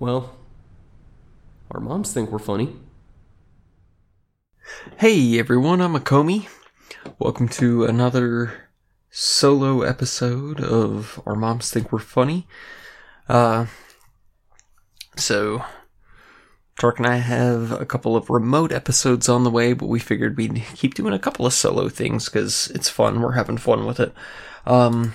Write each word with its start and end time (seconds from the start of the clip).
Well, 0.00 0.34
our 1.70 1.78
moms 1.78 2.10
think 2.10 2.30
we're 2.30 2.38
funny. 2.38 2.74
Hey 4.96 5.38
everyone, 5.38 5.82
I'm 5.82 5.92
Akomi. 5.92 6.48
Welcome 7.18 7.48
to 7.48 7.84
another 7.84 8.70
solo 9.10 9.82
episode 9.82 10.58
of 10.58 11.20
Our 11.26 11.34
Moms 11.34 11.70
Think 11.70 11.92
We're 11.92 11.98
Funny. 11.98 12.46
Uh, 13.28 13.66
so, 15.16 15.66
Tark 16.78 16.96
and 16.96 17.06
I 17.06 17.16
have 17.16 17.70
a 17.70 17.84
couple 17.84 18.16
of 18.16 18.30
remote 18.30 18.72
episodes 18.72 19.28
on 19.28 19.44
the 19.44 19.50
way, 19.50 19.74
but 19.74 19.90
we 19.90 19.98
figured 19.98 20.38
we'd 20.38 20.64
keep 20.76 20.94
doing 20.94 21.12
a 21.12 21.18
couple 21.18 21.44
of 21.44 21.52
solo 21.52 21.90
things 21.90 22.24
because 22.24 22.72
it's 22.74 22.88
fun. 22.88 23.20
We're 23.20 23.32
having 23.32 23.58
fun 23.58 23.84
with 23.84 24.00
it. 24.00 24.14
Um, 24.64 25.12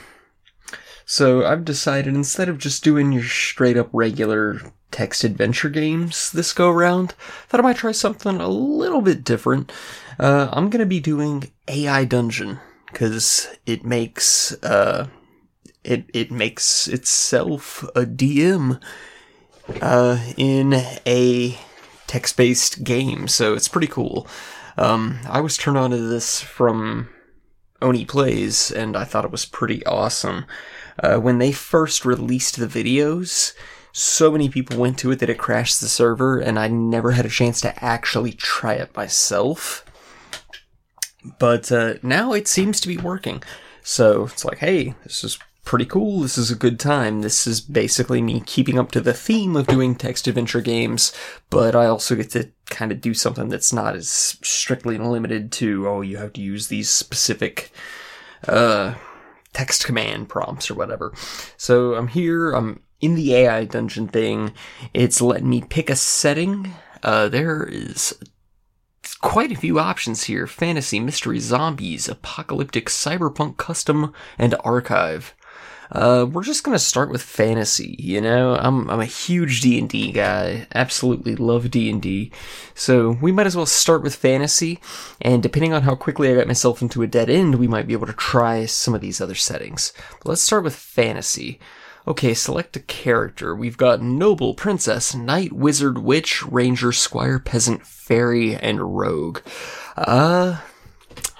so 1.05 1.45
I've 1.45 1.65
decided 1.65 2.13
instead 2.15 2.49
of 2.49 2.57
just 2.57 2.83
doing 2.83 3.11
your 3.11 3.23
straight 3.23 3.77
up 3.77 3.89
regular 3.93 4.61
text 4.91 5.23
adventure 5.23 5.69
games 5.69 6.31
this 6.31 6.53
go 6.53 6.71
round, 6.71 7.13
thought 7.47 7.59
I 7.59 7.63
might 7.63 7.77
try 7.77 7.91
something 7.91 8.37
a 8.37 8.47
little 8.47 9.01
bit 9.01 9.23
different. 9.23 9.71
Uh, 10.19 10.49
I'm 10.51 10.69
gonna 10.69 10.85
be 10.85 10.99
doing 10.99 11.51
AI 11.67 12.05
Dungeon 12.05 12.59
because 12.87 13.47
it 13.65 13.83
makes 13.83 14.51
uh, 14.63 15.07
it 15.83 16.05
it 16.13 16.31
makes 16.31 16.87
itself 16.87 17.83
a 17.95 18.05
DM 18.05 18.81
uh, 19.81 20.19
in 20.37 20.73
a 21.05 21.57
text 22.07 22.37
based 22.37 22.83
game, 22.83 23.27
so 23.27 23.53
it's 23.53 23.67
pretty 23.67 23.87
cool. 23.87 24.27
Um, 24.77 25.19
I 25.27 25.41
was 25.41 25.57
turned 25.57 25.77
on 25.77 25.91
to 25.91 25.97
this 25.97 26.41
from 26.41 27.09
OneyPlays, 27.81 28.75
and 28.75 28.95
I 28.95 29.03
thought 29.03 29.25
it 29.25 29.31
was 29.31 29.45
pretty 29.45 29.85
awesome. 29.85 30.45
Uh, 31.01 31.17
when 31.17 31.39
they 31.39 31.51
first 31.51 32.05
released 32.05 32.57
the 32.57 32.67
videos, 32.67 33.53
so 33.91 34.31
many 34.31 34.49
people 34.49 34.77
went 34.77 34.97
to 34.99 35.11
it 35.11 35.19
that 35.19 35.29
it 35.29 35.37
crashed 35.37 35.81
the 35.81 35.87
server, 35.87 36.39
and 36.39 36.59
I 36.59 36.67
never 36.67 37.11
had 37.11 37.25
a 37.25 37.29
chance 37.29 37.61
to 37.61 37.83
actually 37.83 38.33
try 38.33 38.73
it 38.73 38.95
myself. 38.95 39.85
But 41.39 41.71
uh, 41.71 41.95
now 42.03 42.33
it 42.33 42.47
seems 42.47 42.79
to 42.81 42.87
be 42.87 42.97
working. 42.97 43.41
So 43.83 44.25
it's 44.25 44.45
like, 44.45 44.59
hey, 44.59 44.95
this 45.03 45.23
is 45.23 45.39
pretty 45.63 45.85
cool. 45.85 46.21
This 46.21 46.37
is 46.37 46.51
a 46.51 46.55
good 46.55 46.79
time. 46.79 47.21
This 47.21 47.47
is 47.47 47.59
basically 47.59 48.21
me 48.21 48.41
keeping 48.45 48.77
up 48.77 48.91
to 48.91 49.01
the 49.01 49.13
theme 49.13 49.55
of 49.55 49.67
doing 49.67 49.95
text 49.95 50.27
adventure 50.27 50.61
games, 50.61 51.11
but 51.49 51.75
I 51.75 51.87
also 51.87 52.15
get 52.15 52.29
to 52.31 52.51
kind 52.67 52.91
of 52.91 53.01
do 53.01 53.13
something 53.13 53.49
that's 53.49 53.73
not 53.73 53.95
as 53.95 54.09
strictly 54.09 54.97
limited 54.97 55.51
to, 55.53 55.87
oh, 55.87 56.01
you 56.01 56.17
have 56.17 56.33
to 56.33 56.41
use 56.41 56.67
these 56.67 56.89
specific, 56.89 57.71
uh, 58.47 58.93
text 59.55 59.85
command 59.85 60.29
prompts 60.29 60.69
or 60.69 60.75
whatever. 60.75 61.13
So 61.57 61.95
I'm 61.95 62.09
here, 62.09 62.51
I'm 62.51 62.81
in 63.01 63.15
the 63.15 63.33
AI 63.33 63.65
dungeon 63.65 64.07
thing. 64.07 64.53
It's 64.93 65.21
letting 65.21 65.49
me 65.49 65.61
pick 65.61 65.89
a 65.89 65.95
setting. 65.95 66.73
Uh, 67.01 67.29
there 67.29 67.63
is 67.63 68.13
quite 69.21 69.51
a 69.51 69.55
few 69.55 69.79
options 69.79 70.23
here 70.25 70.47
fantasy, 70.47 70.99
mystery, 70.99 71.39
zombies, 71.39 72.09
apocalyptic, 72.09 72.87
cyberpunk, 72.87 73.57
custom, 73.57 74.13
and 74.37 74.55
archive. 74.63 75.34
Uh, 75.91 76.25
we're 76.31 76.43
just 76.43 76.63
gonna 76.63 76.79
start 76.79 77.09
with 77.09 77.21
fantasy. 77.21 77.95
You 77.99 78.21
know, 78.21 78.55
I'm 78.55 78.89
I'm 78.89 78.99
a 78.99 79.05
huge 79.05 79.61
D 79.61 79.79
and 79.79 79.89
D 79.89 80.11
guy. 80.11 80.67
Absolutely 80.73 81.35
love 81.35 81.71
D 81.71 81.89
and 81.89 82.01
D. 82.01 82.31
So 82.73 83.17
we 83.21 83.31
might 83.31 83.47
as 83.47 83.55
well 83.55 83.65
start 83.65 84.03
with 84.03 84.15
fantasy. 84.15 84.79
And 85.21 85.43
depending 85.43 85.73
on 85.73 85.83
how 85.83 85.95
quickly 85.95 86.29
I 86.29 86.35
get 86.35 86.47
myself 86.47 86.81
into 86.81 87.01
a 87.01 87.07
dead 87.07 87.29
end, 87.29 87.55
we 87.55 87.67
might 87.67 87.87
be 87.87 87.93
able 87.93 88.07
to 88.07 88.13
try 88.13 88.65
some 88.65 88.93
of 88.93 89.01
these 89.01 89.21
other 89.21 89.35
settings. 89.35 89.93
But 90.23 90.29
let's 90.29 90.41
start 90.41 90.63
with 90.63 90.75
fantasy. 90.75 91.59
Okay, 92.07 92.35
select 92.35 92.77
a 92.77 92.81
character. 92.81 93.55
We've 93.55 93.77
got 93.77 94.01
noble, 94.01 94.53
princess, 94.53 95.15
knight, 95.15 95.51
wizard, 95.51 95.97
witch, 95.97 96.45
ranger, 96.45 96.91
squire, 96.91 97.39
peasant, 97.39 97.85
fairy, 97.85 98.55
and 98.55 98.95
rogue. 98.95 99.39
Uh, 99.97 100.59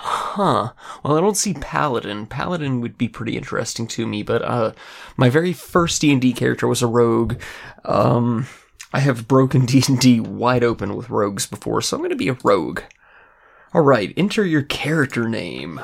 Huh. 0.08 0.74
Well, 1.04 1.18
I 1.18 1.20
don't 1.20 1.36
see 1.36 1.56
Paladin. 1.56 2.28
Paladin 2.28 2.80
would 2.80 2.96
be 2.96 3.08
pretty 3.08 3.36
interesting 3.36 3.88
to 3.88 4.06
me, 4.06 4.22
but 4.22 4.44
uh, 4.44 4.74
my 5.18 5.32
very 5.32 5.52
first 5.52 6.00
D 6.00 6.12
and 6.12 6.22
D 6.22 6.32
character 6.32 6.68
was 6.68 6.84
a 6.84 6.88
rogue. 6.88 7.42
Um, 7.84 8.46
I 8.94 9.00
have 9.00 9.28
broken 9.28 9.66
D 9.66 9.84
and 9.88 10.00
D 10.00 10.20
wide 10.20 10.64
open 10.64 10.96
with 10.96 11.10
rogues 11.10 11.48
before, 11.48 11.82
so 11.82 11.98
I'm 11.98 12.02
going 12.02 12.12
to 12.12 12.16
be 12.16 12.30
a 12.30 12.38
rogue. 12.44 12.82
All 13.74 13.82
right, 13.82 14.14
enter 14.16 14.46
your 14.46 14.62
character 14.62 15.28
name. 15.28 15.82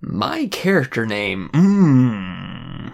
My 0.00 0.46
character 0.46 1.04
name. 1.04 1.50
Mmm. 1.52 2.92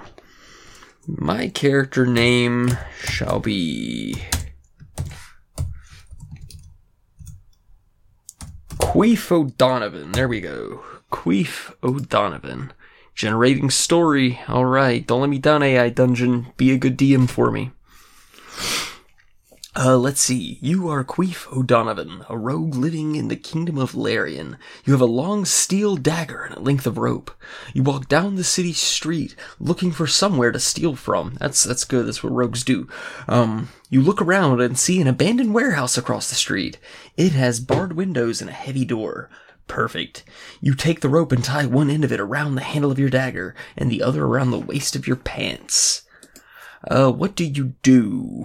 My 1.06 1.48
character 1.48 2.06
name 2.06 2.78
shall 3.02 3.40
be 3.40 4.22
Queef 8.80 9.30
O'Donovan. 9.30 10.12
There 10.12 10.28
we 10.28 10.40
go. 10.40 10.82
Queef 11.12 11.72
O'Donovan. 11.82 12.72
Generating 13.14 13.70
story. 13.70 14.40
Alright, 14.48 15.06
don't 15.06 15.20
let 15.20 15.30
me 15.30 15.38
down, 15.38 15.62
AI 15.62 15.90
Dungeon. 15.90 16.46
Be 16.56 16.72
a 16.72 16.78
good 16.78 16.98
DM 16.98 17.28
for 17.28 17.50
me. 17.50 17.70
Uh, 19.82 19.96
let's 19.96 20.20
see. 20.20 20.58
You 20.60 20.90
are 20.90 21.02
Queef 21.02 21.50
O'Donovan, 21.56 22.22
a 22.28 22.36
rogue 22.36 22.74
living 22.74 23.16
in 23.16 23.28
the 23.28 23.36
kingdom 23.36 23.78
of 23.78 23.94
Larian. 23.94 24.58
You 24.84 24.92
have 24.92 25.00
a 25.00 25.06
long 25.06 25.46
steel 25.46 25.96
dagger 25.96 26.42
and 26.42 26.54
a 26.54 26.60
length 26.60 26.86
of 26.86 26.98
rope. 26.98 27.30
You 27.72 27.82
walk 27.82 28.06
down 28.06 28.34
the 28.34 28.44
city 28.44 28.74
street 28.74 29.34
looking 29.58 29.90
for 29.90 30.06
somewhere 30.06 30.52
to 30.52 30.60
steal 30.60 30.96
from. 30.96 31.38
That's 31.40 31.64
that's 31.64 31.86
good. 31.86 32.06
That's 32.06 32.22
what 32.22 32.34
rogues 32.34 32.62
do. 32.62 32.88
Um, 33.26 33.70
you 33.88 34.02
look 34.02 34.20
around 34.20 34.60
and 34.60 34.78
see 34.78 35.00
an 35.00 35.06
abandoned 35.06 35.54
warehouse 35.54 35.96
across 35.96 36.28
the 36.28 36.34
street. 36.34 36.78
It 37.16 37.32
has 37.32 37.58
barred 37.58 37.94
windows 37.94 38.42
and 38.42 38.50
a 38.50 38.52
heavy 38.52 38.84
door. 38.84 39.30
Perfect. 39.66 40.24
You 40.60 40.74
take 40.74 41.00
the 41.00 41.08
rope 41.08 41.32
and 41.32 41.42
tie 41.42 41.64
one 41.64 41.88
end 41.88 42.04
of 42.04 42.12
it 42.12 42.20
around 42.20 42.54
the 42.54 42.60
handle 42.60 42.90
of 42.90 42.98
your 42.98 43.08
dagger 43.08 43.54
and 43.78 43.90
the 43.90 44.02
other 44.02 44.26
around 44.26 44.50
the 44.50 44.58
waist 44.58 44.94
of 44.94 45.06
your 45.06 45.16
pants. 45.16 46.02
Uh, 46.86 47.10
what 47.10 47.34
do 47.34 47.46
you 47.46 47.72
do? 47.82 48.44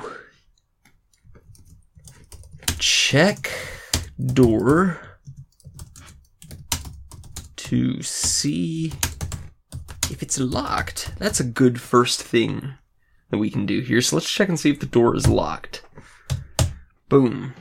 Check 2.80 3.52
door 4.34 5.00
to 7.58 8.02
see 8.02 8.94
if 10.12 10.22
it's 10.22 10.40
locked. 10.40 11.14
That's 11.18 11.40
a 11.40 11.44
good 11.44 11.82
first 11.82 12.22
thing 12.22 12.76
that 13.30 13.38
we 13.38 13.50
can 13.50 13.66
do 13.66 13.82
here. 13.82 14.02
So 14.02 14.16
let's 14.16 14.32
check 14.32 14.50
and 14.50 14.60
see 14.60 14.70
if 14.70 14.80
the 14.80 14.86
door 14.86 15.16
is 15.16 15.28
locked. 15.28 15.84
Boom. 17.10 17.54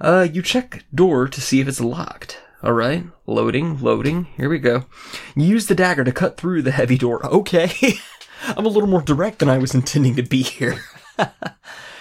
Uh, 0.00 0.26
you 0.30 0.42
check 0.42 0.84
door 0.94 1.28
to 1.28 1.40
see 1.40 1.60
if 1.60 1.68
it's 1.68 1.80
locked. 1.80 2.40
Alright, 2.64 3.04
loading, 3.26 3.80
loading. 3.80 4.24
Here 4.36 4.48
we 4.48 4.58
go. 4.58 4.86
Use 5.34 5.66
the 5.66 5.74
dagger 5.74 6.04
to 6.04 6.12
cut 6.12 6.36
through 6.36 6.62
the 6.62 6.72
heavy 6.72 6.98
door. 6.98 7.24
Okay. 7.26 7.70
I'm 8.48 8.66
a 8.66 8.70
little 8.70 8.88
more 8.88 9.02
direct 9.02 9.38
than 9.38 9.48
I 9.48 9.58
was 9.58 9.74
intending 9.74 10.16
to 10.16 10.22
be 10.22 10.42
here. 10.42 10.80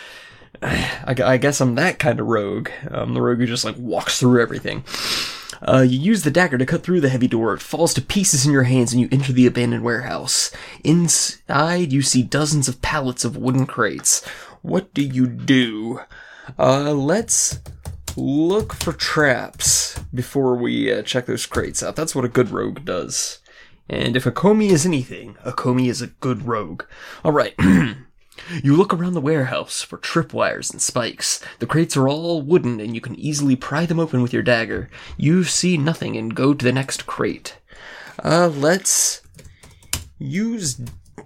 I, 0.62 1.16
I, 1.24 1.38
guess 1.38 1.62
I'm 1.62 1.76
that 1.76 2.00
kind 2.00 2.20
of 2.20 2.28
rogue. 2.28 2.70
Um, 2.90 3.14
the 3.14 3.22
rogue 3.22 3.40
who 3.40 3.46
just 3.46 3.66
like 3.66 3.78
walks 3.78 4.20
through 4.20 4.42
everything. 4.42 4.84
Uh, 5.62 5.82
you 5.82 5.98
use 5.98 6.24
the 6.24 6.32
dagger 6.32 6.58
to 6.58 6.66
cut 6.66 6.84
through 6.84 7.02
the 7.02 7.10
heavy 7.10 7.28
door. 7.28 7.54
It 7.54 7.62
falls 7.62 7.94
to 7.96 8.02
pieces 8.02 8.46
in 8.46 8.52
your 8.52 8.64
hands 8.64 8.92
and 8.92 9.02
you 9.02 9.08
enter 9.12 9.34
the 9.34 9.48
abandoned 9.48 9.84
warehouse. 9.84 10.52
Inside, 10.84 11.92
you 11.92 12.02
see 12.02 12.24
dozens 12.24 12.68
of 12.68 12.82
pallets 12.82 13.26
of 13.26 13.38
wooden 13.38 13.66
crates. 13.66 14.26
What 14.62 14.94
do 14.94 15.02
you 15.02 15.28
do? 15.28 16.02
Uh, 16.60 16.94
let's 16.94 17.60
look 18.16 18.74
for 18.74 18.94
traps 18.94 20.00
before 20.14 20.56
we 20.56 20.94
uh, 20.94 21.02
check 21.02 21.26
those 21.26 21.46
crates 21.46 21.82
out. 21.82 21.96
That's 21.96 22.16
what 22.16 22.26
a 22.26 22.30
good 22.30 22.52
rogue 22.52 22.86
does. 22.86 23.40
And 23.90 24.16
if 24.16 24.26
a 24.26 24.32
Akomi 24.32 24.70
is 24.70 24.86
anything, 24.86 25.38
a 25.44 25.52
Akomi 25.52 25.90
is 25.90 26.02
a 26.02 26.08
good 26.08 26.48
rogue. 26.48 26.84
Alright. 27.24 27.56
You 28.64 28.76
look 28.76 28.94
around 28.94 29.14
the 29.14 29.22
warehouse 29.22 29.82
for 29.82 29.98
tripwires 29.98 30.72
and 30.72 30.82
spikes. 30.82 31.44
The 31.60 31.68
crates 31.68 31.98
are 31.98 32.08
all 32.08 32.42
wooden 32.42 32.80
and 32.80 32.94
you 32.94 33.02
can 33.02 33.16
easily 33.16 33.56
pry 33.56 33.86
them 33.86 34.00
open 34.00 34.22
with 34.22 34.34
your 34.34 34.44
dagger. 34.44 34.90
You 35.18 35.44
see 35.44 35.78
nothing 35.78 36.16
and 36.16 36.36
go 36.36 36.54
to 36.54 36.66
the 36.66 36.72
next 36.72 37.06
crate. 37.06 37.58
Uh, 38.24 38.48
let's 38.48 39.22
use 40.20 40.80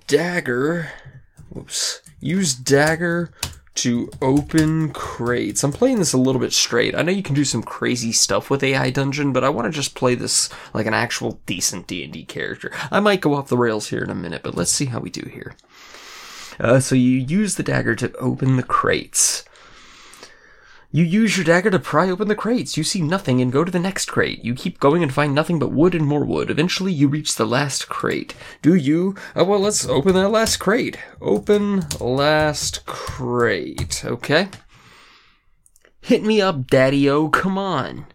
dagger. 0.07 0.91
Whoops. 1.49 2.01
Use 2.19 2.53
dagger 2.53 3.31
to 3.75 4.09
open 4.21 4.91
crates. 4.91 5.63
I'm 5.63 5.71
playing 5.71 5.99
this 5.99 6.11
a 6.11 6.17
little 6.17 6.41
bit 6.41 6.51
straight. 6.51 6.95
I 6.95 7.01
know 7.01 7.13
you 7.13 7.23
can 7.23 7.35
do 7.35 7.45
some 7.45 7.63
crazy 7.63 8.11
stuff 8.11 8.49
with 8.49 8.61
AI 8.61 8.89
Dungeon, 8.89 9.31
but 9.31 9.45
I 9.45 9.49
want 9.49 9.67
to 9.67 9.71
just 9.71 9.95
play 9.95 10.15
this 10.15 10.49
like 10.73 10.85
an 10.85 10.93
actual 10.93 11.39
decent 11.45 11.87
D&D 11.87 12.25
character. 12.25 12.71
I 12.91 12.99
might 12.99 13.21
go 13.21 13.35
off 13.35 13.47
the 13.47 13.57
rails 13.57 13.87
here 13.87 14.03
in 14.03 14.09
a 14.09 14.15
minute, 14.15 14.43
but 14.43 14.55
let's 14.55 14.71
see 14.71 14.85
how 14.85 14.99
we 14.99 15.09
do 15.09 15.29
here. 15.29 15.55
Uh, 16.59 16.79
so 16.79 16.95
you 16.95 17.17
use 17.17 17.55
the 17.55 17.63
dagger 17.63 17.95
to 17.95 18.11
open 18.17 18.57
the 18.57 18.63
crates. 18.63 19.45
You 20.91 21.03
use 21.03 21.37
your 21.37 21.45
dagger 21.45 21.69
to 21.69 21.77
pry 21.77 22.09
open 22.09 22.29
the 22.29 22.35
crates. 22.35 22.75
You 22.75 22.83
see 22.83 23.01
nothing 23.01 23.41
and 23.41 23.51
go 23.51 23.63
to 23.63 23.71
the 23.71 23.79
next 23.79 24.05
crate. 24.05 24.43
You 24.43 24.55
keep 24.55 24.79
going 24.79 25.03
and 25.03 25.13
find 25.13 25.35
nothing 25.35 25.59
but 25.59 25.71
wood 25.71 25.93
and 25.93 26.05
more 26.05 26.25
wood. 26.25 26.49
Eventually, 26.49 26.91
you 26.91 27.07
reach 27.07 27.35
the 27.35 27.45
last 27.45 27.87
crate. 27.89 28.33
Do 28.63 28.73
you? 28.73 29.15
Oh, 29.35 29.43
well, 29.43 29.59
let's 29.59 29.87
open 29.87 30.15
that 30.15 30.29
last 30.29 30.57
crate. 30.57 30.97
Open 31.21 31.85
last 31.99 32.87
crate. 32.87 34.03
Okay. 34.03 34.47
Hit 36.01 36.23
me 36.23 36.41
up, 36.41 36.65
Daddy 36.65 37.07
O. 37.07 37.29
Come 37.29 37.59
on. 37.59 38.07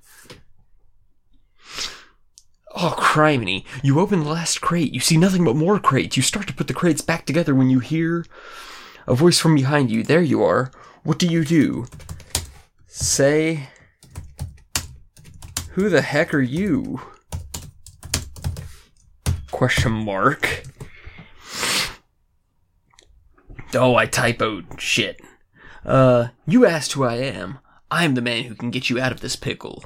Oh, 2.77 2.95
criminy. 2.99 3.65
You 3.83 4.01
open 4.01 4.25
the 4.25 4.31
last 4.31 4.61
crate. 4.61 4.93
You 4.93 5.01
see 5.01 5.17
nothing 5.17 5.45
but 5.45 5.55
more 5.55 5.79
crates. 5.79 6.17
You 6.17 6.23
start 6.23 6.49
to 6.49 6.55
put 6.55 6.67
the 6.67 6.75
crates 6.75 7.01
back 7.01 7.25
together 7.25 7.55
when 7.55 7.71
you 7.71 7.79
hear 7.79 8.27
a 9.07 9.15
voice 9.15 9.39
from 9.39 9.55
behind 9.55 9.91
you. 9.91 10.03
There 10.03 10.23
you 10.23 10.43
are. 10.43 10.73
What 11.05 11.19
do 11.19 11.27
you 11.27 11.45
do? 11.45 11.87
Say, 12.87 13.69
who 15.73 15.89
the 15.89 16.03
heck 16.03 16.35
are 16.35 16.41
you? 16.41 17.01
Question 19.53 19.93
mark. 19.93 20.65
Oh, 23.73 23.95
I 23.97 24.07
typoed 24.07 24.81
shit. 24.81 25.21
Uh, 25.85 26.29
you 26.47 26.65
asked 26.65 26.93
who 26.93 27.05
I 27.05 27.17
am. 27.17 27.59
I 27.91 28.05
am 28.05 28.15
the 28.15 28.23
man 28.23 28.45
who 28.45 28.55
can 28.55 28.71
get 28.71 28.89
you 28.91 29.01
out 29.01 29.13
of 29.13 29.21
this 29.21 29.37
pickle. 29.37 29.85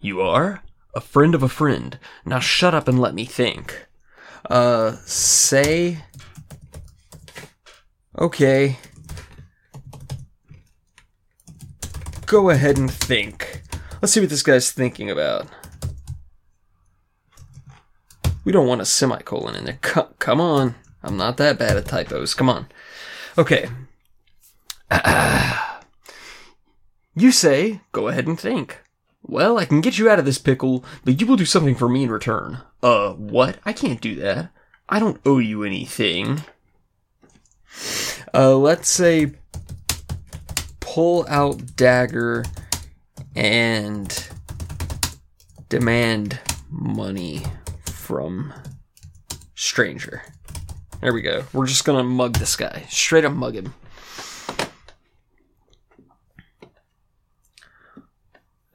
You 0.00 0.20
are? 0.20 0.62
A 0.94 1.00
friend 1.00 1.34
of 1.34 1.42
a 1.42 1.48
friend. 1.48 1.98
Now 2.24 2.38
shut 2.38 2.74
up 2.74 2.88
and 2.88 3.00
let 3.00 3.14
me 3.14 3.24
think. 3.24 3.86
Uh, 4.48 4.96
say. 5.04 5.98
Okay. 8.18 8.78
Go 12.26 12.50
ahead 12.50 12.78
and 12.78 12.90
think. 12.90 13.62
Let's 14.00 14.12
see 14.12 14.20
what 14.20 14.30
this 14.30 14.42
guy's 14.42 14.70
thinking 14.70 15.10
about. 15.10 15.48
We 18.44 18.52
don't 18.52 18.68
want 18.68 18.82
a 18.82 18.84
semicolon 18.84 19.56
in 19.56 19.64
there. 19.64 19.78
C- 19.82 20.00
come 20.18 20.40
on. 20.40 20.74
I'm 21.02 21.16
not 21.16 21.38
that 21.38 21.58
bad 21.58 21.76
at 21.76 21.86
typos. 21.86 22.34
Come 22.34 22.48
on. 22.48 22.68
Okay. 23.36 23.68
you 27.16 27.32
say, 27.32 27.80
go 27.92 28.08
ahead 28.08 28.26
and 28.26 28.38
think. 28.38 28.83
Well, 29.26 29.58
I 29.58 29.64
can 29.64 29.80
get 29.80 29.98
you 29.98 30.10
out 30.10 30.18
of 30.18 30.26
this 30.26 30.38
pickle, 30.38 30.84
but 31.04 31.20
you 31.20 31.26
will 31.26 31.36
do 31.36 31.46
something 31.46 31.74
for 31.74 31.88
me 31.88 32.04
in 32.04 32.10
return. 32.10 32.58
Uh, 32.82 33.12
what? 33.12 33.58
I 33.64 33.72
can't 33.72 34.00
do 34.00 34.14
that. 34.16 34.50
I 34.88 34.98
don't 34.98 35.20
owe 35.24 35.38
you 35.38 35.64
anything. 35.64 36.42
Uh, 38.34 38.56
let's 38.56 38.88
say 38.88 39.32
pull 40.80 41.24
out 41.28 41.74
dagger 41.76 42.44
and 43.34 44.28
demand 45.68 46.38
money 46.68 47.42
from 47.86 48.52
stranger. 49.54 50.22
There 51.00 51.12
we 51.12 51.22
go. 51.22 51.44
We're 51.52 51.66
just 51.66 51.84
gonna 51.84 52.04
mug 52.04 52.34
this 52.34 52.56
guy. 52.56 52.84
Straight 52.88 53.24
up 53.24 53.32
mug 53.32 53.54
him. 53.54 53.74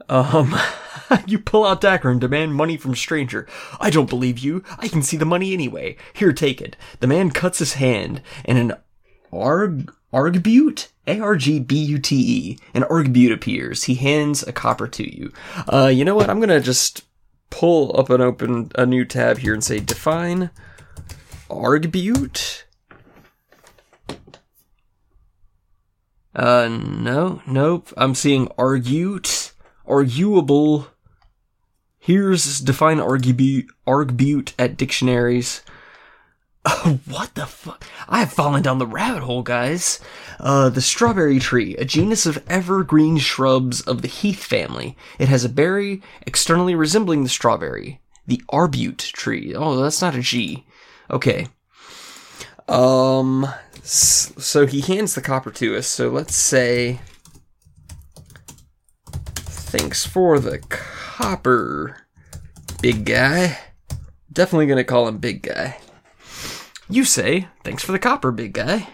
Um, 0.10 0.56
you 1.28 1.40
pull 1.40 1.66
out 1.66 1.82
dagger 1.82 2.10
and 2.10 2.20
demand 2.20 2.56
money 2.56 2.76
from 2.76 2.96
stranger. 2.96 3.48
I 3.80 3.90
don't 3.90 4.10
believe 4.10 4.40
you. 4.40 4.64
I 4.78 4.88
can 4.88 5.02
see 5.02 5.18
the 5.18 5.26
money 5.26 5.54
anyway. 5.54 5.96
Here, 6.14 6.34
take 6.34 6.62
it. 6.62 6.76
The 7.00 7.08
man 7.08 7.32
cuts 7.32 7.60
his 7.60 7.74
hand, 7.74 8.22
and 8.44 8.58
an 8.58 8.74
arg 9.32 9.94
argbute, 10.12 10.88
a 11.06 11.20
r 11.20 11.36
g 11.36 11.60
b 11.60 11.78
u 11.78 12.00
t 12.00 12.16
e, 12.16 12.58
an 12.74 12.84
argbute 12.84 13.32
appears. 13.32 13.84
He 13.84 13.96
hands 13.96 14.44
a 14.44 14.52
copper 14.52 14.88
to 14.88 15.16
you. 15.16 15.32
Uh, 15.72 15.88
you 15.88 16.04
know 16.04 16.16
what? 16.16 16.30
I'm 16.30 16.40
gonna 16.40 16.60
just 16.60 17.04
pull 17.50 17.98
up 18.00 18.10
and 18.10 18.22
open 18.22 18.72
a 18.76 18.86
new 18.86 19.06
tab 19.06 19.40
here 19.40 19.54
and 19.54 19.64
say 19.64 19.80
define 19.80 20.50
argbute. 21.50 22.64
Uh, 26.36 26.70
no, 26.70 27.42
nope. 27.48 27.92
I'm 27.98 28.16
seeing 28.16 28.48
argute, 28.50 29.52
arguable. 29.90 30.88
Here's 31.98 32.60
define 32.60 33.00
argbute, 33.00 33.68
argbute 33.86 34.54
at 34.58 34.78
dictionaries. 34.78 35.62
what 37.06 37.36
the 37.36 37.46
fuck? 37.46 37.86
I 38.08 38.20
have 38.20 38.34
fallen 38.34 38.62
down 38.62 38.80
the 38.80 38.88
rabbit 38.88 39.24
hole, 39.24 39.44
guys. 39.44 40.00
Uh, 40.40 40.70
the 40.70 40.82
strawberry 40.82 41.40
tree, 41.40 41.76
a 41.78 41.86
genus 41.86 42.26
of 42.26 42.44
evergreen 42.48 43.18
shrubs 43.18 43.82
of 43.82 44.02
the 44.02 44.08
heath 44.08 44.44
family. 44.44 44.98
It 45.18 45.30
has 45.30 45.44
a 45.44 45.50
berry 45.50 46.02
externally 46.26 46.76
resembling 46.76 47.24
the 47.24 47.30
strawberry. 47.30 48.02
The 48.28 48.42
arbute 48.52 49.12
tree. 49.12 49.54
Oh, 49.56 49.82
that's 49.82 50.02
not 50.02 50.16
a 50.16 50.22
G. 50.22 50.66
Okay. 51.10 51.48
Um, 52.68 53.48
so 53.84 54.68
he 54.68 54.82
hands 54.82 55.16
the 55.16 55.22
copper 55.22 55.52
to 55.52 55.78
us. 55.78 55.88
So 55.88 56.10
let's 56.10 56.36
say, 56.36 57.02
thanks 59.90 60.06
for 60.06 60.40
the 60.40 60.60
copper, 60.70 62.06
big 62.80 63.06
guy. 63.06 63.58
Definitely 64.32 64.68
gonna 64.68 64.84
call 64.84 65.08
him 65.08 65.18
big 65.18 65.42
guy. 65.42 65.80
You 66.88 67.04
say, 67.04 67.48
thanks 67.64 67.82
for 67.84 67.92
the 67.92 67.98
copper, 67.98 68.32
big 68.32 68.54
guy. 68.54 68.88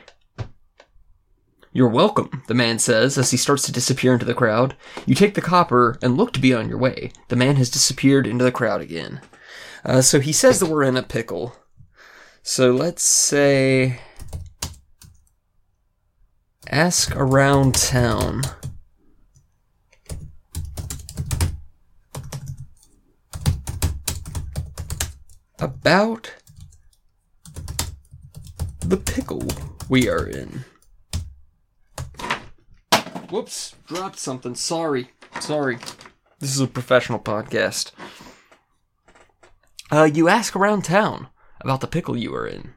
You're 1.74 1.90
welcome, 1.90 2.44
the 2.48 2.54
man 2.54 2.80
says 2.80 3.18
as 3.18 3.32
he 3.32 3.36
starts 3.36 3.64
to 3.64 3.74
disappear 3.74 4.14
into 4.14 4.24
the 4.24 4.34
crowd. 4.34 4.78
You 5.06 5.16
take 5.16 5.34
the 5.34 5.42
copper 5.42 5.98
and 6.02 6.16
look 6.16 6.32
to 6.32 6.40
be 6.40 6.54
on 6.54 6.70
your 6.70 6.78
way. 6.78 7.12
The 7.28 7.36
man 7.36 7.58
has 7.58 7.70
disappeared 7.70 8.26
into 8.26 8.46
the 8.46 8.52
crowd 8.54 8.80
again. 8.80 9.20
Uh, 9.84 10.02
so 10.02 10.22
he 10.22 10.32
says 10.32 10.62
that 10.62 10.70
we're 10.70 10.84
in 10.84 10.96
a 10.96 11.04
pickle. 11.04 11.58
So 12.42 12.72
let's 12.72 13.04
say. 13.04 14.00
Ask 16.70 17.14
around 17.18 17.76
town. 17.76 18.44
About 25.66 26.32
the 28.82 28.98
pickle 28.98 29.42
we 29.90 30.08
are 30.08 30.28
in. 30.28 30.64
Whoops, 33.32 33.74
dropped 33.88 34.20
something. 34.20 34.54
Sorry. 34.54 35.10
Sorry. 35.40 35.80
This 36.38 36.54
is 36.54 36.60
a 36.60 36.68
professional 36.68 37.18
podcast. 37.18 37.94
Uh, 39.92 40.04
you 40.04 40.28
ask 40.28 40.56
around 40.56 40.84
town 40.84 41.30
about 41.62 41.82
the 41.82 41.88
pickle 41.88 42.16
you 42.16 42.36
are 42.36 42.46
in. 42.46 42.76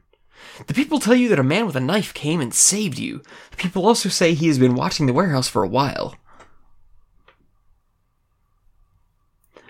The 0.65 0.73
people 0.73 0.99
tell 0.99 1.13
you 1.13 1.29
that 1.29 1.37
a 1.37 1.43
man 1.43 1.67
with 1.67 1.75
a 1.75 1.79
knife 1.79 2.11
came 2.15 2.41
and 2.41 2.51
saved 2.51 2.97
you. 2.97 3.21
The 3.51 3.57
people 3.57 3.85
also 3.85 4.09
say 4.09 4.33
he 4.33 4.47
has 4.47 4.57
been 4.57 4.73
watching 4.73 5.05
the 5.05 5.13
warehouse 5.13 5.47
for 5.47 5.63
a 5.63 5.69
while. 5.69 6.15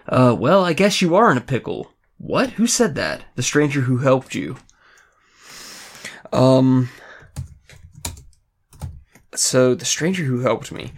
Uh, 0.08 0.34
well, 0.40 0.64
I 0.64 0.72
guess 0.72 1.02
you 1.02 1.16
are 1.16 1.30
in 1.30 1.38
a 1.38 1.42
pickle. 1.42 1.92
What? 2.20 2.52
Who 2.52 2.68
said 2.68 2.94
that? 2.96 3.24
The 3.36 3.42
stranger 3.42 3.82
who 3.82 3.98
helped 3.98 4.36
you. 4.36 4.58
Um. 6.32 6.90
So 9.34 9.74
the 9.74 9.86
stranger 9.86 10.26
who 10.26 10.42
helped 10.42 10.72
me, 10.72 10.92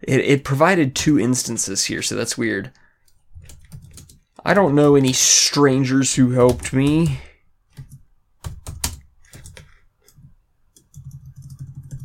it, 0.00 0.20
it 0.20 0.44
provided 0.44 0.94
two 0.94 1.18
instances 1.18 1.84
here, 1.86 2.00
so 2.00 2.14
that's 2.14 2.38
weird. 2.38 2.70
I 4.44 4.54
don't 4.54 4.74
know 4.74 4.94
any 4.94 5.12
strangers 5.12 6.14
who 6.14 6.30
helped 6.30 6.72
me. 6.72 7.20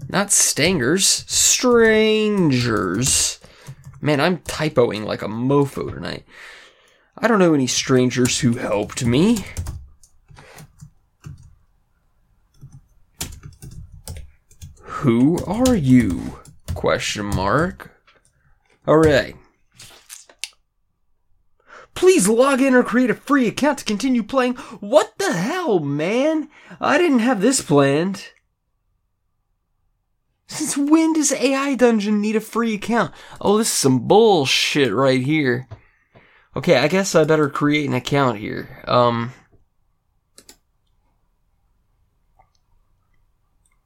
Not 0.09 0.31
stangers, 0.31 1.05
strangers. 1.27 1.79
Man, 4.01 4.19
I'm 4.19 4.39
typoing 4.39 5.05
like 5.05 5.21
a 5.21 5.27
mofo 5.27 5.93
tonight. 5.93 6.25
I 7.19 7.27
don't 7.27 7.39
know 7.39 7.53
any 7.53 7.67
strangers 7.67 8.39
who 8.39 8.53
helped 8.53 9.03
me. 9.03 9.45
Who 14.81 15.37
are 15.45 15.75
you? 15.75 16.39
Question 16.75 17.25
mark. 17.25 17.91
Alright. 18.87 19.35
Please 21.95 22.27
log 22.27 22.61
in 22.61 22.75
or 22.75 22.83
create 22.83 23.09
a 23.09 23.15
free 23.15 23.47
account 23.47 23.79
to 23.79 23.85
continue 23.85 24.21
playing. 24.21 24.53
What 24.79 25.17
the 25.17 25.33
hell, 25.33 25.79
man? 25.79 26.49
I 26.79 26.99
didn't 26.99 27.19
have 27.19 27.41
this 27.41 27.61
planned. 27.61 28.29
Since 30.47 30.77
when 30.77 31.13
does 31.13 31.31
AI 31.31 31.73
Dungeon 31.73 32.21
need 32.21 32.35
a 32.35 32.39
free 32.39 32.75
account? 32.75 33.11
Oh, 33.41 33.57
this 33.57 33.67
is 33.67 33.73
some 33.73 34.07
bullshit 34.07 34.93
right 34.93 35.21
here. 35.21 35.67
Okay, 36.57 36.77
I 36.77 36.87
guess 36.87 37.13
I 37.13 37.23
better 37.23 37.49
create 37.49 37.87
an 37.87 37.93
account 37.93 38.39
here. 38.39 38.83
Um. 38.87 39.31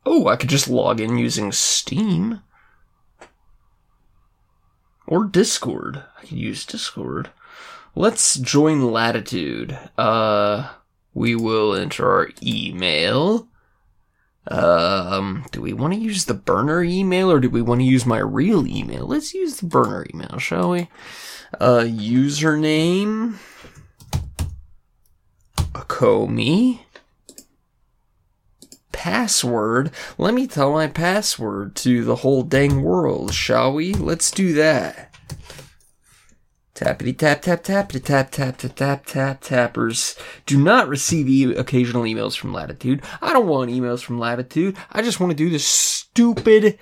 Oh, 0.05 0.27
I 0.27 0.37
could 0.37 0.49
just 0.49 0.69
log 0.69 1.01
in 1.01 1.17
using 1.17 1.51
Steam. 1.51 2.39
or 5.05 5.25
Discord. 5.25 6.05
I 6.17 6.25
can 6.25 6.37
use 6.37 6.65
Discord. 6.65 7.31
Let's 7.93 8.35
join 8.35 8.89
Latitude. 8.89 9.77
Uh, 9.97 10.69
we 11.13 11.35
will 11.35 11.75
enter 11.75 12.09
our 12.09 12.29
email. 12.41 13.49
Um, 14.47 15.43
do 15.51 15.61
we 15.61 15.73
want 15.73 15.93
to 15.93 15.99
use 15.99 16.23
the 16.23 16.33
burner 16.33 16.81
email 16.81 17.29
or 17.29 17.41
do 17.41 17.49
we 17.49 17.61
want 17.61 17.81
to 17.81 17.85
use 17.85 18.05
my 18.05 18.19
real 18.19 18.65
email? 18.65 19.05
Let's 19.05 19.33
use 19.33 19.57
the 19.57 19.65
burner 19.65 20.07
email, 20.13 20.37
shall 20.37 20.69
we? 20.69 20.87
Uh, 21.59 21.83
username. 21.83 23.37
Akomi. 25.73 26.79
Password. 28.91 29.91
Let 30.17 30.33
me 30.33 30.47
tell 30.47 30.73
my 30.73 30.87
password 30.87 31.75
to 31.77 32.03
the 32.03 32.17
whole 32.17 32.43
dang 32.43 32.81
world, 32.83 33.33
shall 33.33 33.73
we? 33.73 33.93
Let's 33.93 34.31
do 34.31 34.53
that. 34.53 35.11
Tappity 36.81 37.15
tap 37.15 37.43
tap 37.43 37.63
tappity 37.63 38.03
tap 38.03 38.31
tap 38.31 38.57
tap 38.57 38.75
tap 38.75 39.05
tap 39.05 39.41
tappers. 39.41 40.15
Do 40.47 40.57
not 40.57 40.87
receive 40.87 41.29
e- 41.29 41.53
occasional 41.53 42.03
emails 42.03 42.35
from 42.35 42.53
Latitude. 42.53 43.03
I 43.21 43.33
don't 43.33 43.47
want 43.47 43.69
emails 43.69 44.01
from 44.01 44.17
Latitude. 44.17 44.75
I 44.91 45.03
just 45.03 45.19
want 45.19 45.29
to 45.29 45.35
do 45.37 45.51
this 45.51 45.67
stupid 45.67 46.79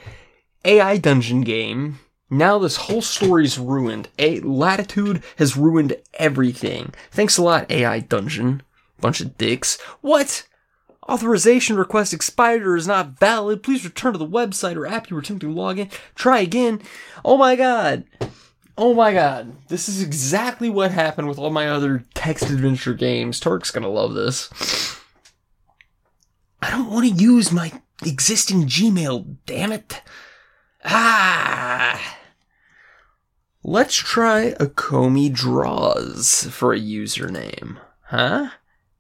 AI 0.64 0.98
dungeon 0.98 1.42
game. 1.42 2.00
Now 2.30 2.60
this 2.60 2.76
whole 2.76 3.02
story's 3.02 3.58
ruined. 3.58 4.10
A 4.20 4.40
Latitude 4.42 5.24
has 5.38 5.58
ruined 5.58 5.96
everything. 6.14 6.94
Thanks 7.12 7.38
a 7.38 7.42
lot, 7.42 7.70
AI 7.72 8.00
dungeon. 8.00 8.62
Bunch 9.02 9.22
of 9.22 9.38
dicks. 9.38 9.80
What? 10.02 10.46
Authorization 11.10 11.76
request 11.76 12.14
expired 12.14 12.64
or 12.64 12.76
is 12.76 12.88
not 12.88 13.20
valid. 13.20 13.64
Please 13.64 13.84
return 13.84 14.14
to 14.14 14.20
the 14.20 14.28
website 14.28 14.76
or 14.76 14.86
app 14.86 15.10
you 15.10 15.16
were 15.16 15.22
attempting 15.22 15.50
to 15.50 15.56
log 15.56 15.80
in. 15.80 15.90
Try 16.14 16.40
again. 16.40 16.82
Oh 17.26 17.38
my 17.38 17.56
god. 17.56 18.04
Oh 18.78 18.94
my 18.94 19.12
god. 19.12 19.56
This 19.70 19.90
is 19.90 20.04
exactly 20.04 20.70
what 20.70 20.92
happened 20.92 21.28
with 21.28 21.40
all 21.40 21.50
my 21.50 21.68
other 21.68 22.04
text 22.14 22.50
adventure 22.50 22.94
games. 22.94 23.40
Turk's 23.40 23.72
gonna 23.72 23.90
love 23.90 24.14
this. 24.14 24.50
I 26.62 26.70
don't 26.70 26.92
want 26.92 27.08
to 27.08 27.24
use 27.24 27.52
my 27.52 27.72
existing 28.06 28.68
Gmail, 28.68 29.38
damn 29.48 29.72
it. 29.72 30.02
Ah. 30.86 32.18
Let's 33.64 33.96
try 33.96 34.54
Akomi 34.54 35.32
Draws 35.32 36.48
for 36.50 36.74
a 36.74 36.80
username. 36.80 37.78
Huh? 38.04 38.52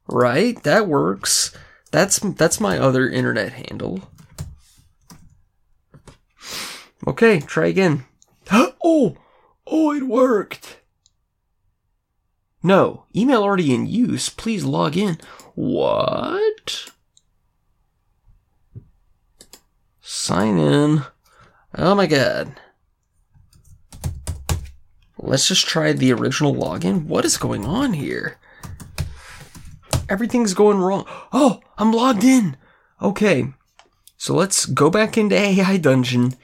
Right? 0.07 0.61
That 0.63 0.87
works. 0.87 1.55
That's 1.91 2.19
that's 2.19 2.59
my 2.59 2.77
other 2.77 3.09
internet 3.09 3.53
handle. 3.53 4.09
Okay, 7.07 7.39
try 7.39 7.67
again. 7.67 8.05
oh, 8.51 9.15
oh, 9.65 9.93
it 9.93 10.03
worked. 10.03 10.81
No, 12.61 13.05
email 13.15 13.41
already 13.41 13.73
in 13.73 13.87
use. 13.87 14.29
Please 14.29 14.65
log 14.65 14.97
in. 14.97 15.17
What? 15.55 16.91
Sign 20.01 20.57
in. 20.57 21.03
Oh 21.75 21.95
my 21.95 22.05
god. 22.05 22.59
Let's 25.21 25.47
just 25.47 25.67
try 25.67 25.91
the 25.91 26.13
original 26.13 26.55
login. 26.55 27.05
What 27.05 27.25
is 27.25 27.37
going 27.37 27.65
on 27.65 27.93
here? 27.93 28.37
Everything's 30.07 30.53
going 30.53 30.79
wrong. 30.79 31.05
Oh, 31.33 31.59
I'm 31.77 31.91
logged 31.91 32.23
in. 32.23 32.55
Okay. 33.01 33.53
So 34.17 34.33
let's 34.33 34.65
go 34.65 34.89
back 34.89 35.17
into 35.17 35.35
AI 35.35 35.77
Dungeon. 35.77 36.35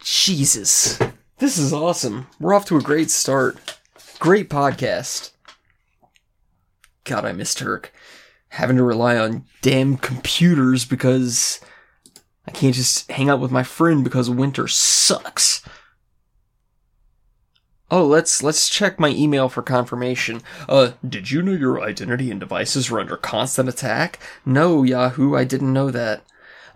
Jesus. 0.00 0.98
This 1.38 1.56
is 1.56 1.72
awesome. 1.72 2.26
We're 2.40 2.52
off 2.52 2.66
to 2.66 2.76
a 2.76 2.82
great 2.82 3.10
start. 3.10 3.78
Great 4.18 4.50
podcast. 4.50 5.30
God, 7.04 7.24
I 7.24 7.32
miss 7.32 7.54
Turk. 7.54 7.92
Having 8.48 8.76
to 8.76 8.82
rely 8.82 9.16
on 9.16 9.44
damn 9.62 9.96
computers 9.96 10.84
because 10.84 11.60
I 12.46 12.50
can't 12.50 12.74
just 12.74 13.10
hang 13.10 13.30
out 13.30 13.40
with 13.40 13.50
my 13.50 13.62
friend 13.62 14.02
because 14.02 14.28
winter 14.28 14.66
sucks. 14.66 15.62
Oh, 17.96 18.04
let's 18.04 18.42
let's 18.42 18.68
check 18.68 18.98
my 18.98 19.10
email 19.10 19.48
for 19.48 19.62
confirmation. 19.62 20.42
Uh, 20.68 20.94
did 21.08 21.30
you 21.30 21.42
know 21.42 21.52
your 21.52 21.80
identity 21.80 22.28
and 22.28 22.40
devices 22.40 22.90
are 22.90 22.98
under 22.98 23.16
constant 23.16 23.68
attack? 23.68 24.18
No, 24.44 24.82
Yahoo, 24.82 25.36
I 25.36 25.44
didn't 25.44 25.72
know 25.72 25.92
that. 25.92 26.24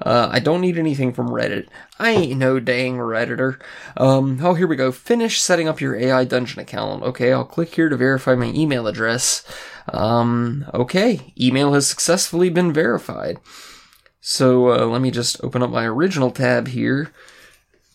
Uh, 0.00 0.28
I 0.30 0.38
don't 0.38 0.60
need 0.60 0.78
anything 0.78 1.12
from 1.12 1.30
Reddit. 1.30 1.66
I 1.98 2.10
ain't 2.10 2.38
no 2.38 2.60
dang 2.60 2.98
Redditor. 2.98 3.60
Um, 3.96 4.38
oh, 4.40 4.54
here 4.54 4.68
we 4.68 4.76
go. 4.76 4.92
Finish 4.92 5.40
setting 5.40 5.66
up 5.66 5.80
your 5.80 5.96
AI 5.96 6.22
Dungeon 6.22 6.60
account. 6.60 7.02
Okay, 7.02 7.32
I'll 7.32 7.44
click 7.44 7.75
here 7.75 7.88
to 7.88 7.96
verify 7.96 8.37
my 8.37 8.52
email 8.52 8.87
address. 8.87 9.42
Um, 9.92 10.66
okay, 10.72 11.32
email 11.37 11.72
has 11.72 11.88
successfully 11.88 12.48
been 12.48 12.72
verified. 12.72 13.40
So, 14.20 14.70
uh, 14.70 14.87
let 14.87 15.02
me 15.02 15.10
just 15.10 15.42
open 15.42 15.64
up 15.64 15.70
my 15.70 15.84
original 15.84 16.30
tab 16.30 16.68
here. 16.68 17.10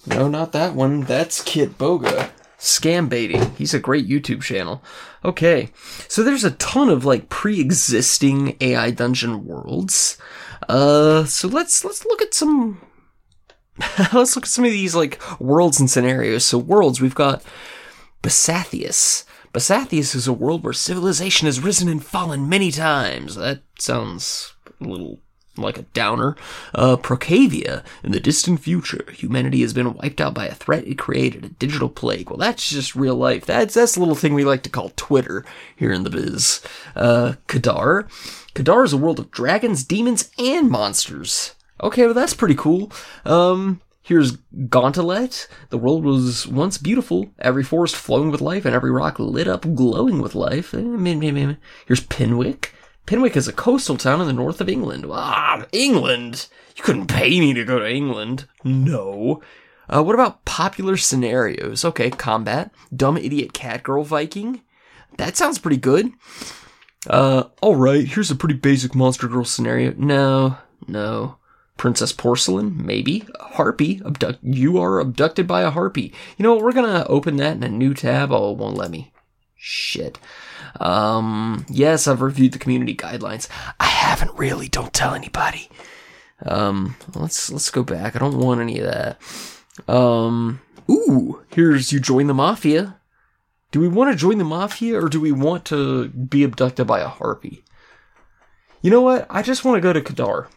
No, 0.05 0.27
not 0.27 0.51
that 0.51 0.75
one. 0.75 1.03
That's 1.03 1.41
Kitboga. 1.41 2.29
Scam 2.63 3.09
baiting. 3.09 3.53
He's 3.57 3.73
a 3.73 3.79
great 3.79 4.07
YouTube 4.07 4.41
channel. 4.41 4.81
Okay. 5.25 5.69
So 6.07 6.23
there's 6.23 6.45
a 6.45 6.51
ton 6.51 6.87
of 6.87 7.03
like 7.03 7.27
pre-existing 7.27 8.55
AI 8.61 8.89
dungeon 8.91 9.43
worlds. 9.43 10.17
Uh 10.69 11.25
so 11.25 11.49
let's 11.49 11.83
let's 11.83 12.05
look 12.05 12.21
at 12.21 12.33
some 12.33 12.79
let's 14.13 14.37
look 14.37 14.45
at 14.45 14.49
some 14.49 14.63
of 14.63 14.71
these 14.71 14.95
like 14.95 15.21
worlds 15.41 15.81
and 15.81 15.89
scenarios. 15.89 16.45
So 16.45 16.57
worlds 16.57 17.01
we've 17.01 17.13
got 17.13 17.43
Basathius. 18.21 19.25
Basathius 19.51 20.15
is 20.15 20.25
a 20.25 20.31
world 20.31 20.63
where 20.63 20.71
civilization 20.71 21.47
has 21.47 21.59
risen 21.59 21.89
and 21.89 22.01
fallen 22.01 22.47
many 22.47 22.71
times. 22.71 23.35
That 23.35 23.63
sounds 23.77 24.55
a 24.79 24.85
little 24.85 25.19
like 25.57 25.77
a 25.77 25.83
downer. 25.93 26.35
Uh, 26.73 26.97
Procavia. 26.97 27.83
In 28.03 28.11
the 28.11 28.19
distant 28.19 28.59
future, 28.61 29.05
humanity 29.11 29.61
has 29.61 29.73
been 29.73 29.93
wiped 29.93 30.21
out 30.21 30.33
by 30.33 30.47
a 30.47 30.55
threat 30.55 30.87
it 30.87 30.97
created, 30.97 31.45
a 31.45 31.49
digital 31.49 31.89
plague. 31.89 32.29
Well, 32.29 32.37
that's 32.37 32.69
just 32.69 32.95
real 32.95 33.15
life. 33.15 33.45
That's 33.45 33.73
that's 33.73 33.95
a 33.95 33.99
little 33.99 34.15
thing 34.15 34.33
we 34.33 34.45
like 34.45 34.63
to 34.63 34.69
call 34.69 34.91
Twitter 34.95 35.45
here 35.75 35.91
in 35.91 36.03
the 36.03 36.09
biz. 36.09 36.61
Uh, 36.95 37.33
Kadar. 37.47 38.09
Kadar 38.53 38.85
is 38.85 38.93
a 38.93 38.97
world 38.97 39.19
of 39.19 39.31
dragons, 39.31 39.83
demons, 39.83 40.29
and 40.37 40.69
monsters. 40.69 41.55
Okay, 41.81 42.05
well 42.05 42.13
that's 42.13 42.35
pretty 42.35 42.55
cool. 42.55 42.91
Um, 43.25 43.81
here's 44.03 44.37
Gauntlet. 44.69 45.47
The 45.69 45.77
world 45.77 46.05
was 46.05 46.47
once 46.47 46.77
beautiful, 46.77 47.31
every 47.39 47.63
forest 47.63 47.95
flowing 47.95 48.31
with 48.31 48.41
life, 48.41 48.65
and 48.65 48.75
every 48.75 48.91
rock 48.91 49.19
lit 49.19 49.47
up, 49.47 49.63
glowing 49.75 50.21
with 50.21 50.35
life. 50.35 50.73
Eh, 50.73 50.79
here's 51.87 52.01
Pinwick. 52.01 52.69
Pinwick 53.05 53.35
is 53.35 53.47
a 53.47 53.53
coastal 53.53 53.97
town 53.97 54.21
in 54.21 54.27
the 54.27 54.33
north 54.33 54.61
of 54.61 54.69
England. 54.69 55.05
Ah, 55.09 55.65
England! 55.71 56.47
You 56.75 56.83
couldn't 56.83 57.07
pay 57.07 57.39
me 57.39 57.53
to 57.53 57.65
go 57.65 57.79
to 57.79 57.89
England. 57.89 58.47
No. 58.63 59.41
Uh, 59.89 60.01
what 60.01 60.15
about 60.15 60.45
popular 60.45 60.95
scenarios? 60.95 61.83
Okay, 61.83 62.09
combat. 62.09 62.71
Dumb 62.95 63.17
idiot 63.17 63.53
cat 63.53 63.83
girl 63.83 64.03
Viking. 64.03 64.61
That 65.17 65.37
sounds 65.37 65.59
pretty 65.59 65.77
good. 65.77 66.11
Uh, 67.07 67.43
alright, 67.61 68.07
here's 68.07 68.31
a 68.31 68.35
pretty 68.35 68.55
basic 68.55 68.95
monster 68.95 69.27
girl 69.27 69.43
scenario. 69.43 69.93
No, 69.97 70.57
no. 70.87 71.37
Princess 71.77 72.13
Porcelain? 72.13 72.85
Maybe. 72.85 73.27
Harpy. 73.39 74.01
Abduct- 74.05 74.43
you 74.43 74.77
are 74.79 74.99
abducted 74.99 75.47
by 75.47 75.61
a 75.63 75.71
harpy. 75.71 76.13
You 76.37 76.43
know 76.43 76.55
what? 76.55 76.63
We're 76.63 76.71
gonna 76.71 77.05
open 77.09 77.35
that 77.37 77.57
in 77.57 77.63
a 77.63 77.69
new 77.69 77.93
tab. 77.93 78.31
Oh, 78.31 78.51
it 78.51 78.57
won't 78.57 78.77
let 78.77 78.91
me. 78.91 79.11
Shit. 79.55 80.17
Um, 80.79 81.65
yes, 81.69 82.07
I've 82.07 82.21
reviewed 82.21 82.51
the 82.51 82.59
community 82.59 82.95
guidelines. 82.95 83.47
I 83.79 83.85
haven't 83.85 84.37
really. 84.37 84.67
Don't 84.67 84.93
tell 84.93 85.13
anybody. 85.13 85.69
Um, 86.45 86.95
let's 87.15 87.51
let's 87.51 87.69
go 87.69 87.83
back. 87.83 88.15
I 88.15 88.19
don't 88.19 88.37
want 88.37 88.61
any 88.61 88.79
of 88.79 88.85
that. 88.85 89.93
Um, 89.93 90.61
ooh, 90.89 91.43
here's 91.49 91.91
you 91.91 91.99
join 91.99 92.27
the 92.27 92.33
mafia. 92.33 92.97
Do 93.71 93.79
we 93.79 93.87
want 93.87 94.11
to 94.11 94.17
join 94.17 94.37
the 94.37 94.43
mafia 94.43 94.99
or 94.99 95.09
do 95.09 95.19
we 95.19 95.31
want 95.31 95.65
to 95.65 96.09
be 96.09 96.43
abducted 96.43 96.85
by 96.85 96.99
a 96.99 97.07
harpy? 97.07 97.63
You 98.81 98.91
know 98.91 99.01
what? 99.01 99.25
I 99.29 99.41
just 99.41 99.65
want 99.65 99.77
to 99.77 99.81
go 99.81 99.93
to 99.93 100.01
Kadar. 100.01 100.47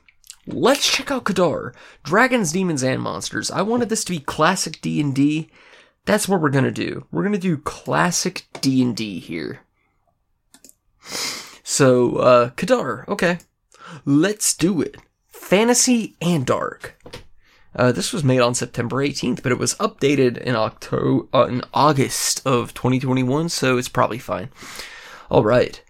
Let's 0.47 0.91
check 0.93 1.11
out 1.11 1.25
Kadar. 1.25 1.73
Dragons, 2.03 2.53
demons, 2.53 2.83
and 2.83 3.01
monsters. 3.01 3.51
I 3.51 3.63
wanted 3.63 3.89
this 3.89 4.05
to 4.05 4.13
be 4.13 4.19
classic 4.19 4.81
D&D. 4.81 5.49
That's 6.05 6.29
what 6.29 6.41
we're 6.41 6.51
going 6.51 6.65
to 6.65 6.71
do. 6.71 7.07
We're 7.11 7.23
going 7.23 7.33
to 7.33 7.39
do 7.39 7.57
classic 7.57 8.47
D&D 8.61 9.21
here. 9.21 9.61
So, 11.63 12.17
uh, 12.17 12.51
Kadar, 12.51 13.07
okay. 13.09 13.39
Let's 14.05 14.55
do 14.55 14.81
it. 14.81 14.97
Fantasy 15.29 16.17
and 16.21 16.47
dark. 16.47 16.99
Uh, 17.75 17.93
this 17.93 18.13
was 18.13 18.25
made 18.25 18.41
on 18.41 18.55
September 18.55 18.97
18th, 18.97 19.43
but 19.43 19.53
it 19.53 19.59
was 19.59 19.75
updated 19.75 20.39
in 20.39 20.57
October, 20.57 21.27
uh, 21.35 21.47
in 21.47 21.63
August 21.75 22.41
of 22.47 22.73
2021, 22.73 23.51
so 23.51 23.77
it's 23.77 23.89
probably 23.89 24.19
fine. 24.19 24.49
All 25.31 25.45
right. 25.45 25.83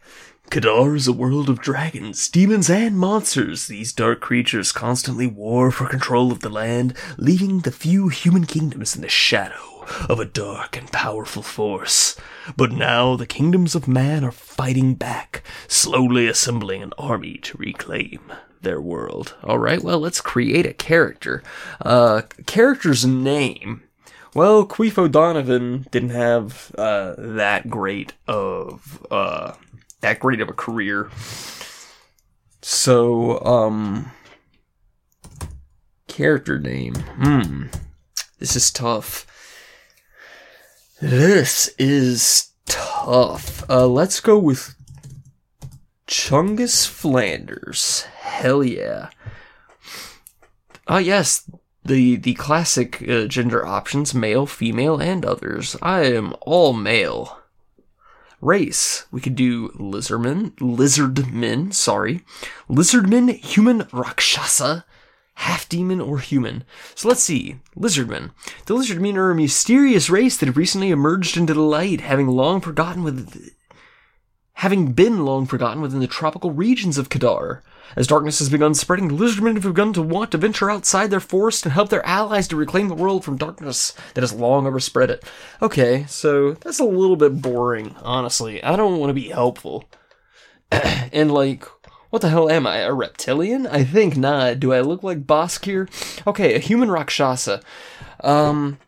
Kadar 0.51 0.97
is 0.97 1.09
a 1.09 1.13
world 1.13 1.49
of 1.49 1.61
dragons, 1.61 2.29
demons, 2.29 2.71
and 2.71 2.99
monsters. 2.99 3.67
These 3.67 3.93
dark 3.93 4.21
creatures 4.21 4.73
constantly 4.73 5.27
war 5.27 5.71
for 5.71 5.87
control 5.89 6.33
of 6.33 6.41
the 6.41 6.49
land, 6.49 6.95
leaving 7.19 7.61
the 7.61 7.73
few 7.73 8.09
human 8.09 8.47
kingdoms 8.47 8.97
in 8.97 9.03
the 9.03 9.09
shadow. 9.09 9.76
Of 10.09 10.21
a 10.21 10.25
dark 10.25 10.77
and 10.77 10.91
powerful 10.93 11.43
force. 11.43 12.17
But 12.57 12.73
now 12.73 13.17
the 13.17 13.27
kingdoms 13.27 13.75
of 13.75 13.89
man 13.89 14.25
are 14.25 14.33
fighting 14.33 14.95
back, 14.95 15.43
slowly 15.69 16.27
assembling 16.29 16.83
an 16.83 16.93
army 16.99 17.39
to 17.39 17.59
reclaim 17.59 18.33
their 18.63 18.81
world. 18.81 19.35
All 19.43 19.59
right, 19.59 19.83
well, 19.83 20.01
let's 20.01 20.21
create 20.21 20.67
a 20.67 20.73
character. 20.73 21.43
Uh, 21.81 22.23
character's 22.47 23.07
name. 23.07 23.83
Well, 24.35 24.67
Queef 24.67 24.99
O'Donovan 24.99 25.87
didn't 25.91 26.11
have 26.11 26.71
uh, 26.77 27.15
that 27.17 27.71
great 27.71 28.13
of 28.29 29.07
uh, 29.11 29.55
that 30.03 30.21
great 30.21 30.41
of 30.41 30.49
a 30.49 30.53
career. 30.53 31.11
So, 32.61 33.41
um, 33.45 34.11
character 36.09 36.59
name. 36.59 36.95
Hmm, 36.95 37.67
this 38.39 38.57
is 38.57 38.71
tough. 38.71 39.27
This 41.01 41.69
is 41.79 42.53
tough. 42.65 43.69
Uh, 43.69 43.87
let's 43.87 44.19
go 44.21 44.39
with 44.39 44.75
Chungus 46.07 46.87
Flanders. 46.87 48.05
Hell 48.21 48.65
yeah. 48.65 49.11
Ah, 50.89 50.97
yes, 50.97 51.51
the 51.85 52.17
the 52.17 52.33
classic 52.33 53.07
uh, 53.07 53.27
gender 53.27 53.67
options: 53.67 54.15
male, 54.15 54.47
female, 54.47 54.99
and 54.99 55.23
others. 55.27 55.77
I 55.83 56.05
am 56.05 56.35
all 56.41 56.73
male. 56.73 57.41
Race: 58.41 59.05
we 59.11 59.21
could 59.21 59.37
do 59.37 59.69
lizardman, 59.73 60.53
lizardmen. 60.53 61.75
Sorry, 61.75 62.25
lizardman, 62.71 63.37
human, 63.37 63.87
rakshasa, 63.93 64.87
half 65.37 65.69
demon 65.69 66.01
or 66.01 66.19
human. 66.19 66.65
So 66.95 67.09
let's 67.09 67.23
see. 67.23 67.57
Lizardmen. 67.77 68.31
The 68.67 68.75
lizardmen 68.75 69.17
are 69.17 69.31
a 69.31 69.35
mysterious 69.35 70.11
race 70.11 70.37
that 70.37 70.47
have 70.47 70.57
recently 70.57 70.91
emerged 70.91 71.37
into 71.37 71.55
the 71.55 71.61
light, 71.61 72.01
having 72.01 72.29
long 72.29 72.61
forgotten 72.61 73.03
with 73.03 73.53
having 74.55 74.93
been 74.93 75.25
long 75.25 75.45
forgotten 75.45 75.83
within 75.83 76.01
the 76.01 76.07
tropical 76.07 76.51
regions 76.51 76.97
of 76.97 77.11
Kadar. 77.11 77.61
As 77.95 78.07
darkness 78.07 78.39
has 78.39 78.49
begun 78.49 78.75
spreading, 78.75 79.09
the 79.09 79.15
lizardmen 79.15 79.55
have 79.55 79.63
begun 79.63 79.93
to 79.93 80.03
want 80.03 80.33
to 80.33 80.39
venture 80.39 80.71
outside 80.71 81.11
their 81.11 81.21
forest 81.21 81.65
and 81.65 81.73
help 81.73 81.91
their 81.91 82.05
allies 82.07 82.49
to 82.49 82.57
reclaim 82.57 82.89
the 82.89 82.95
world 82.95 83.23
from 83.23 83.37
darkness 83.37 83.93
that 84.15 84.23
has 84.23 84.33
long 84.33 84.67
overspread 84.67 85.11
it. 85.11 85.23
Okay, 85.61 86.07
so 86.09 86.53
that's 86.53 86.81
a 86.81 86.85
little 86.85 87.17
bit 87.17 87.43
boring, 87.43 87.95
honestly. 88.03 88.63
I 88.63 88.77
don't 88.77 88.99
want 88.99 89.11
to 89.11 89.15
be 89.15 89.29
helpful. 89.29 89.85
and 90.71 91.31
like, 91.31 91.67
what 92.11 92.23
the 92.23 92.29
hell 92.29 92.49
am 92.49 92.67
I? 92.67 92.79
A 92.79 92.93
reptilian? 92.93 93.67
I 93.67 93.85
think 93.85 94.17
not. 94.17 94.61
Do 94.61 94.73
I 94.73 94.81
look 94.81 95.03
like 95.03 95.27
Boskir? 95.27 95.89
Okay, 96.27 96.55
a 96.55 96.59
human 96.59 96.91
Rakshasa. 96.91 97.63
Um. 98.21 98.79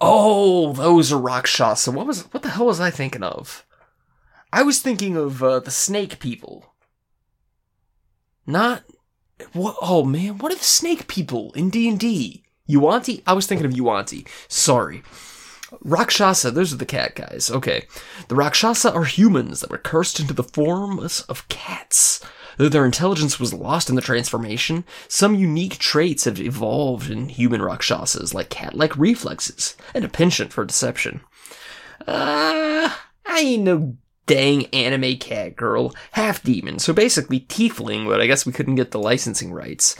Oh, 0.00 0.72
those 0.72 1.12
are 1.12 1.18
Rakshasa. 1.18 1.90
What 1.90 2.06
was? 2.06 2.22
What 2.32 2.42
the 2.42 2.50
hell 2.50 2.66
was 2.66 2.80
I 2.80 2.90
thinking 2.90 3.22
of? 3.22 3.64
I 4.52 4.62
was 4.62 4.80
thinking 4.80 5.16
of 5.16 5.42
uh, 5.42 5.60
the 5.60 5.70
snake 5.70 6.18
people. 6.18 6.74
Not 8.46 8.84
what? 9.52 9.76
Oh 9.80 10.04
man, 10.04 10.38
what 10.38 10.52
are 10.52 10.56
the 10.56 10.64
snake 10.64 11.08
people 11.08 11.52
in 11.52 11.70
D 11.70 11.88
and 11.88 11.98
D? 11.98 12.44
Yuanti? 12.68 13.22
I 13.26 13.32
was 13.32 13.46
thinking 13.46 13.66
of 13.66 13.72
Yuanti. 13.72 14.26
Sorry. 14.48 15.02
Rakshasa, 15.80 16.50
those 16.50 16.72
are 16.72 16.76
the 16.76 16.86
cat 16.86 17.14
guys. 17.14 17.50
Okay. 17.50 17.86
The 18.28 18.34
Rakshasa 18.34 18.92
are 18.92 19.04
humans 19.04 19.60
that 19.60 19.70
were 19.70 19.78
cursed 19.78 20.20
into 20.20 20.34
the 20.34 20.44
forms 20.44 21.22
of 21.22 21.48
cats. 21.48 22.20
Though 22.58 22.68
their 22.68 22.84
intelligence 22.84 23.40
was 23.40 23.54
lost 23.54 23.88
in 23.88 23.96
the 23.96 24.02
transformation, 24.02 24.84
some 25.08 25.34
unique 25.34 25.78
traits 25.78 26.24
have 26.24 26.38
evolved 26.38 27.10
in 27.10 27.28
human 27.30 27.62
Rakshasas, 27.62 28.34
like 28.34 28.50
cat 28.50 28.74
like 28.74 28.96
reflexes 28.96 29.76
and 29.94 30.04
a 30.04 30.08
penchant 30.08 30.52
for 30.52 30.64
deception. 30.64 31.22
Uh, 32.06 32.90
I 33.24 33.38
ain't 33.40 33.62
no 33.62 33.96
dang 34.26 34.66
anime 34.66 35.16
cat 35.16 35.56
girl, 35.56 35.94
half 36.12 36.42
demon, 36.42 36.78
so 36.78 36.92
basically 36.92 37.40
tiefling, 37.40 38.06
but 38.06 38.20
I 38.20 38.26
guess 38.26 38.46
we 38.46 38.52
couldn't 38.52 38.76
get 38.76 38.90
the 38.90 38.98
licensing 38.98 39.52
rights. 39.52 39.96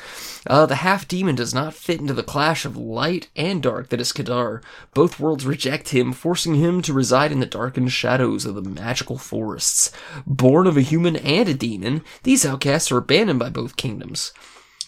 Uh, 0.47 0.67
the 0.67 0.77
half 0.77 1.07
demon 1.09 1.35
does 1.35 1.55
not 1.55 1.75
fit 1.75 2.01
into 2.01 2.15
the 2.15 2.23
clash 2.23 2.65
of 2.65 2.77
light 2.77 3.29
and 3.37 3.63
dark 3.63 3.89
that 3.89 4.01
is 4.01 4.13
Kadar. 4.13 4.63
Both 4.95 5.21
worlds 5.21 5.47
reject 5.47 5.91
him, 5.91 6.13
forcing 6.13 6.55
him 6.55 6.83
to 6.83 6.93
reside 6.93 7.33
in 7.33 7.41
the 7.41 7.47
darkened 7.47 7.93
shadows 7.93 8.45
of 8.45 8.55
the 8.55 8.63
magical 8.63 9.19
forests. 9.19 9.91
Born 10.27 10.67
of 10.67 10.77
a 10.77 10.83
human 10.83 11.17
and 11.17 11.49
a 11.49 11.55
demon, 11.55 12.03
these 12.23 12.47
outcasts 12.47 12.93
are 12.93 12.99
abandoned 12.99 13.39
by 13.39 13.51
both 13.51 13.77
kingdoms. 13.77 14.33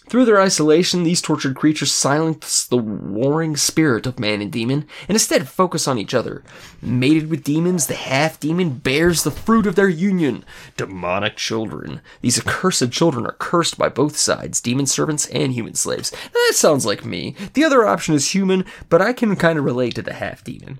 Through 0.07 0.25
their 0.25 0.39
isolation, 0.39 1.03
these 1.03 1.21
tortured 1.21 1.55
creatures 1.55 1.91
silence 1.91 2.65
the 2.65 2.77
warring 2.77 3.57
spirit 3.57 4.05
of 4.05 4.19
man 4.19 4.41
and 4.41 4.51
demon, 4.51 4.87
and 5.07 5.15
instead 5.15 5.47
focus 5.47 5.87
on 5.87 5.97
each 5.97 6.13
other. 6.13 6.43
Mated 6.81 7.29
with 7.29 7.43
demons, 7.43 7.87
the 7.87 7.95
half 7.95 8.39
demon 8.39 8.77
bears 8.77 9.23
the 9.23 9.31
fruit 9.31 9.65
of 9.65 9.75
their 9.75 9.89
union 9.89 10.45
demonic 10.77 11.35
children. 11.37 12.01
These 12.21 12.37
accursed 12.37 12.91
children 12.91 13.25
are 13.25 13.35
cursed 13.39 13.77
by 13.77 13.89
both 13.89 14.15
sides 14.15 14.61
demon 14.61 14.85
servants 14.85 15.25
and 15.27 15.53
human 15.53 15.73
slaves. 15.73 16.11
That 16.11 16.51
sounds 16.53 16.85
like 16.85 17.03
me. 17.03 17.35
The 17.53 17.63
other 17.63 17.85
option 17.85 18.13
is 18.13 18.31
human, 18.35 18.65
but 18.89 19.01
I 19.01 19.11
can 19.11 19.35
kind 19.35 19.57
of 19.57 19.65
relate 19.65 19.95
to 19.95 20.01
the 20.03 20.13
half 20.13 20.43
demon. 20.43 20.79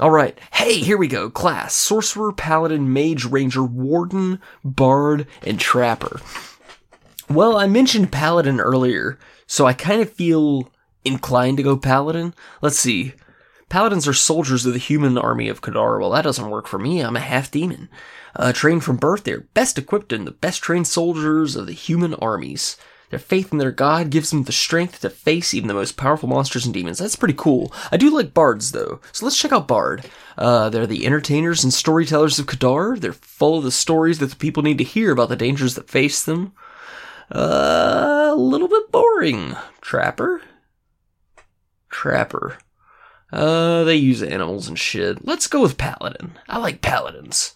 Alright, 0.00 0.38
hey, 0.52 0.78
here 0.78 0.98
we 0.98 1.08
go. 1.08 1.30
Class 1.30 1.74
Sorcerer, 1.74 2.32
Paladin, 2.32 2.92
Mage, 2.92 3.24
Ranger, 3.24 3.64
Warden, 3.64 4.40
Bard, 4.62 5.26
and 5.42 5.58
Trapper. 5.58 6.20
Well, 7.28 7.56
I 7.56 7.66
mentioned 7.66 8.12
Paladin 8.12 8.60
earlier, 8.60 9.18
so 9.46 9.66
I 9.66 9.72
kind 9.72 10.00
of 10.00 10.12
feel 10.12 10.70
inclined 11.04 11.56
to 11.56 11.62
go 11.62 11.76
Paladin. 11.76 12.34
Let's 12.62 12.78
see. 12.78 13.14
Paladins 13.68 14.06
are 14.06 14.14
soldiers 14.14 14.64
of 14.64 14.72
the 14.72 14.78
human 14.78 15.18
army 15.18 15.48
of 15.48 15.60
Kadar. 15.60 15.98
Well, 15.98 16.10
that 16.10 16.22
doesn't 16.22 16.50
work 16.50 16.68
for 16.68 16.78
me. 16.78 17.00
I'm 17.00 17.16
a 17.16 17.20
half 17.20 17.50
demon. 17.50 17.88
Uh, 18.36 18.52
trained 18.52 18.84
from 18.84 18.96
birth, 18.96 19.24
they're 19.24 19.40
best 19.40 19.78
equipped 19.78 20.12
and 20.12 20.26
the 20.26 20.30
best 20.30 20.62
trained 20.62 20.86
soldiers 20.86 21.56
of 21.56 21.66
the 21.66 21.72
human 21.72 22.14
armies. 22.14 22.76
Their 23.10 23.18
faith 23.18 23.52
in 23.52 23.58
their 23.58 23.72
god 23.72 24.10
gives 24.10 24.30
them 24.30 24.44
the 24.44 24.52
strength 24.52 25.00
to 25.00 25.10
face 25.10 25.54
even 25.54 25.68
the 25.68 25.74
most 25.74 25.96
powerful 25.96 26.28
monsters 26.28 26.64
and 26.64 26.74
demons. 26.74 26.98
That's 26.98 27.16
pretty 27.16 27.34
cool. 27.34 27.72
I 27.90 27.96
do 27.96 28.10
like 28.10 28.34
bards, 28.34 28.72
though. 28.72 29.00
So 29.12 29.24
let's 29.24 29.38
check 29.38 29.52
out 29.52 29.68
Bard. 29.68 30.08
Uh, 30.36 30.68
they're 30.70 30.86
the 30.86 31.06
entertainers 31.06 31.64
and 31.64 31.72
storytellers 31.72 32.38
of 32.38 32.46
Kadar. 32.46 32.98
They're 32.98 33.12
full 33.12 33.58
of 33.58 33.64
the 33.64 33.70
stories 33.70 34.18
that 34.18 34.30
the 34.30 34.36
people 34.36 34.62
need 34.62 34.78
to 34.78 34.84
hear 34.84 35.12
about 35.12 35.28
the 35.28 35.36
dangers 35.36 35.74
that 35.76 35.90
face 35.90 36.24
them. 36.24 36.52
Uh, 37.30 38.30
a 38.32 38.34
little 38.34 38.68
bit 38.68 38.90
boring. 38.92 39.56
Trapper? 39.80 40.42
Trapper. 41.90 42.58
Uh, 43.32 43.84
they 43.84 43.96
use 43.96 44.22
animals 44.22 44.68
and 44.68 44.78
shit. 44.78 45.26
Let's 45.26 45.46
go 45.46 45.60
with 45.60 45.78
Paladin. 45.78 46.38
I 46.48 46.58
like 46.58 46.82
Paladins. 46.82 47.52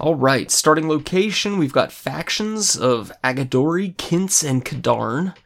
Alright, 0.00 0.50
starting 0.50 0.88
location, 0.88 1.56
we've 1.56 1.72
got 1.72 1.92
factions 1.92 2.76
of 2.76 3.12
Agadori, 3.22 3.94
Kintz, 3.94 4.48
and 4.48 4.64
Kadarn. 4.64 5.36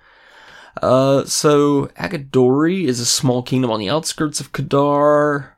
Uh, 0.81 1.24
so, 1.24 1.88
Agadori 1.98 2.85
is 2.85 2.98
a 2.98 3.05
small 3.05 3.42
kingdom 3.42 3.70
on 3.70 3.79
the 3.79 3.90
outskirts 3.90 4.40
of 4.40 4.53
Kadar. 4.53 5.51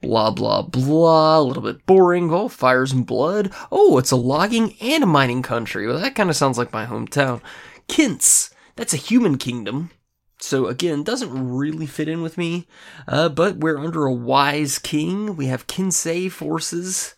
Blah, 0.00 0.30
blah, 0.30 0.62
blah. 0.62 1.38
A 1.38 1.42
little 1.42 1.62
bit 1.62 1.84
boring. 1.86 2.32
Oh, 2.32 2.48
fires 2.48 2.92
and 2.92 3.06
blood. 3.06 3.52
Oh, 3.70 3.98
it's 3.98 4.10
a 4.10 4.16
logging 4.16 4.74
and 4.80 5.02
a 5.02 5.06
mining 5.06 5.42
country. 5.42 5.86
Well, 5.86 5.98
that 5.98 6.14
kind 6.14 6.30
of 6.30 6.36
sounds 6.36 6.56
like 6.56 6.72
my 6.72 6.86
hometown. 6.86 7.42
Kintz. 7.88 8.52
That's 8.76 8.94
a 8.94 8.98
human 8.98 9.36
kingdom. 9.36 9.90
So 10.38 10.66
again, 10.68 11.02
doesn't 11.02 11.52
really 11.54 11.86
fit 11.86 12.08
in 12.08 12.22
with 12.22 12.38
me. 12.38 12.66
Uh, 13.06 13.28
but 13.28 13.58
we're 13.58 13.78
under 13.78 14.06
a 14.06 14.12
wise 14.12 14.78
king. 14.78 15.36
We 15.36 15.46
have 15.46 15.66
Kinsei 15.66 16.30
forces. 16.30 17.14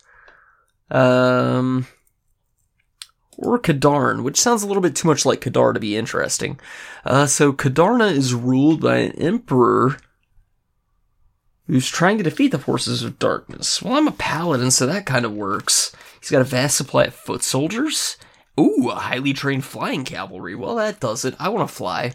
Um, 0.91 1.87
or 3.37 3.57
Kadarn, 3.59 4.23
which 4.23 4.39
sounds 4.39 4.61
a 4.61 4.67
little 4.67 4.81
bit 4.81 4.95
too 4.95 5.07
much 5.07 5.25
like 5.25 5.41
Kadar 5.41 5.73
to 5.73 5.79
be 5.79 5.95
interesting. 5.95 6.59
Uh, 7.05 7.25
so 7.25 7.53
Kadarna 7.53 8.11
is 8.11 8.33
ruled 8.33 8.81
by 8.81 8.97
an 8.97 9.13
emperor 9.13 9.97
who's 11.67 11.89
trying 11.89 12.17
to 12.17 12.23
defeat 12.23 12.51
the 12.51 12.59
forces 12.59 13.03
of 13.03 13.19
darkness. 13.19 13.81
Well, 13.81 13.95
I'm 13.95 14.07
a 14.07 14.11
paladin, 14.11 14.71
so 14.71 14.85
that 14.85 15.05
kind 15.05 15.25
of 15.25 15.33
works. 15.33 15.91
He's 16.19 16.29
got 16.29 16.41
a 16.41 16.45
vast 16.45 16.77
supply 16.77 17.05
of 17.05 17.13
foot 17.13 17.43
soldiers. 17.43 18.17
Ooh, 18.59 18.89
a 18.91 18.95
highly 18.95 19.33
trained 19.33 19.65
flying 19.65 20.05
cavalry. 20.05 20.53
Well, 20.53 20.75
that 20.75 20.99
does 20.99 21.25
it. 21.25 21.35
I 21.39 21.49
want 21.49 21.67
to 21.67 21.73
fly. 21.73 22.13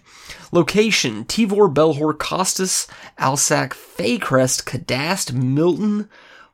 Location 0.53 1.25
Tivor, 1.25 1.73
Belhor, 1.73 2.17
Costas, 2.17 2.87
Alsac, 3.19 3.71
Faycrest, 3.71 4.63
Cadast, 4.65 5.33
Milton, 5.33 6.09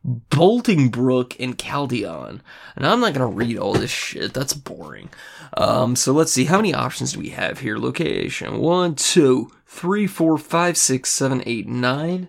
Boltingbrook, 0.06 1.36
and 1.38 1.58
Caldeon. 1.58 2.40
And 2.76 2.86
I'm 2.86 3.00
not 3.00 3.12
going 3.12 3.30
to 3.30 3.36
read 3.36 3.58
all 3.58 3.74
this 3.74 3.90
shit. 3.90 4.32
That's 4.32 4.54
boring. 4.54 5.10
Um, 5.56 5.96
so 5.96 6.12
let's 6.12 6.32
see. 6.32 6.46
How 6.46 6.56
many 6.56 6.72
options 6.72 7.12
do 7.12 7.20
we 7.20 7.30
have 7.30 7.58
here? 7.58 7.76
Location. 7.76 8.58
One, 8.60 8.94
two, 8.94 9.50
three, 9.74 10.06
four, 10.06 10.38
five, 10.38 10.76
six, 10.76 11.10
seven, 11.10 11.42
eight, 11.46 11.66
nine. 11.66 12.28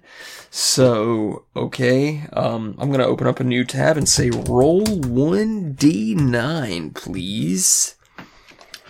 So, 0.50 1.44
okay, 1.56 2.26
um, 2.34 2.74
I'm 2.80 2.90
gonna 2.92 3.06
open 3.06 3.28
up 3.28 3.40
a 3.40 3.44
new 3.44 3.64
tab 3.64 3.98
and 3.98 4.10
say 4.10 4.32
roll 4.32 4.84
1d9, 4.84 6.96
please. 6.96 7.96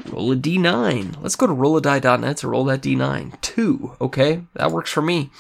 roll 0.10 0.32
a 0.32 0.36
d9. 0.36 1.22
Let's 1.22 1.36
go 1.36 1.48
to 1.48 1.54
rolladie.net 1.54 2.38
to 2.38 2.48
roll 2.48 2.64
that 2.66 2.82
d9. 2.82 3.42
Two. 3.42 3.96
Okay, 4.00 4.44
that 4.54 4.72
works 4.72 4.92
for 4.92 5.02
me. 5.02 5.32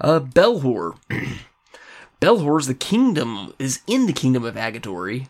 Uh, 0.00 0.20
Belhor. 0.20 0.96
Belhor's 2.20 2.66
the 2.66 2.74
kingdom 2.74 3.52
is 3.58 3.80
in 3.86 4.06
the 4.06 4.12
kingdom 4.14 4.44
of 4.44 4.54
Agadori. 4.54 5.26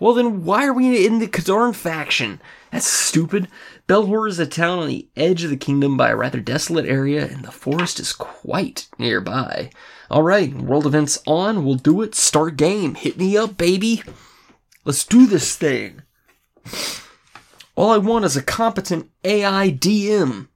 Well, 0.00 0.14
then 0.14 0.44
why 0.44 0.66
are 0.66 0.72
we 0.72 1.06
in 1.06 1.20
the 1.20 1.28
Kadarn 1.28 1.74
faction? 1.74 2.40
That's 2.72 2.86
stupid. 2.86 3.46
Belhor 3.86 4.26
is 4.28 4.38
a 4.38 4.46
town 4.46 4.78
on 4.78 4.88
the 4.88 5.08
edge 5.14 5.44
of 5.44 5.50
the 5.50 5.58
kingdom 5.58 5.96
by 5.96 6.08
a 6.08 6.16
rather 6.16 6.40
desolate 6.40 6.86
area, 6.86 7.26
and 7.26 7.44
the 7.44 7.52
forest 7.52 8.00
is 8.00 8.14
quite 8.14 8.88
nearby. 8.98 9.70
Alright, 10.10 10.54
world 10.54 10.86
events 10.86 11.22
on. 11.26 11.64
We'll 11.64 11.74
do 11.74 12.00
it. 12.00 12.14
Start 12.14 12.56
game. 12.56 12.94
Hit 12.94 13.18
me 13.18 13.36
up, 13.36 13.58
baby. 13.58 14.02
Let's 14.84 15.04
do 15.04 15.26
this 15.26 15.56
thing. 15.56 16.02
All 17.74 17.90
I 17.90 17.98
want 17.98 18.24
is 18.24 18.36
a 18.36 18.42
competent 18.42 19.10
AI 19.22 19.70
DM. 19.70 20.48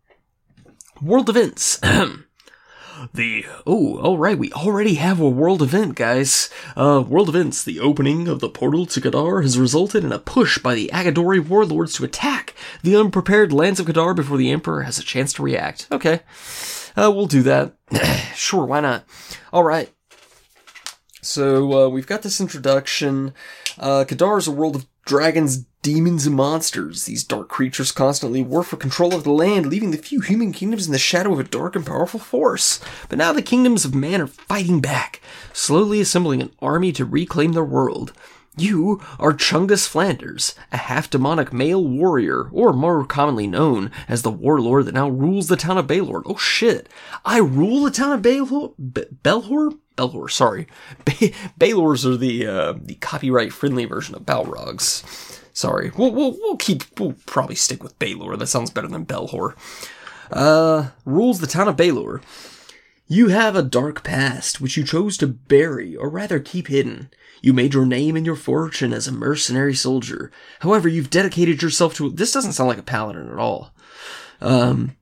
World 1.02 1.28
events. 1.28 1.80
the 3.14 3.44
oh, 3.66 3.98
all 3.98 4.18
right, 4.18 4.38
we 4.38 4.52
already 4.52 4.94
have 4.94 5.20
a 5.20 5.28
world 5.28 5.62
event, 5.62 5.94
guys. 5.94 6.50
Uh, 6.76 7.04
world 7.06 7.28
events. 7.28 7.62
The 7.62 7.80
opening 7.80 8.28
of 8.28 8.40
the 8.40 8.48
portal 8.48 8.86
to 8.86 9.00
Kadar 9.00 9.42
has 9.42 9.58
resulted 9.58 10.04
in 10.04 10.12
a 10.12 10.18
push 10.18 10.58
by 10.58 10.74
the 10.74 10.90
Agadori 10.92 11.46
warlords 11.46 11.94
to 11.94 12.04
attack 12.04 12.54
the 12.82 12.96
unprepared 12.96 13.52
lands 13.52 13.80
of 13.80 13.86
Kadar 13.86 14.14
before 14.14 14.36
the 14.36 14.50
Emperor 14.50 14.82
has 14.82 14.98
a 14.98 15.04
chance 15.04 15.32
to 15.34 15.42
react. 15.42 15.86
Okay, 15.92 16.20
uh, 16.96 17.10
we'll 17.14 17.26
do 17.26 17.42
that. 17.42 17.74
sure, 18.34 18.64
why 18.64 18.80
not? 18.80 19.04
All 19.52 19.64
right. 19.64 19.92
So 21.20 21.72
uh, 21.84 21.88
we've 21.88 22.06
got 22.06 22.22
this 22.22 22.40
introduction. 22.40 23.34
Uh, 23.78 24.04
Kadar 24.06 24.38
is 24.38 24.48
a 24.48 24.52
world 24.52 24.76
of 24.76 24.86
dragons, 25.08 25.64
demons, 25.80 26.26
and 26.26 26.36
monsters. 26.36 27.06
These 27.06 27.24
dark 27.24 27.48
creatures 27.48 27.92
constantly 27.92 28.42
war 28.42 28.62
for 28.62 28.76
control 28.76 29.14
of 29.14 29.24
the 29.24 29.32
land, 29.32 29.66
leaving 29.66 29.90
the 29.90 29.96
few 29.96 30.20
human 30.20 30.52
kingdoms 30.52 30.86
in 30.86 30.92
the 30.92 30.98
shadow 30.98 31.32
of 31.32 31.40
a 31.40 31.44
dark 31.44 31.74
and 31.74 31.86
powerful 31.86 32.20
force. 32.20 32.78
But 33.08 33.16
now 33.16 33.32
the 33.32 33.40
kingdoms 33.40 33.86
of 33.86 33.94
man 33.94 34.20
are 34.20 34.26
fighting 34.26 34.80
back, 34.80 35.22
slowly 35.54 36.00
assembling 36.02 36.42
an 36.42 36.52
army 36.60 36.92
to 36.92 37.06
reclaim 37.06 37.54
their 37.54 37.64
world. 37.64 38.12
You 38.58 39.00
are 39.20 39.32
Chungus 39.32 39.86
Flanders, 39.86 40.54
a 40.72 40.76
half 40.78 41.08
demonic 41.08 41.52
male 41.52 41.84
warrior, 41.84 42.48
or 42.52 42.72
more 42.72 43.04
commonly 43.04 43.46
known 43.46 43.92
as 44.08 44.22
the 44.22 44.30
warlord 44.30 44.86
that 44.86 44.94
now 44.94 45.08
rules 45.08 45.46
the 45.46 45.56
town 45.56 45.78
of 45.78 45.86
Baylord. 45.86 46.24
Oh 46.26 46.36
shit! 46.36 46.88
I 47.24 47.38
rule 47.38 47.84
the 47.84 47.90
town 47.90 48.12
of 48.12 48.22
Baylor? 48.22 48.70
Be- 48.78 49.04
Belhor? 49.22 49.78
Belhor, 49.96 50.30
sorry. 50.30 50.66
Bay- 51.04 51.32
Balors 51.58 52.04
are 52.04 52.16
the 52.16 52.46
uh, 52.46 52.74
the 52.80 52.96
copyright 52.96 53.52
friendly 53.52 53.84
version 53.84 54.14
of 54.14 54.22
Balrogs. 54.22 55.04
Sorry, 55.52 55.90
we'll, 55.96 56.12
we'll 56.12 56.32
we'll 56.32 56.56
keep 56.56 56.98
we'll 56.98 57.14
probably 57.26 57.56
stick 57.56 57.82
with 57.82 57.98
Baylor. 57.98 58.36
That 58.36 58.46
sounds 58.48 58.70
better 58.70 58.88
than 58.88 59.06
Belhor. 59.06 59.54
Uh, 60.32 60.90
rules 61.04 61.40
the 61.40 61.46
town 61.46 61.68
of 61.68 61.76
Baylor. 61.76 62.20
You 63.06 63.28
have 63.28 63.56
a 63.56 63.62
dark 63.62 64.04
past 64.04 64.60
which 64.60 64.76
you 64.76 64.84
chose 64.84 65.16
to 65.18 65.26
bury, 65.26 65.96
or 65.96 66.08
rather 66.08 66.40
keep 66.40 66.68
hidden. 66.68 67.10
You 67.40 67.52
made 67.52 67.74
your 67.74 67.86
name 67.86 68.16
and 68.16 68.26
your 68.26 68.36
fortune 68.36 68.92
as 68.92 69.06
a 69.06 69.12
mercenary 69.12 69.74
soldier. 69.74 70.30
However, 70.60 70.88
you've 70.88 71.10
dedicated 71.10 71.62
yourself 71.62 71.94
to. 71.94 72.10
This 72.10 72.32
doesn't 72.32 72.52
sound 72.52 72.68
like 72.68 72.78
a 72.78 72.82
paladin 72.82 73.30
at 73.30 73.38
all. 73.38 73.72
Um, 74.40 74.96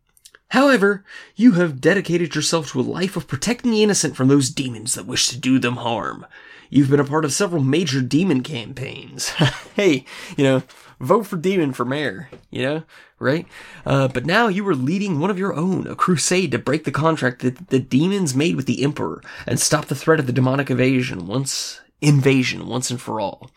however, 0.48 1.04
you 1.34 1.52
have 1.52 1.80
dedicated 1.80 2.34
yourself 2.34 2.70
to 2.70 2.80
a 2.80 2.82
life 2.82 3.16
of 3.16 3.28
protecting 3.28 3.70
the 3.70 3.82
innocent 3.82 4.16
from 4.16 4.28
those 4.28 4.50
demons 4.50 4.94
that 4.94 5.06
wish 5.06 5.28
to 5.28 5.38
do 5.38 5.58
them 5.58 5.76
harm. 5.76 6.26
You've 6.68 6.90
been 6.90 7.00
a 7.00 7.04
part 7.04 7.24
of 7.24 7.32
several 7.32 7.62
major 7.62 8.00
demon 8.00 8.42
campaigns. 8.42 9.28
hey, 9.76 10.04
you 10.36 10.44
know, 10.44 10.62
vote 11.00 11.26
for 11.26 11.36
demon 11.36 11.72
for 11.72 11.84
mayor, 11.84 12.28
you 12.50 12.62
know, 12.62 12.82
right? 13.18 13.46
Uh, 13.84 14.08
but 14.08 14.26
now 14.26 14.48
you 14.48 14.66
are 14.66 14.74
leading 14.74 15.20
one 15.20 15.30
of 15.30 15.38
your 15.38 15.54
own, 15.54 15.86
a 15.86 15.94
crusade 15.94 16.50
to 16.50 16.58
break 16.58 16.84
the 16.84 16.90
contract 16.90 17.42
that 17.42 17.68
the 17.68 17.78
demons 17.78 18.34
made 18.34 18.56
with 18.56 18.66
the 18.66 18.82
emperor 18.82 19.22
and 19.46 19.60
stop 19.60 19.86
the 19.86 19.94
threat 19.94 20.18
of 20.18 20.26
the 20.26 20.32
demonic 20.32 20.70
invasion 20.70 21.26
once 21.26 21.80
invasion 22.00 22.66
once 22.66 22.90
and 22.90 23.00
for 23.00 23.20
all. 23.20 23.50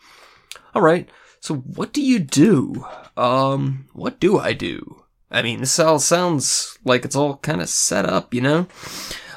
All 0.74 0.82
right. 0.82 1.08
So 1.40 1.56
what 1.56 1.92
do 1.92 2.02
you 2.02 2.18
do? 2.18 2.86
Um, 3.16 3.86
what 3.92 4.20
do 4.20 4.38
I 4.38 4.52
do? 4.52 5.04
I 5.30 5.42
mean, 5.42 5.60
this 5.60 5.78
all 5.78 5.98
sounds 5.98 6.76
like 6.84 7.04
it's 7.04 7.16
all 7.16 7.36
kind 7.36 7.60
of 7.60 7.68
set 7.68 8.04
up, 8.04 8.34
you 8.34 8.40
know? 8.40 8.66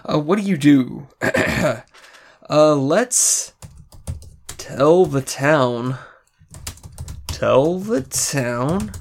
Uh, 0.04 0.20
what 0.20 0.40
do 0.40 0.46
you 0.46 0.58
do? 0.58 1.08
uh, 1.22 1.82
let's 2.50 3.54
tell 4.58 5.06
the 5.06 5.22
town. 5.22 5.98
Tell 7.28 7.80
the 7.80 8.02
town 8.02 8.92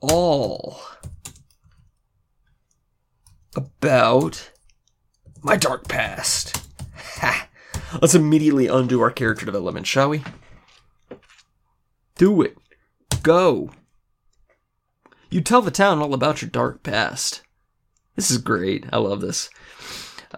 all 0.00 0.80
about 3.56 4.50
my 5.42 5.56
dark 5.56 5.88
past. 5.88 6.62
Ha! 7.20 7.48
Let's 8.00 8.14
immediately 8.14 8.66
undo 8.66 9.00
our 9.00 9.10
character 9.10 9.46
development, 9.46 9.86
shall 9.86 10.10
we? 10.10 10.22
Do 12.16 12.42
it. 12.42 12.56
Go. 13.22 13.70
You 15.30 15.40
tell 15.40 15.62
the 15.62 15.70
town 15.70 16.00
all 16.00 16.14
about 16.14 16.42
your 16.42 16.50
dark 16.50 16.82
past. 16.82 17.42
This 18.14 18.30
is 18.30 18.38
great. 18.38 18.86
I 18.92 18.98
love 18.98 19.20
this. 19.20 19.50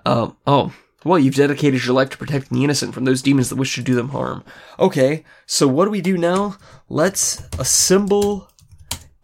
Um, 0.05 0.37
oh, 0.47 0.73
well, 1.05 1.19
you've 1.19 1.37
dedicated 1.37 1.85
your 1.85 1.95
life 1.95 2.11
to 2.11 2.19
protecting 2.19 2.59
the 2.59 2.65
innocent 2.65 2.93
from 2.93 3.05
those 3.05 3.23
demons 3.23 3.49
that 3.49 3.57
wish 3.57 3.75
to 3.77 3.83
do 3.83 3.95
them 3.95 4.09
harm. 4.09 4.45
Okay, 4.79 5.25
so 5.47 5.69
what 5.69 5.85
do 5.85 5.91
we 5.91 6.01
do 6.01 6.19
now? 6.19 6.57
Let's 6.89 7.43
assemble 7.59 8.51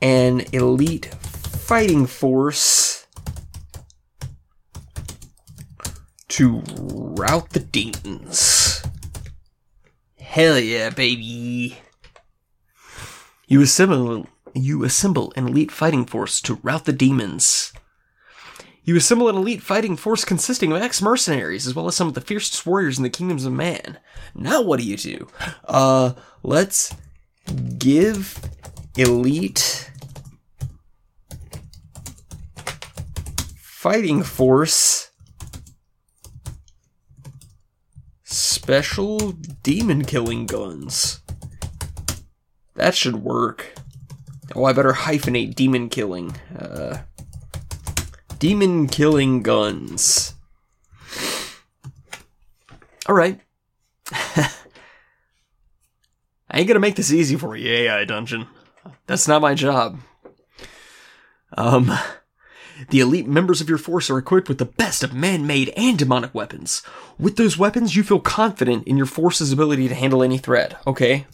an 0.01 0.43
elite 0.53 1.07
fighting 1.07 2.07
force 2.07 3.07
to 6.29 6.63
rout 7.15 7.51
the 7.51 7.61
demons. 7.61 8.83
Hell 10.19 10.59
yeah, 10.59 10.91
baby. 10.91 11.79
You 13.47 13.63
assemble 13.63 14.27
you 14.53 14.85
assemble 14.85 15.33
an 15.37 15.49
elite 15.49 15.71
fighting 15.71 16.07
force 16.07 16.41
to 16.43 16.59
rout 16.63 16.85
the 16.85 16.93
demons. 16.93 17.73
You 18.85 18.97
assemble 18.97 19.29
an 19.29 19.37
elite 19.37 19.63
fighting 19.63 19.97
force 19.97 20.25
consisting 20.25 20.73
of 20.73 20.83
ex-mercenaries 20.83 21.67
as 21.67 21.75
well 21.75 21.87
as 21.87 21.97
some 21.97 22.09
of 22.09 22.15
the 22.15 22.21
fiercest 22.21 22.67
warriors 22.67 22.99
in 22.99 23.03
the 23.03 23.11
kingdoms 23.11 23.45
of 23.45 23.53
man. 23.53 23.99
Now 24.35 24.63
what 24.63 24.79
do 24.79 24.87
you 24.87 24.97
do? 24.97 25.29
Uh, 25.65 26.13
let's 26.43 26.95
give 27.79 28.39
elite 28.97 29.91
fighting 33.57 34.23
force 34.23 35.11
special 38.35 39.33
demon 39.63 40.05
killing 40.05 40.47
guns. 40.47 41.21
That 42.75 42.95
should 42.95 43.17
work. 43.17 43.75
Oh, 44.55 44.65
I 44.65 44.73
better 44.73 44.93
hyphenate 44.93 45.55
demon 45.55 45.89
killing. 45.89 46.37
Uh, 46.59 46.99
demon 48.39 48.89
killing 48.89 49.43
guns. 49.43 50.35
Alright. 53.09 53.41
I 54.13 54.51
ain't 56.53 56.69
gonna 56.69 56.81
make 56.81 56.97
this 56.97 57.13
easy 57.13 57.37
for 57.37 57.57
you, 57.57 57.71
AI 57.71 58.05
Dungeon. 58.05 58.49
That's 59.07 59.29
not 59.29 59.43
my 59.43 59.55
job. 59.55 60.01
Um, 61.57 61.93
the 62.91 63.01
elite 63.01 63.27
members 63.27 63.61
of 63.61 63.69
your 63.69 63.79
force 63.79 64.11
are 64.11 64.19
equipped 64.19 64.49
with 64.49 64.59
the 64.59 64.65
best 64.65 65.03
of 65.03 65.15
man-made 65.15 65.73
and 65.77 65.99
demonic 65.99 66.35
weapons. 66.35 66.83
With 67.19 67.37
those 67.37 67.59
weapons, 67.59 67.97
you 67.97 68.03
feel 68.03 68.21
confident 68.21 68.87
in 68.87 68.97
your 68.97 69.07
force's 69.07 69.53
ability 69.53 69.89
to 69.89 69.95
handle 69.95 70.23
any 70.23 70.39
threat. 70.39 70.81
Okay. 70.87 71.27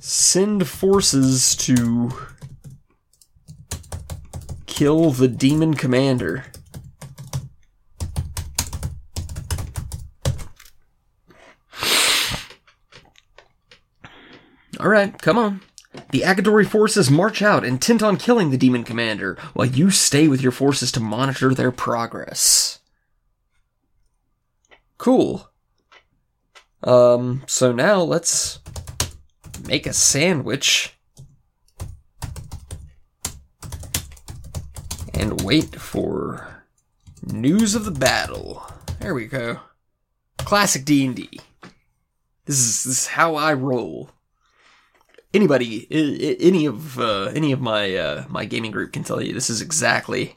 Send 0.00 0.66
forces 0.66 1.54
to 1.56 2.10
kill 4.66 5.10
the 5.10 5.28
demon 5.28 5.74
commander. 5.74 6.44
Alright, 14.78 15.20
come 15.20 15.36
on. 15.36 15.60
The 16.10 16.22
Agadori 16.22 16.66
forces 16.66 17.10
march 17.10 17.42
out 17.42 17.64
intent 17.64 18.02
on 18.02 18.16
killing 18.16 18.50
the 18.50 18.58
demon 18.58 18.84
commander, 18.84 19.36
while 19.54 19.66
you 19.66 19.90
stay 19.90 20.28
with 20.28 20.40
your 20.40 20.52
forces 20.52 20.92
to 20.92 21.00
monitor 21.00 21.54
their 21.54 21.72
progress. 21.72 22.78
Cool. 24.98 25.48
Um, 26.82 27.42
so 27.46 27.72
now 27.72 28.00
let's 28.02 28.60
make 29.66 29.86
a 29.86 29.92
sandwich 29.92 30.94
and 35.14 35.42
wait 35.42 35.76
for 35.76 36.64
news 37.22 37.74
of 37.74 37.84
the 37.84 37.90
battle. 37.90 38.64
There 39.00 39.14
we 39.14 39.26
go. 39.26 39.60
Classic 40.38 40.84
D&D. 40.84 41.40
This 42.44 42.58
is, 42.58 42.84
this 42.84 42.98
is 43.02 43.06
how 43.08 43.34
I 43.34 43.52
roll. 43.52 44.10
Anybody, 45.32 45.86
i- 45.90 46.26
i- 46.26 46.36
any 46.40 46.66
of 46.66 46.98
uh, 46.98 47.30
any 47.34 47.52
of 47.52 47.60
my 47.60 47.94
uh, 47.94 48.24
my 48.28 48.44
gaming 48.44 48.70
group 48.70 48.92
can 48.92 49.04
tell 49.04 49.20
you 49.22 49.32
this 49.32 49.50
is 49.50 49.60
exactly 49.60 50.36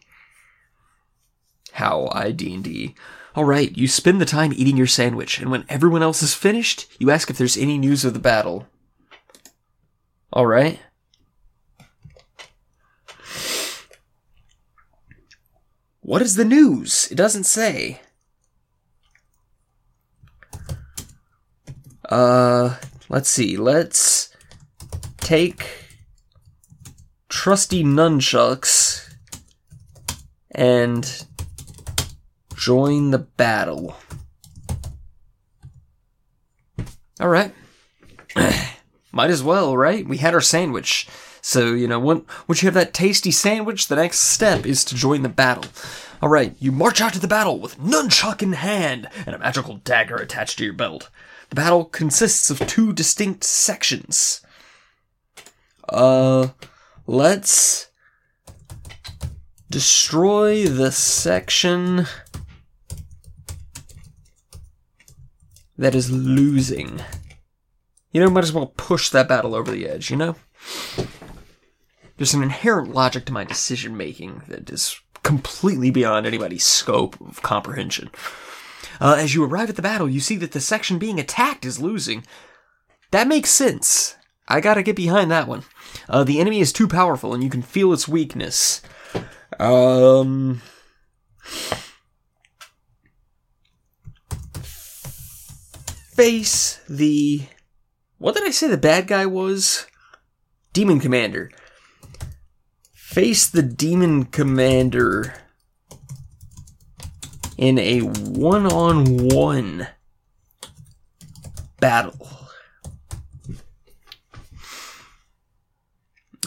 how 1.73 2.09
I 2.11 2.31
D 2.31 2.53
and 2.53 2.63
D. 2.63 2.95
All 3.35 3.45
right, 3.45 3.75
you 3.75 3.87
spend 3.87 4.21
the 4.21 4.25
time 4.25 4.53
eating 4.53 4.77
your 4.77 4.85
sandwich, 4.87 5.39
and 5.39 5.49
when 5.49 5.65
everyone 5.67 6.03
else 6.03 6.21
is 6.21 6.35
finished, 6.35 6.85
you 6.99 7.09
ask 7.09 7.29
if 7.29 7.37
there's 7.37 7.57
any 7.57 7.77
news 7.79 8.05
of 8.05 8.13
the 8.13 8.19
battle. 8.19 8.67
All 10.31 10.45
right. 10.45 10.79
What 16.01 16.21
is 16.21 16.35
the 16.35 16.45
news? 16.45 17.07
It 17.11 17.15
doesn't 17.15 17.45
say. 17.45 18.01
Uh, 22.09 22.75
let's 23.09 23.29
see. 23.29 23.55
Let's 23.57 24.32
take 25.23 25.65
trusty 27.29 27.81
nunchucks 27.81 29.15
and 30.51 31.25
join 32.55 33.11
the 33.11 33.19
battle. 33.19 33.95
All 37.21 37.29
right. 37.29 37.53
Might 39.13 39.29
as 39.29 39.41
well, 39.41 39.77
right? 39.77 40.05
We 40.05 40.17
had 40.17 40.33
our 40.33 40.41
sandwich. 40.41 41.07
So, 41.41 41.73
you 41.73 41.87
know, 41.87 41.99
once 41.99 42.61
you 42.61 42.67
have 42.67 42.73
that 42.73 42.93
tasty 42.93 43.31
sandwich, 43.31 43.87
the 43.87 43.95
next 43.95 44.19
step 44.19 44.65
is 44.65 44.83
to 44.85 44.95
join 44.95 45.21
the 45.21 45.29
battle. 45.29 45.65
All 46.21 46.29
right, 46.29 46.55
you 46.59 46.71
march 46.71 46.99
out 47.01 47.13
to 47.13 47.19
the 47.19 47.27
battle 47.27 47.59
with 47.59 47.79
nunchuck 47.79 48.41
in 48.41 48.53
hand 48.53 49.09
and 49.25 49.35
a 49.35 49.39
magical 49.39 49.77
dagger 49.77 50.15
attached 50.15 50.57
to 50.57 50.65
your 50.65 50.73
belt. 50.73 51.09
The 51.49 51.55
battle 51.55 51.85
consists 51.85 52.49
of 52.49 52.65
two 52.65 52.93
distinct 52.93 53.43
sections. 53.43 54.41
Uh, 55.93 56.49
let's 57.05 57.89
destroy 59.69 60.65
the 60.65 60.91
section 60.91 62.07
that 65.77 65.93
is 65.93 66.11
losing. 66.11 66.99
You 68.11 68.21
know, 68.21 68.29
might 68.29 68.43
as 68.43 68.51
well 68.51 68.73
push 68.75 69.09
that 69.09 69.27
battle 69.27 69.53
over 69.53 69.71
the 69.71 69.87
edge, 69.87 70.09
you 70.09 70.17
know? 70.17 70.35
There's 72.17 72.33
an 72.33 72.43
inherent 72.43 72.93
logic 72.93 73.25
to 73.25 73.33
my 73.33 73.43
decision 73.43 73.95
making 73.95 74.43
that 74.47 74.69
is 74.71 74.99
completely 75.21 75.91
beyond 75.91 76.25
anybody's 76.25 76.63
scope 76.63 77.19
of 77.21 77.41
comprehension. 77.43 78.09
Uh, 78.99 79.15
as 79.17 79.35
you 79.35 79.43
arrive 79.43 79.69
at 79.69 79.75
the 79.75 79.81
battle, 79.81 80.09
you 80.09 80.19
see 80.19 80.37
that 80.37 80.53
the 80.53 80.59
section 80.59 80.97
being 80.97 81.19
attacked 81.19 81.65
is 81.65 81.79
losing. 81.79 82.23
That 83.11 83.27
makes 83.27 83.49
sense. 83.51 84.15
I 84.47 84.59
gotta 84.59 84.83
get 84.83 84.95
behind 84.95 85.29
that 85.31 85.47
one. 85.47 85.63
Uh, 86.09 86.23
the 86.23 86.39
enemy 86.39 86.59
is 86.59 86.73
too 86.73 86.87
powerful, 86.87 87.33
and 87.33 87.43
you 87.43 87.49
can 87.49 87.61
feel 87.61 87.93
its 87.93 88.07
weakness. 88.07 88.81
Um. 89.59 90.61
Face 96.13 96.79
the. 96.87 97.47
What 98.17 98.35
did 98.35 98.43
I 98.43 98.51
say 98.51 98.67
the 98.67 98.77
bad 98.77 99.07
guy 99.07 99.25
was? 99.25 99.87
Demon 100.71 100.99
Commander. 100.99 101.51
Face 102.93 103.47
the 103.47 103.61
Demon 103.61 104.25
Commander 104.25 105.35
in 107.57 107.77
a 107.77 107.99
one 107.99 108.65
on 108.65 109.29
one 109.29 109.87
battle. 111.79 112.42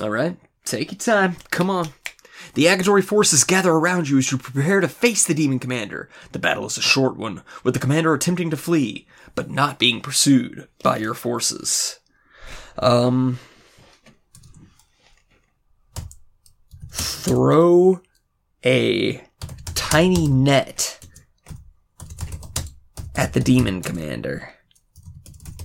Alright, 0.00 0.36
take 0.64 0.92
your 0.92 0.98
time. 0.98 1.36
Come 1.50 1.70
on. 1.70 1.88
The 2.54 2.66
Agadori 2.66 3.02
forces 3.02 3.44
gather 3.44 3.72
around 3.72 4.08
you 4.08 4.18
as 4.18 4.30
you 4.30 4.38
prepare 4.38 4.80
to 4.80 4.88
face 4.88 5.26
the 5.26 5.34
Demon 5.34 5.58
Commander. 5.58 6.08
The 6.32 6.38
battle 6.38 6.66
is 6.66 6.76
a 6.76 6.82
short 6.82 7.16
one, 7.16 7.42
with 7.64 7.74
the 7.74 7.80
commander 7.80 8.12
attempting 8.14 8.50
to 8.50 8.56
flee, 8.56 9.06
but 9.34 9.50
not 9.50 9.78
being 9.78 10.00
pursued 10.00 10.68
by 10.82 10.98
your 10.98 11.14
forces. 11.14 11.98
Um. 12.78 13.38
Throw 16.90 18.00
a 18.64 19.24
tiny 19.74 20.28
net 20.28 21.06
at 23.14 23.32
the 23.32 23.40
Demon 23.40 23.82
Commander. 23.82 24.54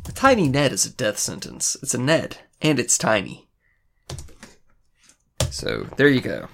A 0.08 0.12
tiny 0.12 0.48
net 0.48 0.72
is 0.72 0.86
a 0.86 0.94
death 0.94 1.20
sentence. 1.20 1.78
It's 1.84 1.94
a 1.94 1.98
net, 1.98 2.44
and 2.62 2.80
it's 2.80 2.98
tiny. 2.98 3.48
So, 5.52 5.86
there 5.98 6.08
you 6.08 6.22
go. 6.22 6.48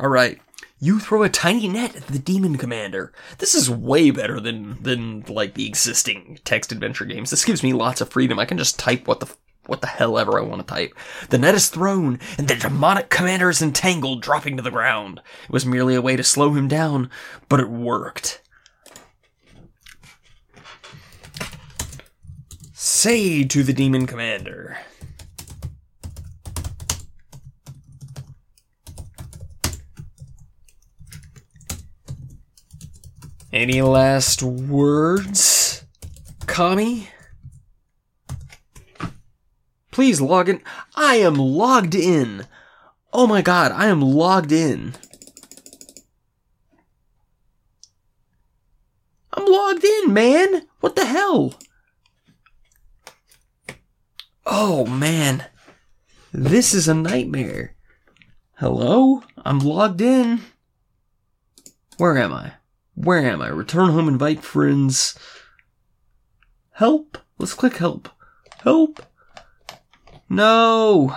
Alright. 0.00 0.40
You 0.80 0.98
throw 0.98 1.22
a 1.22 1.28
tiny 1.28 1.68
net 1.68 1.94
at 1.94 2.06
the 2.08 2.18
demon 2.18 2.56
commander. 2.56 3.12
This 3.38 3.54
is 3.54 3.70
way 3.70 4.10
better 4.10 4.40
than 4.40 4.82
than 4.82 5.20
like 5.28 5.54
the 5.54 5.68
existing 5.68 6.40
text 6.44 6.72
adventure 6.72 7.04
games. 7.04 7.30
This 7.30 7.44
gives 7.44 7.62
me 7.62 7.72
lots 7.72 8.00
of 8.00 8.08
freedom. 8.08 8.40
I 8.40 8.46
can 8.46 8.58
just 8.58 8.80
type 8.80 9.06
what 9.06 9.20
the 9.20 9.32
what 9.66 9.80
the 9.80 9.86
hell 9.86 10.18
ever 10.18 10.38
I 10.38 10.42
want 10.42 10.66
to 10.66 10.74
type. 10.74 10.92
The 11.28 11.38
net 11.38 11.54
is 11.54 11.68
thrown, 11.68 12.18
and 12.36 12.48
the 12.48 12.56
demonic 12.56 13.10
commander 13.10 13.48
is 13.48 13.62
entangled, 13.62 14.22
dropping 14.22 14.56
to 14.56 14.62
the 14.62 14.72
ground. 14.72 15.20
It 15.44 15.52
was 15.52 15.64
merely 15.64 15.94
a 15.94 16.02
way 16.02 16.16
to 16.16 16.24
slow 16.24 16.52
him 16.52 16.66
down, 16.66 17.10
but 17.48 17.60
it 17.60 17.68
worked. 17.68 18.42
Say 22.72 23.44
to 23.44 23.62
the 23.62 23.72
demon 23.72 24.08
commander. 24.08 24.78
Any 33.52 33.82
last 33.82 34.42
words, 34.42 35.84
Kami? 36.46 37.08
Please 39.90 40.22
log 40.22 40.48
in. 40.48 40.62
I 40.96 41.16
am 41.16 41.34
logged 41.34 41.94
in. 41.94 42.46
Oh 43.12 43.26
my 43.26 43.42
god, 43.42 43.70
I 43.72 43.88
am 43.88 44.00
logged 44.00 44.52
in. 44.52 44.94
I'm 49.34 49.44
logged 49.44 49.84
in, 49.84 50.14
man. 50.14 50.62
What 50.80 50.96
the 50.96 51.04
hell? 51.04 51.52
Oh 54.46 54.86
man. 54.86 55.44
This 56.32 56.72
is 56.72 56.88
a 56.88 56.94
nightmare. 56.94 57.76
Hello? 58.56 59.22
I'm 59.44 59.58
logged 59.58 60.00
in. 60.00 60.40
Where 61.98 62.16
am 62.16 62.32
I? 62.32 62.52
Where 62.94 63.24
am 63.24 63.42
I? 63.42 63.48
Return 63.48 63.90
home, 63.90 64.08
invite 64.08 64.42
friends. 64.42 65.18
Help? 66.72 67.18
Let's 67.38 67.54
click 67.54 67.76
help. 67.76 68.08
Help? 68.62 69.00
No! 70.28 71.16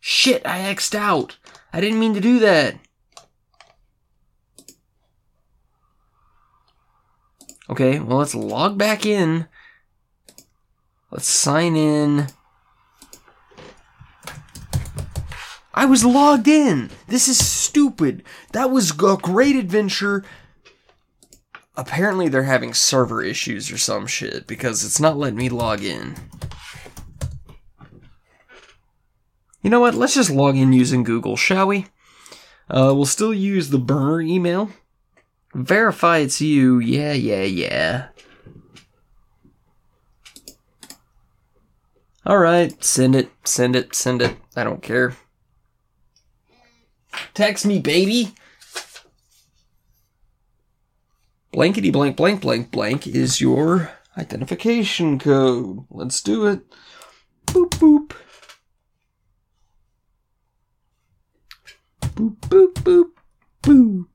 Shit, 0.00 0.46
I 0.46 0.60
X'd 0.60 0.94
out. 0.96 1.38
I 1.72 1.80
didn't 1.80 2.00
mean 2.00 2.14
to 2.14 2.20
do 2.20 2.38
that. 2.40 2.76
Okay, 7.70 7.98
well, 8.00 8.18
let's 8.18 8.34
log 8.34 8.76
back 8.76 9.06
in. 9.06 9.48
Let's 11.10 11.28
sign 11.28 11.74
in. 11.76 12.26
I 15.82 15.84
was 15.84 16.04
logged 16.04 16.46
in. 16.46 16.90
This 17.08 17.26
is 17.26 17.44
stupid. 17.44 18.22
That 18.52 18.70
was 18.70 18.92
a 18.92 19.16
great 19.20 19.56
adventure. 19.56 20.24
Apparently, 21.76 22.28
they're 22.28 22.44
having 22.44 22.72
server 22.72 23.20
issues 23.20 23.68
or 23.72 23.76
some 23.76 24.06
shit 24.06 24.46
because 24.46 24.84
it's 24.84 25.00
not 25.00 25.16
letting 25.16 25.40
me 25.40 25.48
log 25.48 25.82
in. 25.82 26.14
You 29.60 29.70
know 29.70 29.80
what? 29.80 29.96
Let's 29.96 30.14
just 30.14 30.30
log 30.30 30.56
in 30.56 30.72
using 30.72 31.02
Google, 31.02 31.36
shall 31.36 31.66
we? 31.66 31.86
Uh, 32.70 32.94
we'll 32.94 33.04
still 33.04 33.34
use 33.34 33.70
the 33.70 33.78
burner 33.80 34.20
email. 34.20 34.70
Verify 35.52 36.18
it's 36.18 36.40
you. 36.40 36.78
Yeah, 36.78 37.12
yeah, 37.12 37.42
yeah. 37.42 38.06
Alright, 42.24 42.84
send 42.84 43.16
it, 43.16 43.32
send 43.42 43.74
it, 43.74 43.96
send 43.96 44.22
it. 44.22 44.36
I 44.54 44.62
don't 44.62 44.80
care. 44.80 45.16
Text 47.34 47.64
me, 47.64 47.78
baby! 47.78 48.34
Blankety 51.52 51.90
blank 51.90 52.16
blank 52.16 52.40
blank 52.40 52.70
blank 52.70 53.06
is 53.06 53.40
your 53.40 53.90
identification 54.16 55.18
code. 55.18 55.84
Let's 55.90 56.22
do 56.22 56.46
it. 56.46 56.60
Boop 57.46 57.70
boop. 57.70 58.12
Boop 62.00 62.36
boop 62.40 62.74
boop 62.74 63.10
boop. 63.62 64.06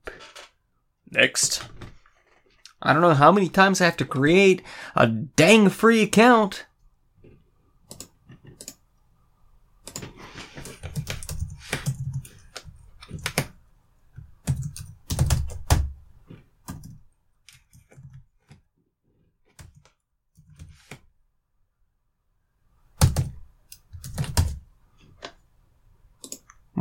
Next. 1.11 1.63
I 2.81 2.93
don't 2.93 3.01
know 3.01 3.15
how 3.15 3.31
many 3.31 3.49
times 3.49 3.81
I 3.81 3.85
have 3.85 3.97
to 3.97 4.05
create 4.05 4.61
a 4.95 5.07
dang 5.07 5.69
free 5.69 6.03
account. 6.03 6.66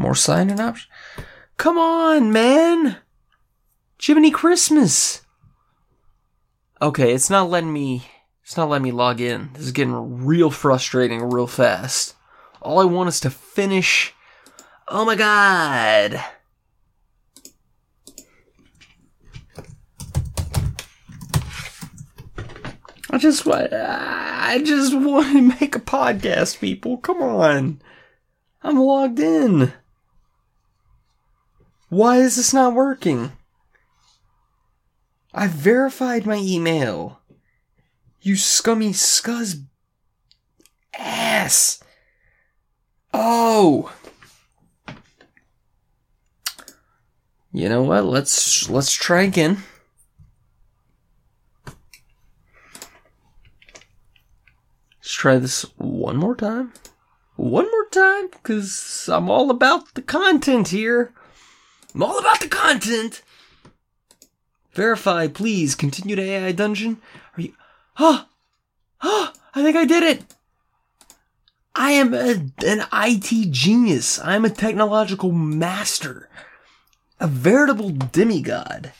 More 0.06 0.14
sign-in 0.14 0.60
options? 0.60 0.86
Come 1.56 1.78
on, 1.78 2.30
man! 2.30 2.98
Jiminy 4.00 4.30
Christmas! 4.30 5.22
Okay, 6.80 7.12
it's 7.12 7.28
not 7.28 7.50
letting 7.50 7.72
me 7.72 8.06
it's 8.40 8.56
not 8.56 8.68
letting 8.68 8.84
me 8.84 8.92
log 8.92 9.20
in. 9.20 9.50
This 9.54 9.64
is 9.64 9.72
getting 9.72 10.24
real 10.24 10.52
frustrating 10.52 11.28
real 11.28 11.48
fast. 11.48 12.14
All 12.62 12.78
I 12.78 12.84
want 12.84 13.08
is 13.08 13.18
to 13.18 13.30
finish 13.30 14.14
Oh 14.86 15.04
my 15.04 15.16
god! 15.16 16.24
I 23.10 23.18
just 23.18 23.44
want 23.44 23.72
I 23.72 24.62
just 24.64 24.94
want 24.96 25.32
to 25.32 25.42
make 25.60 25.74
a 25.74 25.80
podcast, 25.80 26.60
people. 26.60 26.98
Come 26.98 27.20
on. 27.20 27.82
I'm 28.62 28.78
logged 28.78 29.18
in. 29.18 29.72
Why 31.88 32.18
is 32.18 32.36
this 32.36 32.52
not 32.52 32.74
working? 32.74 33.32
I've 35.32 35.50
verified 35.50 36.26
my 36.26 36.36
email. 36.36 37.20
You 38.20 38.36
scummy 38.36 38.90
scuzz 38.90 39.64
ass. 40.98 41.82
Oh. 43.12 43.92
You 47.52 47.68
know 47.68 47.82
what? 47.82 48.04
Let's 48.04 48.68
let's 48.68 48.92
try 48.92 49.22
again. 49.22 49.62
Let's 54.98 55.14
try 55.14 55.38
this 55.38 55.62
one 55.76 56.16
more 56.16 56.34
time. 56.34 56.72
One 57.36 57.70
more 57.70 57.88
time, 57.90 58.28
because 58.30 59.08
I'm 59.12 59.30
all 59.30 59.50
about 59.50 59.94
the 59.94 60.02
content 60.02 60.68
here. 60.68 61.14
I'm 61.96 62.02
all 62.02 62.18
about 62.18 62.40
the 62.40 62.48
content. 62.48 63.22
Verify, 64.74 65.28
please. 65.28 65.74
Continue 65.74 66.14
to 66.14 66.22
AI 66.22 66.52
dungeon. 66.52 66.98
Are 67.34 67.40
you? 67.40 67.54
Huh? 67.94 68.26
Huh? 68.98 69.32
I 69.54 69.62
think 69.62 69.76
I 69.76 69.86
did 69.86 70.02
it. 70.02 70.34
I 71.74 71.92
am 71.92 72.12
a, 72.12 72.50
an 72.66 72.86
IT 72.92 73.50
genius. 73.50 74.18
I'm 74.18 74.44
a 74.44 74.50
technological 74.50 75.32
master. 75.32 76.28
A 77.18 77.26
veritable 77.26 77.88
demigod. 77.88 78.92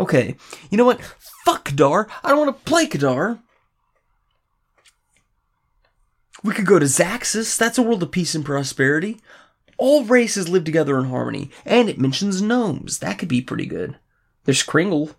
Okay, 0.00 0.34
you 0.70 0.78
know 0.78 0.84
what? 0.84 1.00
Fuck 1.44 1.66
Kedar. 1.66 2.08
I 2.24 2.28
don't 2.28 2.44
want 2.44 2.58
to 2.58 2.64
play 2.68 2.88
Kedar. 2.88 3.38
We 6.42 6.54
could 6.54 6.66
go 6.66 6.80
to 6.80 6.86
Xaxas. 6.86 7.56
That's 7.56 7.78
a 7.78 7.82
world 7.82 8.02
of 8.02 8.10
peace 8.10 8.34
and 8.34 8.44
prosperity. 8.44 9.20
All 9.78 10.04
races 10.04 10.48
live 10.48 10.64
together 10.64 10.98
in 10.98 11.06
harmony, 11.06 11.50
and 11.64 11.88
it 11.88 11.98
mentions 12.00 12.42
gnomes. 12.42 12.98
That 12.98 13.18
could 13.18 13.28
be 13.28 13.40
pretty 13.40 13.66
good. 13.66 13.96
There's 14.44 14.62
Kringle. 14.62 15.12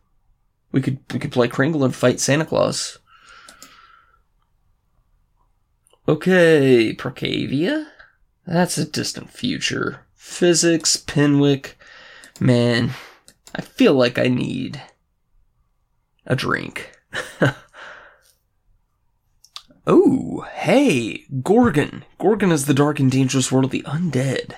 We 0.72 0.82
could 0.82 1.00
we 1.12 1.20
could 1.20 1.32
play 1.32 1.48
Kringle 1.48 1.84
and 1.84 1.96
fight 1.96 2.20
Santa 2.20 2.46
Claus. 2.46 3.00
Okay, 6.08 6.94
Procavia. 6.96 7.88
That's 8.46 8.78
a 8.78 8.86
distant 8.86 9.30
future. 9.30 10.02
Physics, 10.16 10.98
Penwick. 10.98 11.74
Man, 12.40 12.92
I 13.54 13.62
feel 13.62 13.94
like 13.94 14.18
I 14.18 14.28
need 14.28 14.82
a 16.26 16.36
drink. 16.36 16.92
oh, 19.90 20.46
hey, 20.54 21.26
Gorgon. 21.42 22.06
Gorgon 22.20 22.52
is 22.52 22.68
the 22.68 22.74
dark 22.74 23.00
and 23.00 23.12
dangerous 23.12 23.52
world 23.52 23.66
of 23.66 23.72
the 23.72 23.82
undead. 23.82 24.54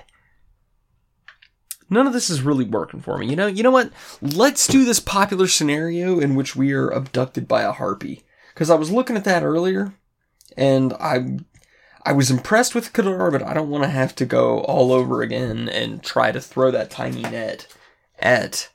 None 1.89 2.05
of 2.05 2.13
this 2.13 2.29
is 2.29 2.41
really 2.41 2.65
working 2.65 2.99
for 2.99 3.17
me. 3.17 3.27
You 3.27 3.35
know, 3.35 3.47
you 3.47 3.63
know 3.63 3.71
what? 3.71 3.91
Let's 4.21 4.67
do 4.67 4.85
this 4.85 4.99
popular 4.99 5.47
scenario 5.47 6.19
in 6.19 6.35
which 6.35 6.55
we 6.55 6.73
are 6.73 6.89
abducted 6.89 7.47
by 7.47 7.63
a 7.63 7.71
harpy. 7.71 8.23
Because 8.53 8.69
I 8.69 8.75
was 8.75 8.91
looking 8.91 9.15
at 9.15 9.23
that 9.23 9.43
earlier, 9.43 9.93
and 10.57 10.93
I 10.93 11.39
I 12.03 12.11
was 12.11 12.31
impressed 12.31 12.75
with 12.75 12.93
Kedar, 12.93 13.31
but 13.31 13.43
I 13.43 13.53
don't 13.53 13.69
want 13.69 13.83
to 13.85 13.89
have 13.89 14.15
to 14.15 14.25
go 14.25 14.59
all 14.61 14.91
over 14.91 15.21
again 15.21 15.69
and 15.69 16.03
try 16.03 16.31
to 16.31 16.41
throw 16.41 16.71
that 16.71 16.91
tiny 16.91 17.21
net 17.21 17.67
at 18.19 18.69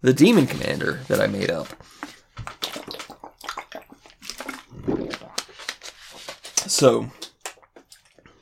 the 0.00 0.14
demon 0.14 0.46
commander 0.46 1.00
that 1.08 1.20
I 1.20 1.26
made 1.26 1.50
up. 1.50 1.68
So 6.72 7.10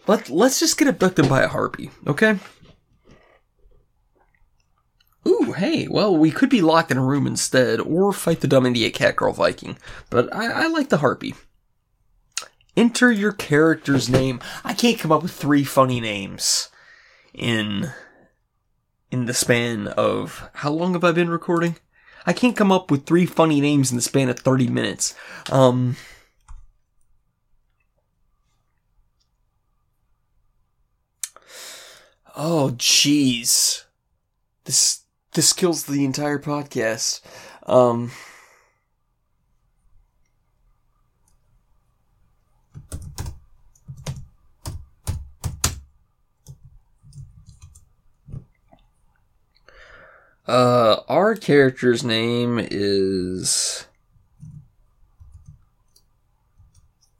let 0.07 0.31
let's 0.31 0.61
just 0.61 0.79
get 0.79 0.87
abducted 0.87 1.29
by 1.29 1.43
a 1.43 1.49
harpy, 1.49 1.90
okay? 2.07 2.38
Ooh, 5.27 5.53
hey, 5.57 5.88
well, 5.88 6.16
we 6.16 6.31
could 6.31 6.49
be 6.49 6.62
locked 6.62 6.93
in 6.93 6.97
a 6.97 7.05
room 7.05 7.27
instead, 7.27 7.81
or 7.81 8.12
fight 8.12 8.40
the 8.40 8.47
dumb 8.47 8.66
India 8.66 8.88
cat 8.90 9.16
girl 9.16 9.33
Viking. 9.33 9.77
But 10.11 10.33
I, 10.33 10.47
I 10.47 10.66
like 10.69 10.90
the 10.90 10.99
harpy. 10.99 11.35
Enter 12.77 13.11
your 13.11 13.33
character's 13.33 14.09
name. 14.09 14.40
I 14.64 14.75
can't 14.75 14.99
come 14.99 15.11
up 15.11 15.25
with 15.25 15.33
three 15.33 15.64
funny 15.64 16.01
names 16.01 16.69
in 17.35 17.90
in 19.11 19.27
the 19.27 19.35
span 19.35 19.88
of 19.88 20.49
how 20.55 20.71
long 20.71 20.93
have 20.93 21.03
I 21.03 21.11
been 21.11 21.31
recording? 21.31 21.77
I 22.25 22.33
can't 22.33 22.57
come 22.57 22.71
up 22.71 22.93
with 22.93 23.07
three 23.07 23.27
funny 23.27 23.61
names 23.61 23.90
in 23.90 23.97
the 23.97 24.03
span 24.03 24.29
of 24.29 24.38
30 24.38 24.69
minutes. 24.69 25.16
Um 25.51 25.97
Oh 32.42 32.70
jeez. 32.79 33.85
This 34.64 35.03
this 35.35 35.53
kills 35.53 35.85
the 35.85 36.07
entire 36.07 36.38
podcast. 36.38 37.20
Um 37.66 38.12
Uh, 50.48 51.03
our 51.09 51.35
character's 51.37 52.03
name 52.03 52.59
is 52.59 53.87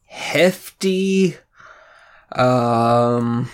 Hefty. 0.07 1.37
Um, 2.33 3.51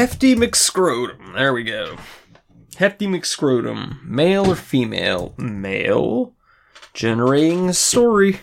Hefty 0.00 0.34
McScrotum. 0.34 1.34
There 1.34 1.52
we 1.52 1.62
go. 1.62 1.98
Hefty 2.76 3.06
McScrotum. 3.06 4.02
Male 4.02 4.50
or 4.50 4.54
female? 4.54 5.34
Male. 5.36 6.32
Generating 6.94 7.70
story. 7.74 8.40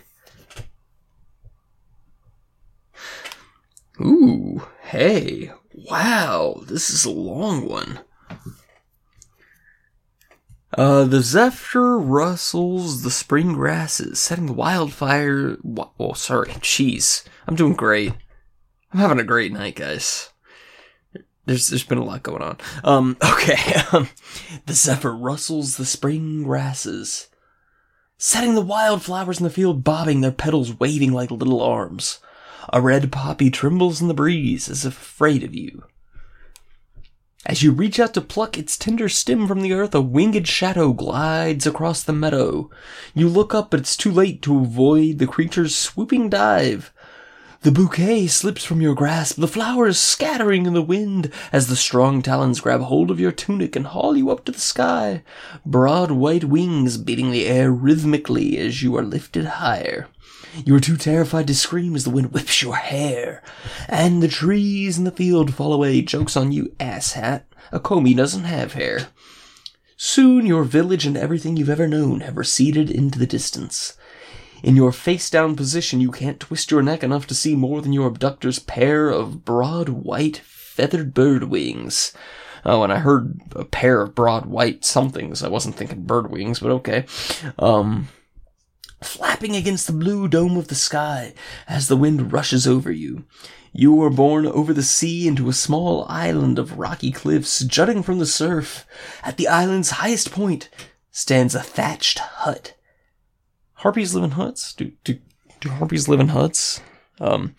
Ooh, 3.99 4.67
hey. 4.81 5.51
Wow, 5.73 6.61
this 6.67 6.91
is 6.91 7.05
a 7.05 7.09
long 7.09 7.67
one. 7.67 8.01
Uh, 10.77 11.05
the 11.05 11.21
zephyr 11.21 11.97
rustles 11.97 13.01
the 13.01 13.09
spring 13.09 13.53
grasses, 13.53 14.19
setting 14.19 14.45
the 14.45 14.53
wildfire. 14.53 15.57
Oh, 15.99 16.13
sorry, 16.13 16.51
jeez. 16.51 17.27
I'm 17.47 17.55
doing 17.55 17.73
great. 17.73 18.13
I'm 18.93 18.99
having 18.99 19.19
a 19.19 19.23
great 19.23 19.51
night, 19.51 19.73
guys. 19.73 20.29
There's 21.47 21.69
there's 21.69 21.85
been 21.85 21.97
a 21.97 22.03
lot 22.03 22.23
going 22.23 22.41
on. 22.41 22.57
Um, 22.83 23.17
okay. 23.23 23.81
Um, 23.93 24.09
the 24.65 24.73
zephyr 24.73 25.15
rustles 25.15 25.77
the 25.77 25.85
spring 25.85 26.43
grasses, 26.43 27.29
setting 28.17 28.53
the 28.53 28.61
wildflowers 28.61 29.39
in 29.39 29.45
the 29.45 29.49
field 29.49 29.83
bobbing, 29.83 30.19
their 30.21 30.31
petals 30.31 30.77
waving 30.77 31.13
like 31.13 31.31
little 31.31 31.61
arms. 31.61 32.19
A 32.73 32.81
red 32.81 33.13
poppy 33.13 33.49
trembles 33.49 34.01
in 34.01 34.09
the 34.09 34.13
breeze 34.13 34.67
as 34.67 34.85
if 34.85 34.93
afraid 34.93 35.41
of 35.41 35.55
you. 35.55 35.85
As 37.45 37.63
you 37.63 37.71
reach 37.71 37.97
out 37.97 38.13
to 38.15 38.21
pluck 38.21 38.57
its 38.57 38.77
tender 38.77 39.07
stem 39.07 39.47
from 39.47 39.61
the 39.61 39.71
earth, 39.71 39.95
a 39.95 40.01
winged 40.01 40.49
shadow 40.49 40.91
glides 40.91 41.65
across 41.65 42.03
the 42.03 42.11
meadow. 42.11 42.69
You 43.13 43.29
look 43.29 43.55
up, 43.55 43.71
but 43.71 43.79
it's 43.79 43.95
too 43.95 44.11
late 44.11 44.41
to 44.41 44.59
avoid 44.59 45.19
the 45.19 45.27
creature's 45.27 45.73
swooping 45.73 46.29
dive. 46.29 46.91
The 47.67 47.73
bouquet 47.73 48.27
slips 48.27 48.63
from 48.63 48.79
your 48.79 48.95
grasp, 48.95 49.35
the 49.35 49.45
flowers 49.45 49.99
scattering 49.99 50.65
in 50.65 50.73
the 50.73 50.81
wind 50.81 51.29
as 51.51 51.67
the 51.67 51.75
strong 51.75 52.21
talons 52.21 52.61
grab 52.61 52.79
hold 52.79 53.11
of 53.11 53.19
your 53.19 53.33
tunic 53.33 53.75
and 53.75 53.87
haul 53.87 54.15
you 54.15 54.29
up 54.31 54.45
to 54.45 54.53
the 54.53 54.59
sky, 54.61 55.21
broad 55.65 56.11
white 56.11 56.45
wings 56.45 56.95
beating 56.95 57.29
the 57.29 57.45
air 57.45 57.69
rhythmically 57.69 58.57
as 58.57 58.81
you 58.81 58.95
are 58.95 59.03
lifted 59.03 59.43
higher. 59.43 60.07
You 60.63 60.75
are 60.75 60.79
too 60.79 60.95
terrified 60.95 61.47
to 61.47 61.55
scream 61.55 61.93
as 61.97 62.05
the 62.05 62.09
wind 62.09 62.31
whips 62.31 62.61
your 62.61 62.77
hair, 62.77 63.43
and 63.89 64.23
the 64.23 64.29
trees 64.29 64.97
in 64.97 65.03
the 65.03 65.11
field 65.11 65.53
fall 65.53 65.73
away. 65.73 66.01
Joke's 66.01 66.37
on 66.37 66.53
you, 66.53 66.73
asshat. 66.79 67.43
A 67.73 67.81
comey 67.81 68.15
doesn't 68.15 68.45
have 68.45 68.75
hair. 68.75 69.09
Soon 69.97 70.45
your 70.45 70.63
village 70.63 71.05
and 71.05 71.17
everything 71.17 71.57
you've 71.57 71.69
ever 71.69 71.85
known 71.85 72.21
have 72.21 72.37
receded 72.37 72.89
into 72.89 73.19
the 73.19 73.27
distance. 73.27 73.97
In 74.63 74.75
your 74.75 74.91
face 74.91 75.29
down 75.29 75.55
position, 75.55 76.01
you 76.01 76.11
can't 76.11 76.39
twist 76.39 76.71
your 76.71 76.81
neck 76.81 77.03
enough 77.03 77.27
to 77.27 77.35
see 77.35 77.55
more 77.55 77.81
than 77.81 77.93
your 77.93 78.07
abductor's 78.07 78.59
pair 78.59 79.09
of 79.09 79.45
broad 79.45 79.89
white 79.89 80.37
feathered 80.37 81.13
bird 81.13 81.45
wings. 81.45 82.13
Oh, 82.65 82.83
and 82.83 82.91
I 82.91 82.99
heard 82.99 83.39
a 83.55 83.65
pair 83.65 84.01
of 84.01 84.15
broad 84.15 84.45
white 84.45 84.83
somethings. 84.83 85.43
I 85.43 85.47
wasn't 85.47 85.75
thinking 85.75 86.03
bird 86.03 86.31
wings, 86.31 86.59
but 86.59 86.71
okay. 86.71 87.05
Um, 87.57 88.09
flapping 89.01 89.55
against 89.55 89.87
the 89.87 89.93
blue 89.93 90.27
dome 90.27 90.57
of 90.57 90.67
the 90.67 90.75
sky 90.75 91.33
as 91.67 91.87
the 91.87 91.97
wind 91.97 92.33
rushes 92.33 92.67
over 92.67 92.91
you. 92.91 93.25
You 93.71 93.93
were 93.93 94.09
born 94.09 94.47
over 94.47 94.73
the 94.73 94.83
sea 94.83 95.27
into 95.27 95.49
a 95.49 95.53
small 95.53 96.05
island 96.09 96.57
of 96.57 96.79
rocky 96.79 97.11
cliffs 97.11 97.59
jutting 97.59 98.01
from 98.01 98.17
the 98.19 98.25
surf. 98.25 98.85
At 99.23 99.37
the 99.37 99.47
island's 99.47 99.91
highest 99.91 100.31
point 100.31 100.69
stands 101.11 101.53
a 101.53 101.61
thatched 101.61 102.19
hut. 102.19 102.76
Harpies 103.77 104.15
live 104.15 104.23
in 104.23 104.31
huts? 104.31 104.73
Do, 104.73 104.91
do, 105.03 105.19
do 105.59 105.69
harpies 105.69 106.07
live 106.07 106.19
in 106.19 106.29
huts? 106.29 106.81
Um, 107.19 107.55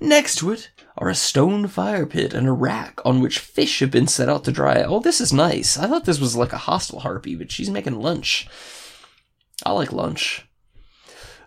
next 0.00 0.36
to 0.36 0.50
it 0.50 0.70
are 0.98 1.08
a 1.08 1.14
stone 1.14 1.66
fire 1.66 2.06
pit 2.06 2.34
and 2.34 2.46
a 2.46 2.52
rack 2.52 3.00
on 3.04 3.20
which 3.20 3.38
fish 3.38 3.80
have 3.80 3.90
been 3.90 4.06
set 4.06 4.28
out 4.28 4.44
to 4.44 4.52
dry. 4.52 4.82
Oh, 4.82 5.00
this 5.00 5.20
is 5.20 5.32
nice. 5.32 5.78
I 5.78 5.86
thought 5.86 6.04
this 6.04 6.20
was 6.20 6.36
like 6.36 6.52
a 6.52 6.58
hostile 6.58 7.00
harpy, 7.00 7.34
but 7.34 7.50
she's 7.50 7.70
making 7.70 8.00
lunch. 8.00 8.46
I 9.64 9.72
like 9.72 9.92
lunch. 9.92 10.46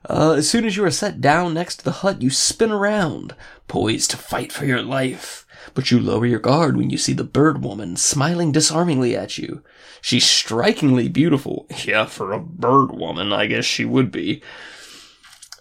Uh, 0.10 0.34
as 0.34 0.50
soon 0.50 0.66
as 0.66 0.76
you 0.76 0.84
are 0.86 0.92
set 0.92 1.22
down 1.22 1.54
next 1.54 1.78
to 1.78 1.84
the 1.84 1.92
hut, 1.92 2.22
you 2.22 2.30
spin 2.30 2.72
around, 2.72 3.36
poised 3.68 4.12
to 4.12 4.18
fight 4.18 4.52
for 4.52 4.66
your 4.66 4.82
life. 4.82 5.45
But 5.74 5.91
you 5.91 5.99
lower 5.99 6.26
your 6.26 6.39
guard 6.39 6.78
when 6.78 6.89
you 6.89 6.97
see 6.97 7.13
the 7.13 7.24
bird 7.24 7.63
woman 7.63 7.95
smiling 7.95 8.51
disarmingly 8.51 9.16
at 9.16 9.38
you. 9.38 9.63
She's 10.01 10.26
strikingly 10.26 11.09
beautiful. 11.09 11.68
Yeah, 11.86 12.05
for 12.05 12.32
a 12.32 12.39
bird 12.39 12.91
woman, 12.91 13.32
I 13.32 13.45
guess 13.45 13.66
she 13.66 13.86
would 13.86 14.11
be. 14.11 14.41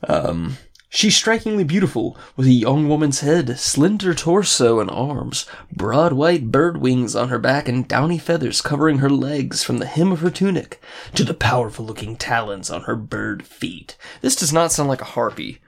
Um, 0.08 0.56
She's 0.94 1.16
strikingly 1.16 1.64
beautiful, 1.64 2.16
with 2.36 2.46
a 2.46 2.52
young 2.52 2.88
woman's 2.88 3.18
head, 3.18 3.58
slender 3.58 4.14
torso 4.14 4.78
and 4.78 4.88
arms, 4.88 5.44
broad 5.72 6.12
white 6.12 6.52
bird 6.52 6.76
wings 6.76 7.16
on 7.16 7.30
her 7.30 7.38
back, 7.40 7.66
and 7.66 7.88
downy 7.88 8.16
feathers 8.16 8.60
covering 8.60 8.98
her 8.98 9.10
legs 9.10 9.64
from 9.64 9.78
the 9.78 9.86
hem 9.86 10.12
of 10.12 10.20
her 10.20 10.30
tunic 10.30 10.80
to 11.16 11.24
the 11.24 11.34
powerful 11.34 11.84
looking 11.84 12.14
talons 12.14 12.70
on 12.70 12.82
her 12.82 12.94
bird 12.94 13.44
feet. 13.44 13.96
This 14.20 14.36
does 14.36 14.52
not 14.52 14.70
sound 14.70 14.88
like 14.88 15.00
a 15.00 15.16
harpy. 15.16 15.58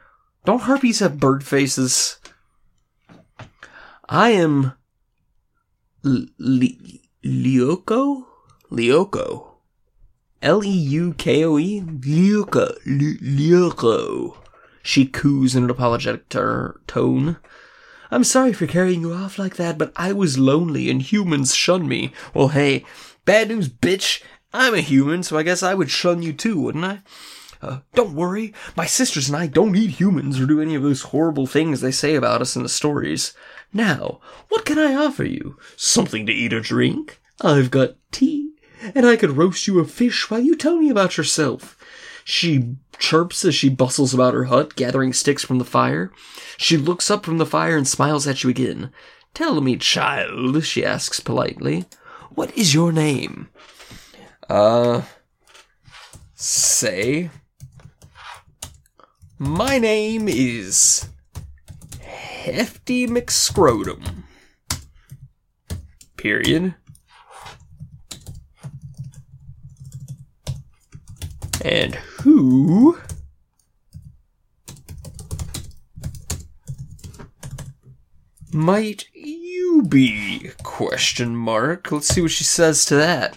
Don't 0.44 0.62
harpies 0.62 1.00
have 1.00 1.18
bird 1.18 1.42
faces? 1.42 2.20
I 4.08 4.30
am. 4.30 4.72
L- 6.04 6.26
Li-. 6.38 7.02
L 10.42 10.64
E 10.64 10.68
U 10.68 11.14
K 11.14 11.44
O 11.44 11.58
E? 11.58 11.80
Lioko. 11.80 12.76
Li- 12.86 13.18
Lioko. 13.18 14.36
She 14.82 15.06
coos 15.06 15.56
in 15.56 15.64
an 15.64 15.70
apologetic 15.70 16.28
ter- 16.28 16.80
tone. 16.86 17.38
I'm 18.10 18.22
sorry 18.22 18.52
for 18.52 18.68
carrying 18.68 19.00
you 19.00 19.12
off 19.12 19.38
like 19.38 19.56
that, 19.56 19.76
but 19.76 19.92
I 19.96 20.12
was 20.12 20.38
lonely 20.38 20.88
and 20.88 21.02
humans 21.02 21.54
shun 21.54 21.88
me. 21.88 22.12
Well, 22.32 22.48
hey, 22.48 22.84
bad 23.24 23.48
news, 23.48 23.68
bitch. 23.68 24.22
I'm 24.52 24.74
a 24.74 24.80
human, 24.80 25.24
so 25.24 25.36
I 25.36 25.42
guess 25.42 25.64
I 25.64 25.74
would 25.74 25.90
shun 25.90 26.22
you 26.22 26.32
too, 26.32 26.60
wouldn't 26.60 26.84
I? 26.84 27.00
Uh, 27.60 27.80
don't 27.94 28.14
worry, 28.14 28.54
my 28.76 28.86
sisters 28.86 29.28
and 29.28 29.36
I 29.36 29.46
don't 29.46 29.74
eat 29.74 29.90
humans 29.90 30.38
or 30.38 30.46
do 30.46 30.60
any 30.60 30.74
of 30.74 30.82
those 30.82 31.02
horrible 31.02 31.46
things 31.46 31.80
they 31.80 31.90
say 31.90 32.14
about 32.14 32.40
us 32.40 32.54
in 32.54 32.62
the 32.62 32.68
stories. 32.68 33.34
Now, 33.76 34.20
what 34.48 34.64
can 34.64 34.78
I 34.78 34.94
offer 34.94 35.24
you? 35.24 35.58
Something 35.76 36.24
to 36.24 36.32
eat 36.32 36.54
or 36.54 36.60
drink? 36.60 37.20
I've 37.42 37.70
got 37.70 37.96
tea, 38.10 38.52
and 38.94 39.04
I 39.04 39.16
could 39.16 39.36
roast 39.36 39.66
you 39.66 39.78
a 39.80 39.84
fish 39.84 40.30
while 40.30 40.40
you 40.40 40.56
tell 40.56 40.76
me 40.76 40.88
about 40.88 41.18
yourself. 41.18 41.76
She 42.24 42.76
chirps 42.98 43.44
as 43.44 43.54
she 43.54 43.68
bustles 43.68 44.14
about 44.14 44.32
her 44.32 44.44
hut, 44.44 44.76
gathering 44.76 45.12
sticks 45.12 45.44
from 45.44 45.58
the 45.58 45.64
fire. 45.66 46.10
She 46.56 46.78
looks 46.78 47.10
up 47.10 47.26
from 47.26 47.36
the 47.36 47.44
fire 47.44 47.76
and 47.76 47.86
smiles 47.86 48.26
at 48.26 48.42
you 48.42 48.48
again. 48.48 48.92
Tell 49.34 49.60
me, 49.60 49.76
child, 49.76 50.64
she 50.64 50.82
asks 50.82 51.20
politely, 51.20 51.84
what 52.30 52.56
is 52.56 52.72
your 52.72 52.92
name? 52.92 53.50
Uh, 54.48 55.02
say, 56.34 57.28
my 59.38 59.76
name 59.76 60.28
is 60.30 61.10
Hefty 62.46 63.08
McScrotum. 63.08 64.22
Period. 66.16 66.76
And 71.64 71.96
who 71.96 72.98
might 78.52 79.08
you 79.12 79.82
be? 79.88 80.52
Question 80.62 81.34
mark. 81.34 81.90
Let's 81.90 82.06
see 82.06 82.22
what 82.22 82.30
she 82.30 82.44
says 82.44 82.84
to 82.84 82.94
that. 82.94 83.36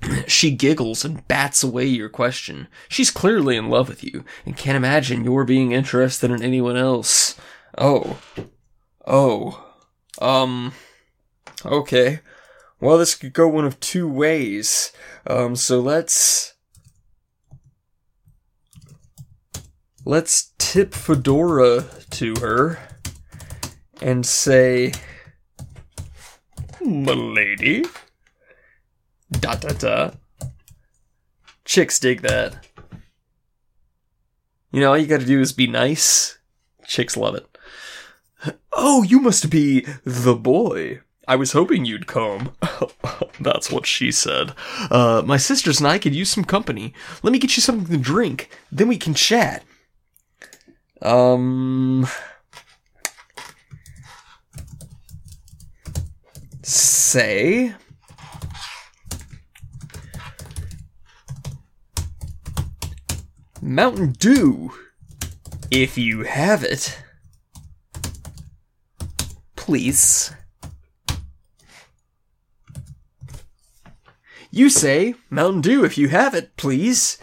She 0.26 0.50
giggles 0.50 1.04
and 1.04 1.26
bats 1.26 1.62
away 1.62 1.86
your 1.86 2.08
question. 2.08 2.68
She's 2.88 3.10
clearly 3.10 3.56
in 3.56 3.68
love 3.68 3.88
with 3.88 4.04
you 4.04 4.24
and 4.44 4.56
can't 4.56 4.76
imagine 4.76 5.24
your 5.24 5.44
being 5.44 5.72
interested 5.72 6.30
in 6.30 6.42
anyone 6.42 6.76
else. 6.76 7.34
Oh. 7.76 8.18
Oh. 9.06 9.64
Um. 10.20 10.72
Okay. 11.64 12.20
Well, 12.80 12.98
this 12.98 13.14
could 13.14 13.32
go 13.32 13.48
one 13.48 13.64
of 13.64 13.80
two 13.80 14.08
ways. 14.08 14.92
Um, 15.26 15.56
so 15.56 15.80
let's. 15.80 16.54
Let's 20.04 20.52
tip 20.58 20.94
Fedora 20.94 21.84
to 22.10 22.34
her 22.40 22.78
and 24.00 24.24
say, 24.24 24.92
Milady? 26.80 27.84
Da 29.30 29.54
da 29.54 29.68
da. 29.68 30.10
Chicks 31.64 31.98
dig 31.98 32.22
that. 32.22 32.66
You 34.72 34.80
know, 34.80 34.90
all 34.90 34.98
you 34.98 35.06
gotta 35.06 35.24
do 35.26 35.40
is 35.40 35.52
be 35.52 35.66
nice. 35.66 36.38
Chicks 36.86 37.16
love 37.16 37.34
it. 37.34 37.46
Oh, 38.72 39.02
you 39.02 39.20
must 39.20 39.50
be 39.50 39.84
the 40.04 40.34
boy. 40.34 41.00
I 41.26 41.36
was 41.36 41.52
hoping 41.52 41.84
you'd 41.84 42.06
come. 42.06 42.52
That's 43.40 43.70
what 43.70 43.86
she 43.86 44.10
said. 44.10 44.54
Uh, 44.90 45.22
my 45.24 45.36
sisters 45.36 45.78
and 45.78 45.86
I 45.86 45.98
could 45.98 46.14
use 46.14 46.30
some 46.30 46.44
company. 46.44 46.94
Let 47.22 47.32
me 47.32 47.38
get 47.38 47.56
you 47.56 47.60
something 47.60 47.86
to 47.94 48.02
drink. 48.02 48.48
Then 48.72 48.88
we 48.88 48.96
can 48.96 49.12
chat. 49.12 49.62
Um. 51.02 52.06
Say. 56.62 57.74
Mountain 63.60 64.12
Dew. 64.12 64.72
If 65.70 65.98
you 65.98 66.22
have 66.22 66.62
it. 66.62 67.02
Please. 69.56 70.32
You 74.50 74.70
say, 74.70 75.14
Mountain 75.28 75.60
Dew 75.60 75.84
if 75.84 75.98
you 75.98 76.08
have 76.08 76.34
it, 76.34 76.56
please. 76.56 77.18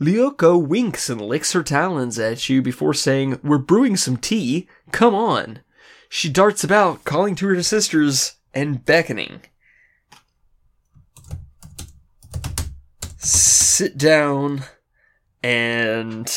Lyoko 0.00 0.60
winks 0.64 1.08
and 1.08 1.20
licks 1.20 1.52
her 1.52 1.62
talons 1.62 2.18
at 2.18 2.48
you 2.48 2.60
before 2.60 2.94
saying, 2.94 3.38
We're 3.42 3.58
brewing 3.58 3.96
some 3.96 4.16
tea. 4.16 4.68
Come 4.92 5.14
on. 5.14 5.60
She 6.08 6.28
darts 6.28 6.64
about, 6.64 7.04
calling 7.04 7.34
to 7.36 7.48
her 7.48 7.62
sisters 7.62 8.36
and 8.52 8.84
beckoning. 8.84 9.42
Sit 13.76 13.98
down 13.98 14.62
and 15.42 16.32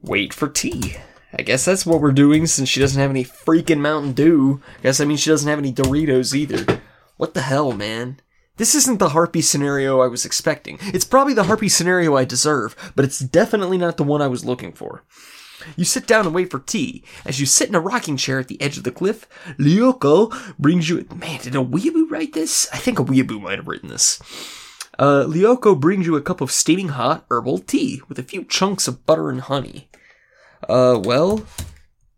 wait 0.00 0.32
for 0.32 0.48
tea. 0.48 0.96
I 1.38 1.42
guess 1.42 1.66
that's 1.66 1.84
what 1.84 2.00
we're 2.00 2.10
doing 2.12 2.46
since 2.46 2.70
she 2.70 2.80
doesn't 2.80 2.98
have 2.98 3.10
any 3.10 3.22
freaking 3.22 3.80
Mountain 3.80 4.12
Dew. 4.14 4.62
I 4.78 4.82
guess 4.84 4.98
I 4.98 5.04
mean 5.04 5.18
she 5.18 5.28
doesn't 5.28 5.50
have 5.50 5.58
any 5.58 5.70
Doritos 5.70 6.34
either. 6.34 6.80
What 7.18 7.34
the 7.34 7.42
hell, 7.42 7.72
man? 7.72 8.18
This 8.56 8.74
isn't 8.74 8.98
the 8.98 9.10
harpy 9.10 9.42
scenario 9.42 10.00
I 10.00 10.06
was 10.06 10.24
expecting. 10.24 10.78
It's 10.84 11.04
probably 11.04 11.34
the 11.34 11.44
harpy 11.44 11.68
scenario 11.68 12.16
I 12.16 12.24
deserve, 12.24 12.74
but 12.96 13.04
it's 13.04 13.18
definitely 13.18 13.76
not 13.76 13.98
the 13.98 14.04
one 14.04 14.22
I 14.22 14.28
was 14.28 14.46
looking 14.46 14.72
for. 14.72 15.04
You 15.76 15.84
sit 15.84 16.06
down 16.06 16.24
and 16.24 16.34
wait 16.34 16.50
for 16.50 16.60
tea. 16.60 17.04
As 17.26 17.40
you 17.40 17.44
sit 17.44 17.68
in 17.68 17.74
a 17.74 17.80
rocking 17.80 18.16
chair 18.16 18.38
at 18.38 18.48
the 18.48 18.60
edge 18.62 18.78
of 18.78 18.84
the 18.84 18.90
cliff, 18.90 19.28
Lyoko 19.58 20.56
brings 20.58 20.88
you. 20.88 21.06
Man, 21.14 21.40
did 21.42 21.54
a 21.54 21.58
weeaboo 21.58 22.10
write 22.10 22.32
this? 22.32 22.70
I 22.72 22.78
think 22.78 22.98
a 22.98 23.04
weeaboo 23.04 23.42
might 23.42 23.58
have 23.58 23.68
written 23.68 23.90
this. 23.90 24.18
Uh, 24.98 25.24
Lyoko 25.26 25.78
brings 25.78 26.06
you 26.06 26.16
a 26.16 26.22
cup 26.22 26.40
of 26.40 26.50
steaming 26.50 26.88
hot 26.88 27.24
herbal 27.30 27.58
tea 27.58 28.02
with 28.08 28.18
a 28.18 28.22
few 28.22 28.44
chunks 28.44 28.86
of 28.86 29.06
butter 29.06 29.30
and 29.30 29.40
honey. 29.42 29.88
Uh, 30.68 31.00
well, 31.02 31.44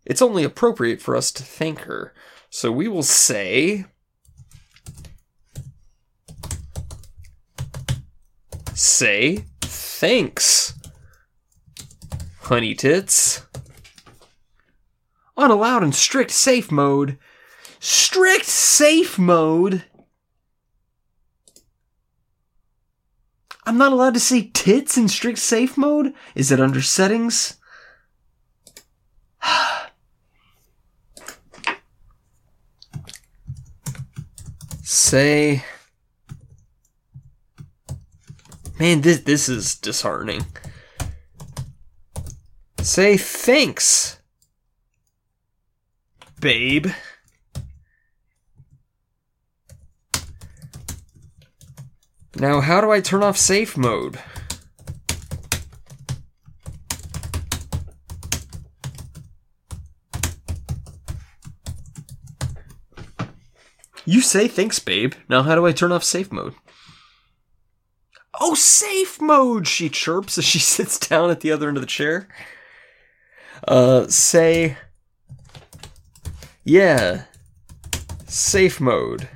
it's 0.05 0.21
only 0.21 0.43
appropriate 0.43 1.01
for 1.01 1.15
us 1.15 1.31
to 1.31 1.43
thank 1.43 1.81
her, 1.81 2.13
so 2.49 2.71
we 2.71 2.87
will 2.87 3.03
say. 3.03 3.85
Say 8.73 9.45
thanks, 9.61 10.77
honey 12.41 12.75
tits. 12.75 13.45
On 15.37 15.49
a 15.49 15.55
loud 15.55 15.81
and 15.81 15.95
strict 15.95 16.31
safe 16.31 16.71
mode. 16.71 17.17
Strict 17.79 18.45
safe 18.45 19.17
mode? 19.17 19.85
I'm 23.65 23.77
not 23.77 23.91
allowed 23.91 24.13
to 24.13 24.19
say 24.19 24.51
tits 24.53 24.97
in 24.97 25.07
strict 25.07 25.39
safe 25.39 25.77
mode? 25.77 26.13
Is 26.35 26.51
it 26.51 26.59
under 26.59 26.81
settings? 26.81 27.57
say 34.83 35.63
Man, 38.77 39.01
this 39.01 39.21
this 39.21 39.47
is 39.47 39.75
disheartening. 39.75 40.45
Say 42.81 43.15
thanks, 43.15 44.19
babe. 46.41 46.87
Now, 52.37 52.59
how 52.59 52.81
do 52.81 52.91
I 52.91 52.99
turn 52.99 53.23
off 53.23 53.37
safe 53.37 53.77
mode? 53.77 54.19
You 64.05 64.21
say 64.21 64.47
thanks, 64.47 64.79
babe. 64.79 65.13
Now, 65.27 65.43
how 65.43 65.55
do 65.55 65.65
I 65.65 65.71
turn 65.71 65.91
off 65.91 66.03
safe 66.03 66.31
mode? 66.31 66.53
Oh, 68.39 68.53
safe 68.53 69.21
mode, 69.21 69.67
she 69.67 69.89
chirps 69.89 70.37
as 70.37 70.45
she 70.45 70.59
sits 70.75 70.99
down 70.99 71.29
at 71.29 71.39
the 71.39 71.51
other 71.51 71.67
end 71.67 71.77
of 71.77 71.81
the 71.81 71.87
chair. 71.87 72.27
Uh, 73.67 74.07
say. 74.07 74.77
Yeah. 76.63 77.23
Safe 78.27 78.79
mode. 78.79 79.29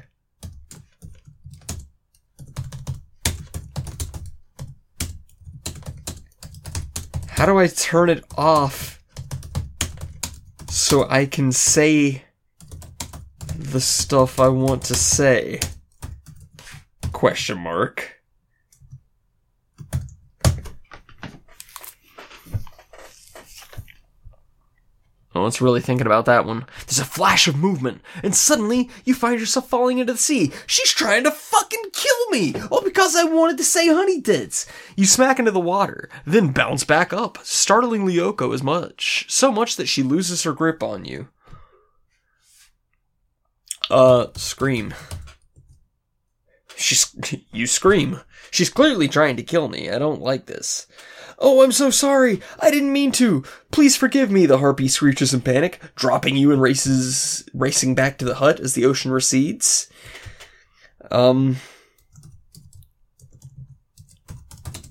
How 7.40 7.46
do 7.46 7.58
I 7.58 7.68
turn 7.68 8.10
it 8.10 8.26
off 8.38 9.02
so 10.68 11.08
I 11.10 11.26
can 11.26 11.54
say 11.54 12.24
the 13.58 13.80
stuff 13.80 14.42
I 14.42 14.50
want 14.50 14.84
to 14.84 14.94
say? 14.94 15.62
Question 17.14 17.60
mark. 17.60 18.19
No 25.40 25.44
one's 25.44 25.62
really 25.62 25.80
thinking 25.80 26.06
about 26.06 26.26
that 26.26 26.44
one. 26.46 26.66
There's 26.86 27.00
a 27.00 27.06
flash 27.06 27.48
of 27.48 27.56
movement, 27.56 28.02
and 28.22 28.36
suddenly 28.36 28.90
you 29.06 29.14
find 29.14 29.40
yourself 29.40 29.70
falling 29.70 30.00
into 30.00 30.12
the 30.12 30.20
sea. 30.20 30.52
She's 30.68 30.92
trying 30.92 31.24
to 31.24 31.32
fucking 31.32 31.92
kill 31.94 32.30
me! 32.30 32.56
All 32.70 32.82
because 32.82 33.16
I 33.16 33.24
wanted 33.24 33.58
to 33.60 33.64
say 33.64 33.88
honey 33.88 34.22
tits! 34.22 34.66
You 34.98 35.06
smack 35.06 35.40
into 35.40 35.52
the 35.52 35.60
water, 35.62 36.10
then 36.26 36.52
bounce 36.52 36.84
back 36.84 37.14
up, 37.14 37.38
startling 37.44 38.06
Lyoko 38.06 38.54
as 38.54 38.62
much. 38.62 39.28
So 39.30 39.50
much 39.50 39.78
that 39.78 39.86
she 39.86 40.04
loses 40.04 40.44
her 40.44 40.52
grip 40.52 40.84
on 40.84 41.06
you. 41.06 41.30
Uh, 43.90 44.28
scream. 44.36 44.94
She's. 46.76 47.16
You 47.54 47.66
scream. 47.66 48.20
She's 48.52 48.70
clearly 48.70 49.08
trying 49.08 49.38
to 49.38 49.44
kill 49.44 49.70
me. 49.70 49.90
I 49.90 50.00
don't 50.00 50.22
like 50.22 50.48
this. 50.48 50.86
Oh, 51.42 51.64
I'm 51.64 51.72
so 51.72 51.90
sorry. 51.90 52.42
I 52.60 52.70
didn't 52.70 52.92
mean 52.92 53.14
to. 53.14 53.44
Please 53.72 53.96
forgive 53.96 54.30
me, 54.30 54.46
the 54.46 54.58
harpy 54.58 54.90
screeches 54.90 55.34
in 55.34 55.40
panic, 55.42 55.80
dropping 55.96 56.36
you 56.36 56.52
and 56.52 56.62
races 56.62 57.48
racing 57.54 57.96
back 57.96 58.18
to 58.18 58.26
the 58.26 58.36
hut 58.36 58.60
as 58.60 58.74
the 58.74 58.86
ocean 58.86 59.12
recedes. 59.12 59.90
Um 61.10 61.58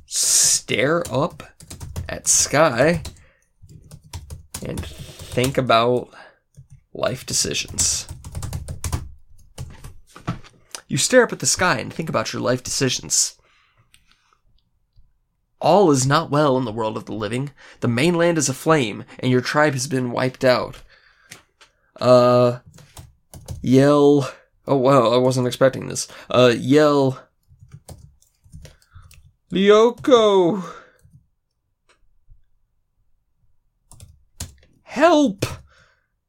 stare 0.07 1.03
up 1.11 1.43
at 2.09 2.27
sky 2.27 3.03
and 4.67 4.85
think 4.85 5.57
about 5.57 6.11
life 6.93 7.25
decisions. 7.25 8.09
You 10.89 10.97
stare 10.97 11.23
up 11.23 11.33
at 11.33 11.39
the 11.39 11.47
sky 11.47 11.79
and 11.79 11.93
think 11.93 12.09
about 12.09 12.33
your 12.33 12.43
life 12.43 12.63
decisions. 12.63 13.38
All 15.61 15.91
is 15.91 16.07
not 16.07 16.31
well 16.31 16.57
in 16.57 16.65
the 16.65 16.73
world 16.73 16.97
of 16.97 17.07
the 17.07 17.13
living. 17.13 17.51
The 17.81 17.89
mainland 17.89 18.39
is 18.39 18.49
aflame, 18.49 19.05
and 19.19 19.31
your 19.31 19.41
tribe 19.41 19.73
has 19.73 19.89
been 19.89 20.13
wiped 20.13 20.45
out. 20.45 20.83
Uh, 22.01 22.59
yell. 23.61 24.33
Oh 24.67 24.77
wow, 24.77 25.11
I 25.11 25.17
wasn't 25.17 25.47
expecting 25.47 25.89
this. 25.89 26.07
Uh, 26.31 26.55
yell. 26.57 27.21
Lyoko! 29.51 30.63
Help! 34.83 35.47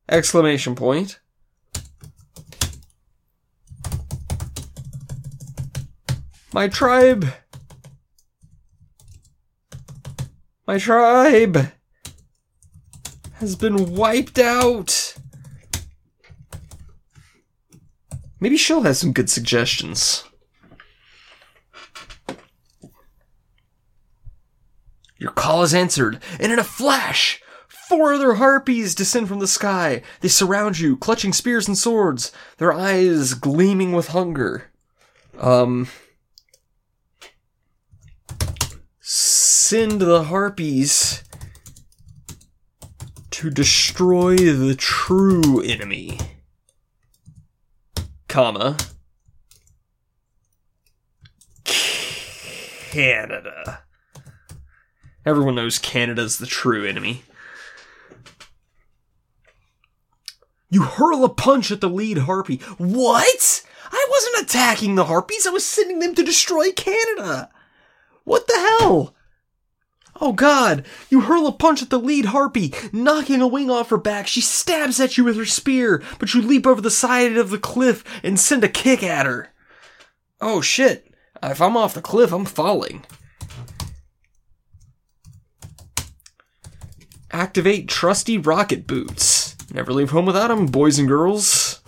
Exclamation 0.10 0.74
point. 0.74 1.20
My 6.52 6.68
tribe! 6.68 7.28
My 10.70 10.78
tribe 10.78 11.72
has 13.40 13.56
been 13.56 13.96
wiped 13.96 14.38
out. 14.38 15.16
Maybe 18.40 18.56
she'll 18.56 18.84
have 18.84 18.96
some 18.96 19.12
good 19.12 19.32
suggestions. 19.32 20.26
Your 25.18 25.32
call 25.32 25.64
is 25.64 25.74
answered, 25.74 26.22
and 26.40 26.52
in 26.52 26.60
a 26.60 26.64
flash, 26.64 27.42
four 27.68 28.14
other 28.14 28.36
harpies 28.36 28.94
descend 28.94 29.28
from 29.28 29.40
the 29.40 29.48
sky. 29.48 30.04
They 30.22 30.28
surround 30.28 30.78
you, 30.78 30.98
clutching 30.98 31.34
spears 31.34 31.68
and 31.68 31.76
swords, 31.76 32.32
their 32.60 32.72
eyes 32.72 33.34
gleaming 33.34 33.94
with 33.94 34.10
hunger. 34.10 34.70
Um, 35.40 35.88
send 39.12 40.02
the 40.02 40.26
harpies 40.26 41.24
to 43.32 43.50
destroy 43.50 44.36
the 44.36 44.76
true 44.78 45.62
enemy. 45.62 46.20
Comma. 48.28 48.78
Canada. 51.64 53.82
Everyone 55.26 55.56
knows 55.56 55.80
Canada's 55.80 56.38
the 56.38 56.46
true 56.46 56.86
enemy. 56.86 57.24
You 60.70 60.84
hurl 60.84 61.26
a 61.26 61.30
punch 61.30 61.72
at 61.72 61.82
the 61.82 61.90
lead 61.90 62.20
harpy. 62.20 62.58
What? 62.78 63.66
I 63.92 64.08
wasn't 64.08 64.44
attacking 64.44 64.94
the 64.94 65.06
harpies, 65.06 65.48
I 65.48 65.50
was 65.50 65.66
sending 65.66 65.98
them 65.98 66.14
to 66.14 66.22
destroy 66.22 66.72
Canada. 66.72 67.50
What 68.30 68.46
the 68.46 68.78
hell? 68.80 69.16
Oh 70.22 70.34
god, 70.34 70.86
you 71.10 71.22
hurl 71.22 71.48
a 71.48 71.52
punch 71.52 71.82
at 71.82 71.90
the 71.90 71.98
lead 71.98 72.26
harpy, 72.26 72.72
knocking 72.92 73.42
a 73.42 73.48
wing 73.48 73.72
off 73.72 73.90
her 73.90 73.98
back. 73.98 74.28
She 74.28 74.40
stabs 74.40 75.00
at 75.00 75.18
you 75.18 75.24
with 75.24 75.36
her 75.36 75.48
spear, 75.48 76.04
but 76.20 76.36
you 76.36 76.44
leap 76.44 76.68
over 76.68 76.80
the 76.80 76.92
side 76.92 77.38
of 77.38 77.50
the 77.50 77.58
cliff 77.58 78.04
and 78.22 78.40
send 78.40 78.64
a 78.64 78.70
kick 78.70 79.02
at 79.02 79.26
her. 79.26 79.52
Oh 80.40 80.62
shit, 80.62 81.12
if 81.42 81.60
I'm 81.60 81.76
off 81.76 81.96
the 81.96 82.04
cliff, 82.04 82.32
I'm 82.32 82.46
falling. 82.46 83.04
Activate 87.32 87.90
trusty 87.90 88.38
rocket 88.38 88.86
boots. 88.86 89.56
Never 89.74 89.92
leave 89.92 90.12
home 90.12 90.28
without 90.28 90.50
them, 90.50 90.68
boys 90.68 91.00
and 91.00 91.08
girls. 91.08 91.82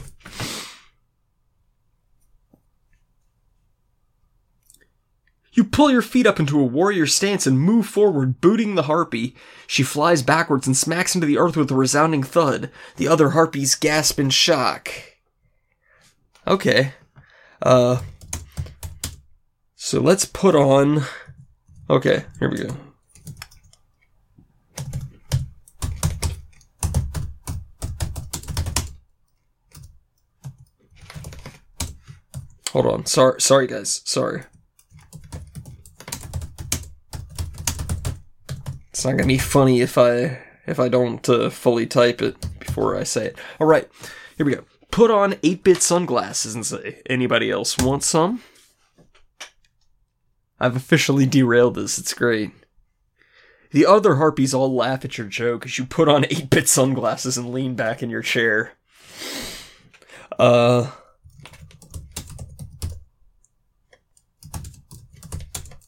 You 5.61 5.67
pull 5.67 5.91
your 5.91 6.01
feet 6.01 6.25
up 6.25 6.39
into 6.39 6.59
a 6.59 6.63
warrior 6.63 7.05
stance 7.05 7.45
and 7.45 7.59
move 7.59 7.85
forward, 7.85 8.41
booting 8.41 8.73
the 8.73 8.81
harpy. 8.81 9.35
She 9.67 9.83
flies 9.83 10.23
backwards 10.23 10.65
and 10.65 10.75
smacks 10.75 11.13
into 11.13 11.27
the 11.27 11.37
earth 11.37 11.55
with 11.55 11.69
a 11.69 11.75
resounding 11.75 12.23
thud. 12.23 12.71
The 12.95 13.07
other 13.07 13.29
harpies 13.29 13.75
gasp 13.75 14.19
in 14.19 14.31
shock. 14.31 14.89
Okay. 16.47 16.93
Uh. 17.61 18.01
So 19.75 20.01
let's 20.01 20.25
put 20.25 20.55
on. 20.55 21.03
Okay, 21.91 22.25
here 22.39 22.49
we 22.49 22.57
go. 22.57 22.75
Hold 32.71 32.87
on. 32.87 33.05
Sorry, 33.05 33.39
sorry 33.39 33.67
guys. 33.67 34.01
Sorry. 34.05 34.41
It's 39.01 39.05
not 39.07 39.13
gonna 39.13 39.25
be 39.25 39.39
funny 39.39 39.81
if 39.81 39.97
I 39.97 40.37
if 40.67 40.79
I 40.79 40.87
don't 40.87 41.27
uh, 41.27 41.49
fully 41.49 41.87
type 41.87 42.21
it 42.21 42.35
before 42.59 42.95
I 42.95 43.01
say 43.01 43.25
it. 43.25 43.37
All 43.59 43.65
right, 43.65 43.89
here 44.37 44.45
we 44.45 44.53
go. 44.53 44.63
Put 44.91 45.09
on 45.09 45.33
8-bit 45.33 45.81
sunglasses 45.81 46.53
and 46.53 46.63
say, 46.63 47.01
anybody 47.07 47.49
else 47.49 47.79
want 47.79 48.03
some? 48.03 48.43
I've 50.59 50.75
officially 50.75 51.25
derailed 51.25 51.73
this. 51.73 51.97
It's 51.97 52.13
great. 52.13 52.51
The 53.71 53.87
other 53.87 54.17
harpies 54.17 54.53
all 54.53 54.71
laugh 54.71 55.03
at 55.03 55.17
your 55.17 55.25
joke 55.25 55.65
as 55.65 55.79
you 55.79 55.85
put 55.85 56.07
on 56.07 56.21
8-bit 56.25 56.69
sunglasses 56.69 57.39
and 57.39 57.51
lean 57.51 57.73
back 57.73 58.03
in 58.03 58.11
your 58.11 58.21
chair. 58.21 58.73
Uh 60.37 60.91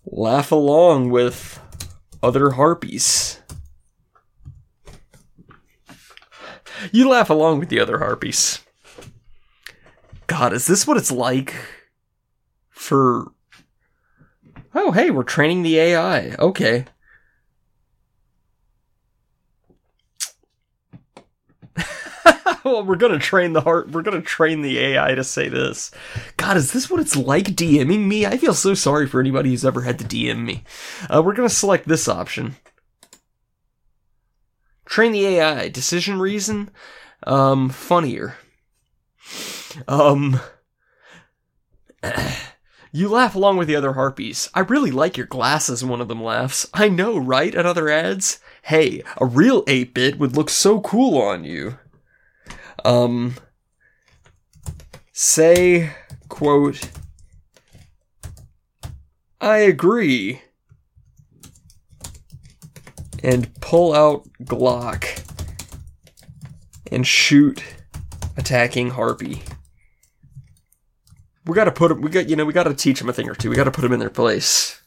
laugh 0.03 0.51
along 0.51 1.11
with 1.11 1.59
other 2.23 2.51
harpies. 2.51 3.41
You 6.91 7.07
laugh 7.09 7.29
along 7.29 7.59
with 7.59 7.69
the 7.69 7.79
other 7.79 7.99
harpies. 7.99 8.61
God, 10.27 10.53
is 10.53 10.65
this 10.65 10.87
what 10.87 10.97
it's 10.97 11.11
like 11.11 11.53
for. 12.69 13.31
Oh, 14.73 14.91
hey, 14.91 15.11
we're 15.11 15.23
training 15.23 15.61
the 15.61 15.77
AI. 15.77 16.31
Okay. 16.39 16.85
well, 22.63 22.83
we're 22.83 22.95
gonna 22.95 23.19
train 23.19 23.53
the 23.53 23.61
heart. 23.61 23.91
We're 23.91 24.01
gonna 24.01 24.21
train 24.21 24.61
the 24.61 24.79
AI 24.79 25.13
to 25.15 25.23
say 25.23 25.49
this. 25.49 25.91
God, 26.43 26.57
is 26.57 26.73
this 26.73 26.89
what 26.89 26.99
it's 26.99 27.15
like 27.15 27.45
DMing 27.45 28.05
me? 28.05 28.25
I 28.25 28.35
feel 28.35 28.53
so 28.53 28.73
sorry 28.73 29.07
for 29.07 29.21
anybody 29.21 29.51
who's 29.51 29.63
ever 29.63 29.83
had 29.83 29.97
to 29.99 30.03
DM 30.03 30.43
me. 30.43 30.65
Uh, 31.09 31.23
we're 31.23 31.33
gonna 31.33 31.47
select 31.47 31.87
this 31.87 32.09
option. 32.09 32.57
Train 34.83 35.13
the 35.13 35.25
AI. 35.25 35.69
Decision 35.69 36.19
reason. 36.19 36.69
Um, 37.25 37.69
funnier. 37.69 38.35
Um. 39.87 40.41
You 42.95 43.09
laugh 43.09 43.33
along 43.33 43.57
with 43.57 43.67
the 43.67 43.75
other 43.75 43.93
harpies. 43.93 44.51
I 44.53 44.59
really 44.59 44.91
like 44.91 45.17
your 45.17 45.25
glasses, 45.25 45.83
one 45.83 45.99
of 45.99 46.07
them 46.07 46.21
laughs. 46.23 46.69
I 46.75 46.89
know, 46.89 47.17
right? 47.17 47.55
Another 47.55 47.89
adds. 47.89 48.39
Hey, 48.61 49.01
a 49.19 49.25
real 49.25 49.63
8 49.65 49.95
bit 49.95 50.19
would 50.19 50.37
look 50.37 50.51
so 50.51 50.79
cool 50.79 51.19
on 51.19 51.43
you. 51.43 51.79
Um, 52.85 53.33
say, 55.11 55.89
quote, 56.33 56.89
I 59.39 59.57
agree. 59.57 60.41
And 63.21 63.53
pull 63.61 63.93
out 63.93 64.27
Glock 64.41 65.23
and 66.91 67.05
shoot 67.05 67.63
attacking 68.35 68.89
Harpy. 68.89 69.43
We 71.45 71.53
gotta 71.53 71.71
put 71.71 71.91
him, 71.91 72.01
we 72.01 72.09
got, 72.09 72.27
you 72.27 72.35
know, 72.35 72.45
we 72.45 72.53
gotta 72.53 72.73
teach 72.73 72.99
him 72.99 73.09
a 73.09 73.13
thing 73.13 73.29
or 73.29 73.35
two. 73.35 73.51
We 73.51 73.55
gotta 73.55 73.69
put 73.69 73.85
him 73.85 73.93
in 73.93 73.99
their 73.99 74.09
place. 74.09 74.81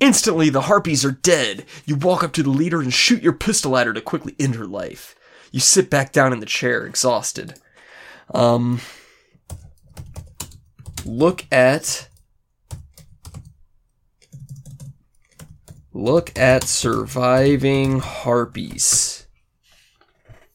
Instantly, 0.00 0.50
the 0.50 0.62
harpies 0.62 1.04
are 1.04 1.12
dead. 1.12 1.66
You 1.86 1.94
walk 1.94 2.24
up 2.24 2.32
to 2.32 2.42
the 2.42 2.50
leader 2.50 2.82
and 2.82 2.92
shoot 2.92 3.22
your 3.22 3.32
pistol 3.32 3.76
at 3.76 3.86
her 3.86 3.92
to 3.92 4.00
quickly 4.00 4.34
end 4.40 4.56
her 4.56 4.66
life. 4.66 5.14
You 5.52 5.60
sit 5.60 5.90
back 5.90 6.12
down 6.12 6.32
in 6.32 6.40
the 6.40 6.46
chair, 6.46 6.84
exhausted. 6.86 7.54
Um, 8.34 8.80
look 11.04 11.44
at. 11.52 12.08
Look 15.92 16.36
at 16.38 16.64
surviving 16.64 18.00
harpies. 18.00 19.26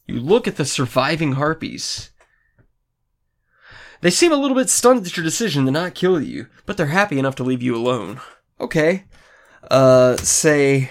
You 0.08 0.20
look 0.20 0.48
at 0.48 0.56
the 0.56 0.66
surviving 0.66 1.34
harpies. 1.34 2.10
They 4.02 4.10
seem 4.10 4.32
a 4.32 4.38
little 4.38 4.56
bit 4.56 4.70
stunned 4.70 5.06
at 5.06 5.16
your 5.16 5.24
decision 5.24 5.66
to 5.66 5.72
not 5.72 5.94
kill 5.94 6.20
you, 6.20 6.48
but 6.66 6.76
they're 6.76 6.88
happy 6.88 7.20
enough 7.20 7.36
to 7.36 7.44
leave 7.44 7.62
you 7.62 7.76
alone. 7.76 8.20
Okay. 8.60 9.04
Uh, 9.70 10.18
say. 10.18 10.90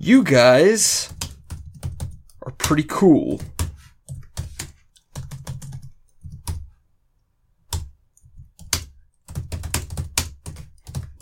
You 0.00 0.22
guys 0.22 1.12
are 2.42 2.52
pretty 2.52 2.84
cool. 2.84 3.40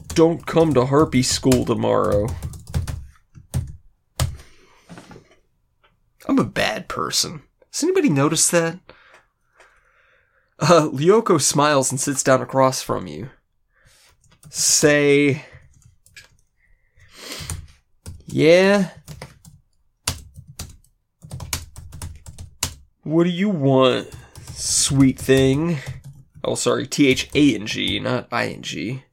Don't 0.08 0.46
come 0.46 0.74
to 0.74 0.84
Harpy 0.84 1.22
School 1.22 1.64
tomorrow. 1.64 2.26
I'm 6.28 6.38
a 6.38 6.44
bad 6.44 6.86
person. 6.86 7.44
Has 7.72 7.82
anybody 7.82 8.10
noticed 8.10 8.50
that? 8.50 8.78
Uh, 10.58 10.90
Lyoko 10.92 11.40
smiles 11.40 11.90
and 11.90 11.98
sits 11.98 12.22
down 12.22 12.42
across 12.42 12.82
from 12.82 13.06
you. 13.06 13.30
Say, 14.50 15.46
yeah. 18.26 18.90
What 23.02 23.24
do 23.24 23.30
you 23.30 23.48
want, 23.48 24.10
sweet 24.52 25.18
thing? 25.18 25.78
Oh, 26.42 26.54
sorry, 26.54 26.86
T 26.86 27.08
H 27.08 27.30
A 27.34 27.54
N 27.54 27.66
G, 27.66 28.00
not 28.00 28.28
I 28.32 28.48
N 28.48 28.62
G. 28.62 29.04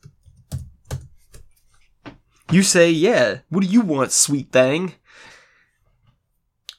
You 2.52 2.62
say, 2.62 2.92
yeah. 2.92 3.40
What 3.50 3.64
do 3.64 3.68
you 3.68 3.82
want, 3.82 4.12
sweet 4.12 4.52
thing? 4.52 4.94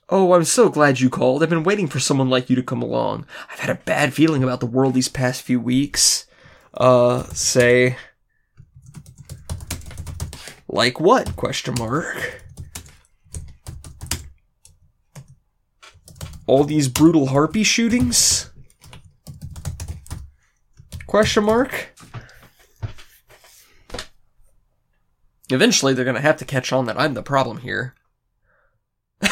Oh, 0.09 0.35
I'm 0.35 0.45
so 0.45 0.69
glad 0.69 1.01
you 1.01 1.11
called. 1.11 1.43
I've 1.43 1.51
been 1.51 1.65
waiting 1.65 1.89
for 1.89 1.99
someone 1.99 2.31
like 2.31 2.51
you 2.51 2.57
to 2.57 2.63
come 2.63 2.83
along. 2.83 3.27
I've 3.51 3.59
had 3.61 3.71
a 3.71 3.81
bad 3.81 4.13
feeling 4.13 4.45
about 4.45 4.61
the 4.61 4.67
world 4.67 4.95
these 4.95 5.09
past 5.09 5.43
few 5.43 5.59
weeks. 5.59 6.27
Uh, 6.75 7.25
say. 7.33 7.97
Like 10.75 10.99
what? 10.99 11.37
Question 11.37 11.77
mark. 11.79 12.43
All 16.49 16.65
these 16.65 16.89
brutal 16.89 17.29
harpy 17.29 17.63
shootings? 17.63 18.51
Question 21.07 21.45
mark. 21.45 21.95
Eventually, 25.49 25.95
they're 25.95 26.05
gonna 26.05 26.21
have 26.21 26.39
to 26.39 26.45
catch 26.45 26.73
on 26.73 26.87
that 26.87 26.99
I'm 26.99 27.15
the 27.15 27.23
problem 27.23 27.59
here. 27.59 27.95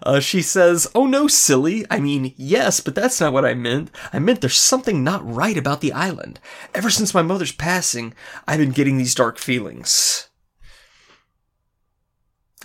Uh, 0.00 0.20
she 0.20 0.40
says, 0.40 0.86
Oh 0.94 1.06
no, 1.06 1.26
silly. 1.26 1.84
I 1.90 1.98
mean, 1.98 2.32
yes, 2.36 2.78
but 2.80 2.94
that's 2.94 3.20
not 3.20 3.32
what 3.32 3.44
I 3.44 3.52
meant. 3.52 3.90
I 4.12 4.20
meant 4.20 4.40
there's 4.40 4.56
something 4.56 5.02
not 5.02 5.28
right 5.28 5.58
about 5.58 5.80
the 5.80 5.92
island. 5.92 6.38
Ever 6.72 6.88
since 6.88 7.12
my 7.12 7.20
mother's 7.20 7.52
passing, 7.52 8.14
I've 8.46 8.60
been 8.60 8.70
getting 8.70 8.96
these 8.96 9.14
dark 9.14 9.38
feelings. 9.38 10.27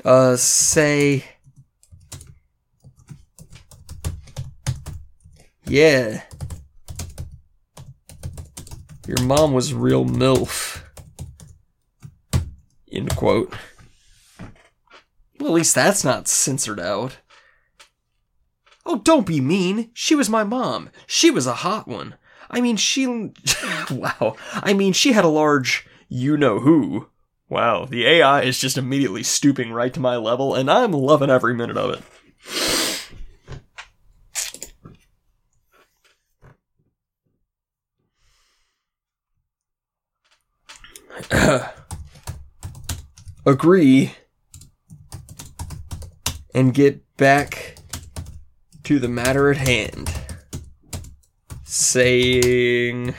Uh, 0.03 0.35
say. 0.35 1.23
Yeah. 5.65 6.23
Your 9.07 9.21
mom 9.23 9.53
was 9.53 9.73
real 9.73 10.05
MILF. 10.05 10.83
End 12.91 13.15
quote. 13.15 13.53
Well, 15.39 15.49
at 15.49 15.55
least 15.55 15.75
that's 15.75 16.03
not 16.03 16.27
censored 16.27 16.79
out. 16.79 17.17
Oh, 18.85 18.99
don't 18.99 19.25
be 19.25 19.41
mean. 19.41 19.89
She 19.93 20.15
was 20.15 20.29
my 20.29 20.43
mom. 20.43 20.89
She 21.07 21.31
was 21.31 21.47
a 21.47 21.53
hot 21.53 21.87
one. 21.87 22.15
I 22.49 22.61
mean, 22.61 22.77
she. 22.77 23.07
wow. 23.91 24.35
I 24.53 24.73
mean, 24.73 24.93
she 24.93 25.13
had 25.13 25.25
a 25.25 25.29
large 25.29 25.87
you 26.07 26.37
know 26.37 26.59
who. 26.59 27.07
Wow, 27.53 27.85
the 27.85 28.07
AI 28.07 28.41
is 28.41 28.57
just 28.57 28.79
immediately 28.79 29.21
stooping 29.21 29.71
right 29.71 29.93
to 29.93 29.99
my 29.99 30.15
level, 30.15 30.55
and 30.55 30.71
I'm 30.71 30.91
loving 30.91 31.29
every 31.29 31.53
minute 31.53 31.77
of 31.77 32.01
it. 41.29 41.69
Agree 43.45 44.15
and 46.55 46.73
get 46.73 47.03
back 47.17 47.75
to 48.81 48.97
the 48.97 49.07
matter 49.07 49.51
at 49.51 49.57
hand. 49.57 50.11
Saying. 51.65 53.13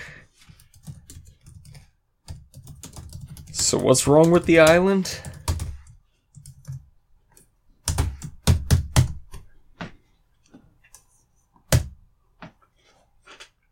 So, 3.64 3.78
what's 3.78 4.06
wrong 4.06 4.30
with 4.30 4.44
the 4.44 4.60
island? 4.60 5.22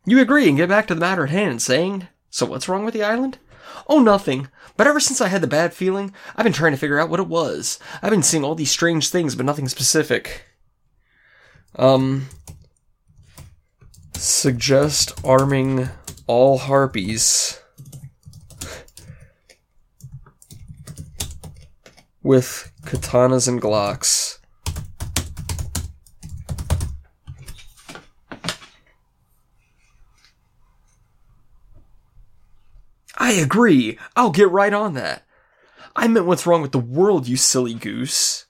You 0.03 0.19
agree 0.19 0.47
and 0.47 0.57
get 0.57 0.67
back 0.67 0.87
to 0.87 0.95
the 0.95 0.99
matter 0.99 1.25
at 1.25 1.29
hand, 1.29 1.61
saying, 1.61 2.07
So 2.31 2.47
what's 2.47 2.67
wrong 2.67 2.85
with 2.85 2.95
the 2.95 3.03
island? 3.03 3.37
Oh, 3.87 3.99
nothing. 3.99 4.47
But 4.77 4.87
ever 4.87 4.99
since 4.99 5.21
I 5.21 5.27
had 5.27 5.41
the 5.41 5.47
bad 5.47 5.75
feeling, 5.75 6.11
I've 6.35 6.43
been 6.43 6.53
trying 6.53 6.71
to 6.71 6.79
figure 6.79 6.99
out 6.99 7.09
what 7.09 7.19
it 7.19 7.27
was. 7.27 7.77
I've 8.01 8.09
been 8.09 8.23
seeing 8.23 8.43
all 8.43 8.55
these 8.55 8.71
strange 8.71 9.09
things, 9.09 9.35
but 9.35 9.45
nothing 9.45 9.69
specific. 9.69 10.45
Um. 11.75 12.29
Suggest 14.15 15.23
arming 15.23 15.89
all 16.25 16.57
harpies 16.57 17.59
with 22.23 22.71
katanas 22.83 23.47
and 23.47 23.61
glocks. 23.61 24.39
I 33.15 33.33
agree. 33.33 33.97
I'll 34.15 34.31
get 34.31 34.49
right 34.49 34.73
on 34.73 34.95
that. 34.95 35.23
I 35.95 36.07
meant 36.07 36.25
what's 36.25 36.47
wrong 36.47 36.61
with 36.61 36.71
the 36.71 36.79
world, 36.79 37.27
you 37.27 37.37
silly 37.37 37.73
goose. 37.73 38.45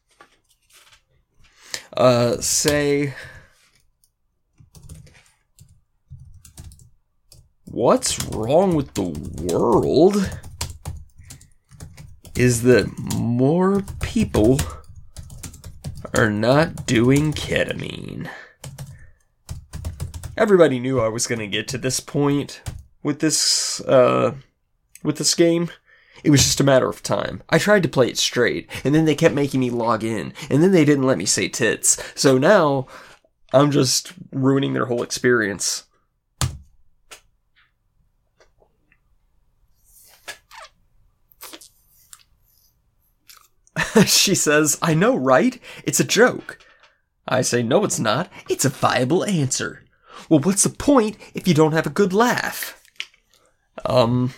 Uh, 1.96 2.38
say. 2.38 3.14
What's 7.66 8.24
wrong 8.26 8.76
with 8.76 8.94
the 8.94 9.10
world 9.44 10.40
is 12.36 12.64
that 12.64 12.88
more 13.16 13.84
people 14.02 14.60
are 16.16 16.30
not 16.30 16.86
doing 16.86 17.34
ketamine. 17.34 18.30
Everybody 20.36 20.80
knew 20.80 21.00
I 21.00 21.10
was 21.10 21.28
going 21.28 21.40
to 21.40 21.48
get 21.48 21.68
to 21.70 21.78
this 21.78 22.00
point 22.00 22.62
with 23.04 23.20
this 23.20 23.82
uh 23.82 24.34
with 25.04 25.18
this 25.18 25.36
game. 25.36 25.70
It 26.24 26.32
was 26.32 26.44
just 26.44 26.62
a 26.62 26.64
matter 26.64 26.88
of 26.88 27.04
time. 27.04 27.44
I 27.50 27.60
tried 27.60 27.84
to 27.84 27.90
play 27.90 28.08
it 28.08 28.18
straight, 28.18 28.70
and 28.86 28.96
then 28.96 29.06
they 29.06 29.16
kept 29.16 29.36
making 29.36 29.60
me 29.60 29.70
log 29.70 30.04
in, 30.04 30.34
and 30.50 30.64
then 30.64 30.72
they 30.72 30.86
didn't 30.86 31.06
let 31.06 31.18
me 31.18 31.26
say 31.26 31.50
tits. 31.50 32.02
So 32.16 32.38
now 32.38 32.88
I'm 33.52 33.72
just 33.72 34.14
ruining 34.32 34.74
their 34.74 34.86
whole 34.86 35.04
experience. 35.04 35.84
she 44.06 44.36
says, 44.36 44.78
I 44.82 44.94
know, 44.94 45.16
right? 45.16 45.60
It's 45.84 46.00
a 46.00 46.06
joke. 46.06 46.60
I 47.28 47.42
say, 47.42 47.64
no, 47.64 47.84
it's 47.84 48.00
not. 48.00 48.32
It's 48.50 48.66
a 48.66 48.70
viable 48.70 49.24
answer. 49.24 49.84
Well, 50.30 50.40
what's 50.40 50.64
the 50.64 50.70
point 50.70 51.18
if 51.34 51.48
you 51.48 51.54
don't 51.54 51.74
have 51.74 51.88
a 51.88 51.92
good 51.92 52.14
laugh? 52.14 52.82
Um, 53.86 54.34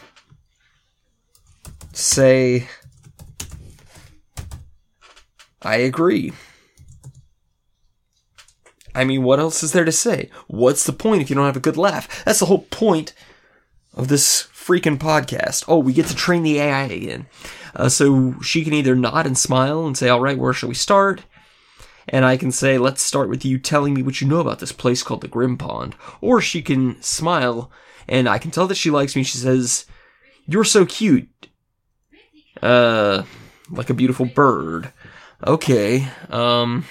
say, 1.93 2.68
I 5.62 5.78
agree. 5.78 6.34
I 8.93 9.03
mean, 9.03 9.24
what 9.24 9.39
else 9.39 9.62
is 9.62 9.74
there 9.74 9.84
to 9.84 9.91
say? 9.91 10.30
What's 10.47 10.86
the 10.86 10.93
point 10.93 11.22
if 11.22 11.30
you 11.30 11.36
don't 11.36 11.45
have 11.45 11.58
a 11.58 11.62
good 11.62 11.78
laugh? 11.78 12.24
That's 12.24 12.39
the 12.39 12.45
whole 12.45 12.66
point 12.70 13.14
of 13.93 14.08
this 14.08 14.47
freaking 14.66 14.97
podcast. 14.97 15.66
Oh, 15.68 15.78
we 15.78 15.93
get 15.93 16.07
to 16.07 16.16
train 16.16 16.43
the 16.43 16.59
AI 16.59 16.84
again. 16.84 17.28
Uh, 17.76 17.89
so 17.89 18.36
she 18.41 18.63
can 18.63 18.74
either 18.74 18.95
nod 18.95 19.28
and 19.28 19.38
smile 19.38 19.86
and 19.86 19.97
say, 19.97 20.09
all 20.09 20.22
right, 20.22 20.38
where 20.38 20.53
shall 20.53 20.70
we 20.70 20.76
start? 20.76 21.24
And 22.07 22.24
I 22.24 22.38
can 22.38 22.51
say, 22.51 22.78
let's 22.78 23.01
start 23.01 23.30
with 23.30 23.43
you 23.43 23.57
telling 23.57 23.93
me 23.93 24.03
what 24.03 24.22
you 24.22 24.28
know 24.28 24.39
about 24.39 24.59
this 24.59 24.72
place 24.72 25.03
called 25.03 25.22
the 25.22 25.28
Grim 25.28 25.57
Pond. 25.57 25.95
Or 26.22 26.41
she 26.41 26.61
can 26.61 27.01
smile 27.01 27.72
and 28.07 28.30
I 28.30 28.38
can 28.38 28.51
tell 28.51 28.68
that 28.68 28.76
she 28.76 28.91
likes 28.91 29.16
me. 29.16 29.24
She 29.24 29.38
says, 29.38 29.86
you're 30.47 30.63
so 30.63 30.86
cute. 30.86 31.30
Uh, 32.61 33.24
like 33.70 33.89
a 33.89 33.95
beautiful 33.95 34.26
bird. 34.26 34.91
Okay, 35.45 36.07
um. 36.30 36.86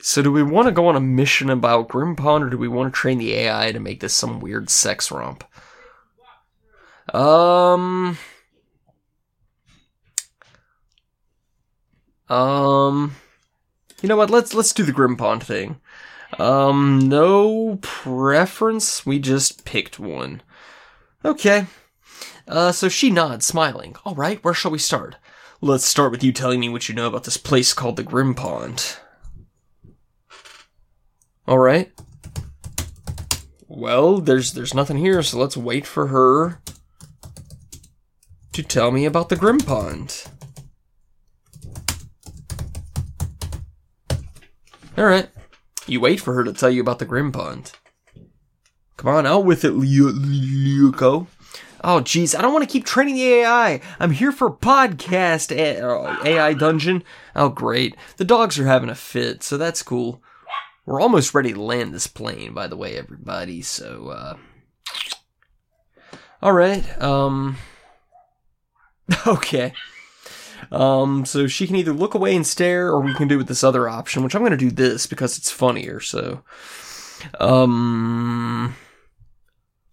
So 0.00 0.22
do 0.22 0.32
we 0.32 0.42
want 0.42 0.66
to 0.66 0.72
go 0.72 0.88
on 0.88 0.96
a 0.96 1.00
mission 1.00 1.50
about 1.50 1.88
Grim 1.88 2.16
Pond, 2.16 2.44
or 2.44 2.50
do 2.50 2.58
we 2.58 2.68
want 2.68 2.92
to 2.92 2.98
train 2.98 3.18
the 3.18 3.34
AI 3.34 3.72
to 3.72 3.80
make 3.80 4.00
this 4.00 4.14
some 4.14 4.40
weird 4.40 4.70
sex 4.70 5.10
romp? 5.10 5.44
Um. 7.14 8.18
Um. 12.28 13.16
You 14.00 14.08
know 14.08 14.16
what? 14.16 14.30
Let's 14.30 14.54
let's 14.54 14.72
do 14.72 14.82
the 14.82 14.92
Grimpond 14.92 15.42
thing. 15.42 15.80
Um, 16.38 16.98
no 16.98 17.78
preference. 17.82 19.04
We 19.04 19.18
just 19.18 19.64
picked 19.64 19.98
one. 19.98 20.42
Okay. 21.24 21.66
Uh, 22.48 22.72
so 22.72 22.88
she 22.88 23.10
nods, 23.10 23.46
smiling. 23.46 23.96
All 24.04 24.14
right, 24.14 24.42
where 24.42 24.54
shall 24.54 24.70
we 24.70 24.78
start? 24.78 25.16
Let's 25.60 25.84
start 25.84 26.10
with 26.10 26.24
you 26.24 26.32
telling 26.32 26.58
me 26.58 26.68
what 26.68 26.88
you 26.88 26.94
know 26.94 27.06
about 27.06 27.24
this 27.24 27.36
place 27.36 27.72
called 27.72 27.96
the 27.96 28.02
Grim 28.02 28.34
Pond. 28.34 28.96
All 31.46 31.58
right. 31.58 31.92
Well, 33.66 34.18
there's 34.18 34.52
there's 34.52 34.74
nothing 34.74 34.98
here, 34.98 35.22
so 35.22 35.38
let's 35.38 35.56
wait 35.56 35.86
for 35.86 36.08
her 36.08 36.60
to 38.52 38.62
tell 38.62 38.90
me 38.90 39.04
about 39.04 39.28
the 39.28 39.36
Grim 39.36 39.58
Pond. 39.58 40.24
All 44.96 45.06
right. 45.06 45.28
You 45.86 46.00
wait 46.00 46.20
for 46.20 46.34
her 46.34 46.44
to 46.44 46.52
tell 46.52 46.70
you 46.70 46.80
about 46.80 46.98
the 46.98 47.06
Grim 47.06 47.32
Pond. 47.32 47.72
Come 48.96 49.14
on, 49.14 49.26
out 49.26 49.44
with 49.44 49.64
it, 49.64 49.72
Lyoko. 49.72 51.26
Oh, 51.82 52.00
jeez, 52.00 52.38
I 52.38 52.42
don't 52.42 52.52
want 52.52 52.62
to 52.62 52.72
keep 52.72 52.84
training 52.84 53.16
the 53.16 53.32
AI. 53.32 53.80
I'm 53.98 54.12
here 54.12 54.30
for 54.30 54.48
podcast 54.48 55.50
AI 55.50 56.52
dungeon. 56.52 57.02
Oh, 57.34 57.48
great. 57.48 57.96
The 58.18 58.24
dogs 58.24 58.60
are 58.60 58.66
having 58.66 58.90
a 58.90 58.94
fit, 58.94 59.42
so 59.42 59.56
that's 59.56 59.82
cool. 59.82 60.22
We're 60.84 61.00
almost 61.00 61.34
ready 61.34 61.52
to 61.52 61.62
land 61.62 61.94
this 61.94 62.06
plane, 62.06 62.54
by 62.54 62.66
the 62.66 62.76
way, 62.76 62.96
everybody. 62.96 63.62
So, 63.62 64.08
uh, 64.08 64.36
all 66.42 66.52
right. 66.52 66.84
Um, 67.00 67.56
okay. 69.26 69.72
Um, 70.72 71.24
so 71.24 71.46
she 71.46 71.66
can 71.66 71.76
either 71.76 71.92
look 71.92 72.14
away 72.14 72.34
and 72.34 72.46
stare, 72.46 72.88
or 72.88 73.00
we 73.00 73.14
can 73.14 73.28
do 73.28 73.38
with 73.38 73.46
this 73.46 73.62
other 73.62 73.88
option, 73.88 74.24
which 74.24 74.34
I'm 74.34 74.42
going 74.42 74.52
to 74.52 74.56
do 74.56 74.70
this 74.70 75.06
because 75.06 75.38
it's 75.38 75.50
funnier. 75.50 76.00
So, 76.00 76.42
um, 77.38 78.74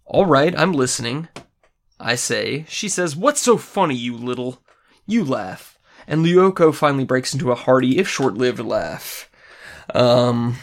all 0.04 0.26
right, 0.26 0.56
I'm 0.58 0.72
listening. 0.72 1.28
I 1.98 2.14
say. 2.14 2.64
She 2.68 2.88
says, 2.88 3.14
"What's 3.14 3.40
so 3.40 3.56
funny, 3.56 3.94
you 3.94 4.16
little?" 4.16 4.62
You 5.06 5.24
laugh, 5.24 5.78
and 6.06 6.24
Lyoko 6.24 6.74
finally 6.74 7.04
breaks 7.04 7.32
into 7.32 7.50
a 7.50 7.56
hearty, 7.56 7.98
if 7.98 8.08
short-lived, 8.08 8.60
laugh. 8.60 9.30
Um. 9.94 10.56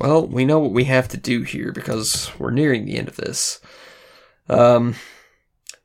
Well, 0.00 0.28
we 0.28 0.44
know 0.44 0.60
what 0.60 0.70
we 0.70 0.84
have 0.84 1.08
to 1.08 1.16
do 1.16 1.42
here 1.42 1.72
because 1.72 2.30
we're 2.38 2.52
nearing 2.52 2.84
the 2.84 2.96
end 2.96 3.08
of 3.08 3.16
this. 3.16 3.60
Um, 4.48 4.94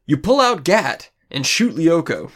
you 0.05 0.17
pull 0.17 0.39
out 0.39 0.63
Gat 0.63 1.09
and 1.31 1.47
shoot 1.47 1.75
Lyoko. 1.75 2.29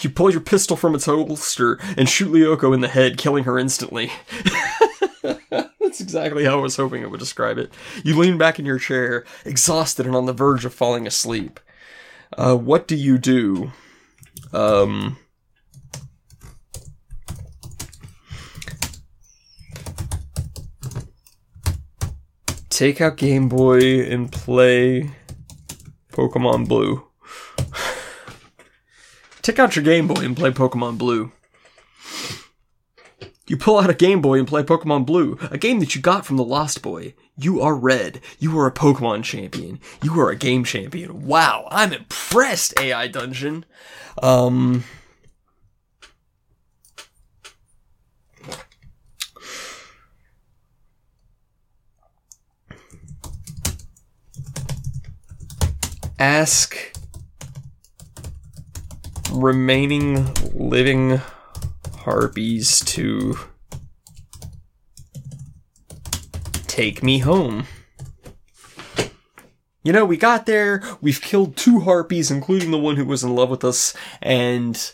You 0.00 0.10
pull 0.10 0.32
your 0.32 0.40
pistol 0.40 0.76
from 0.76 0.96
its 0.96 1.04
holster 1.04 1.78
and 1.96 2.08
shoot 2.08 2.32
Lyoko 2.32 2.74
in 2.74 2.80
the 2.80 2.88
head, 2.88 3.18
killing 3.18 3.44
her 3.44 3.56
instantly. 3.56 4.10
That's 5.22 6.00
exactly 6.00 6.44
how 6.44 6.58
I 6.58 6.62
was 6.62 6.76
hoping 6.76 7.02
it 7.02 7.10
would 7.12 7.20
describe 7.20 7.56
it. 7.56 7.72
You 8.02 8.18
lean 8.18 8.38
back 8.38 8.58
in 8.58 8.66
your 8.66 8.80
chair, 8.80 9.24
exhausted 9.44 10.06
and 10.06 10.16
on 10.16 10.26
the 10.26 10.32
verge 10.32 10.64
of 10.64 10.74
falling 10.74 11.06
asleep. 11.06 11.60
Uh, 12.36 12.56
what 12.56 12.88
do 12.88 12.96
you 12.96 13.16
do? 13.16 13.70
Um, 14.52 15.18
take 22.76 23.00
out 23.00 23.16
Game 23.16 23.48
Boy 23.48 24.02
and 24.02 24.30
play 24.30 25.10
Pokemon 26.12 26.68
Blue. 26.68 27.06
take 29.42 29.58
out 29.58 29.74
your 29.74 29.84
Game 29.84 30.06
Boy 30.06 30.20
and 30.20 30.36
play 30.36 30.50
Pokemon 30.50 30.98
Blue. 30.98 31.32
You 33.48 33.56
pull 33.56 33.78
out 33.78 33.88
a 33.88 33.94
Game 33.94 34.20
Boy 34.20 34.38
and 34.38 34.46
play 34.46 34.62
Pokemon 34.62 35.06
Blue, 35.06 35.38
a 35.50 35.56
game 35.56 35.80
that 35.80 35.94
you 35.94 36.02
got 36.02 36.26
from 36.26 36.36
the 36.36 36.44
Lost 36.44 36.82
Boy. 36.82 37.14
You 37.38 37.62
are 37.62 37.74
red. 37.74 38.20
You 38.38 38.58
are 38.58 38.66
a 38.66 38.72
Pokemon 38.72 39.24
champion. 39.24 39.80
You 40.02 40.20
are 40.20 40.30
a 40.30 40.36
game 40.36 40.64
champion. 40.64 41.26
Wow, 41.26 41.68
I'm 41.70 41.94
impressed, 41.94 42.78
AI 42.78 43.06
Dungeon. 43.08 43.64
Um. 44.22 44.84
Ask 56.18 56.96
remaining 59.32 60.32
living 60.54 61.20
harpies 61.98 62.80
to 62.86 63.38
take 66.66 67.02
me 67.02 67.18
home. 67.18 67.66
You 69.82 69.92
know, 69.92 70.04
we 70.04 70.16
got 70.16 70.46
there, 70.46 70.82
we've 71.00 71.20
killed 71.20 71.56
two 71.56 71.80
harpies, 71.80 72.30
including 72.30 72.70
the 72.70 72.78
one 72.78 72.96
who 72.96 73.04
was 73.04 73.22
in 73.22 73.34
love 73.34 73.50
with 73.50 73.62
us, 73.64 73.94
and 74.22 74.92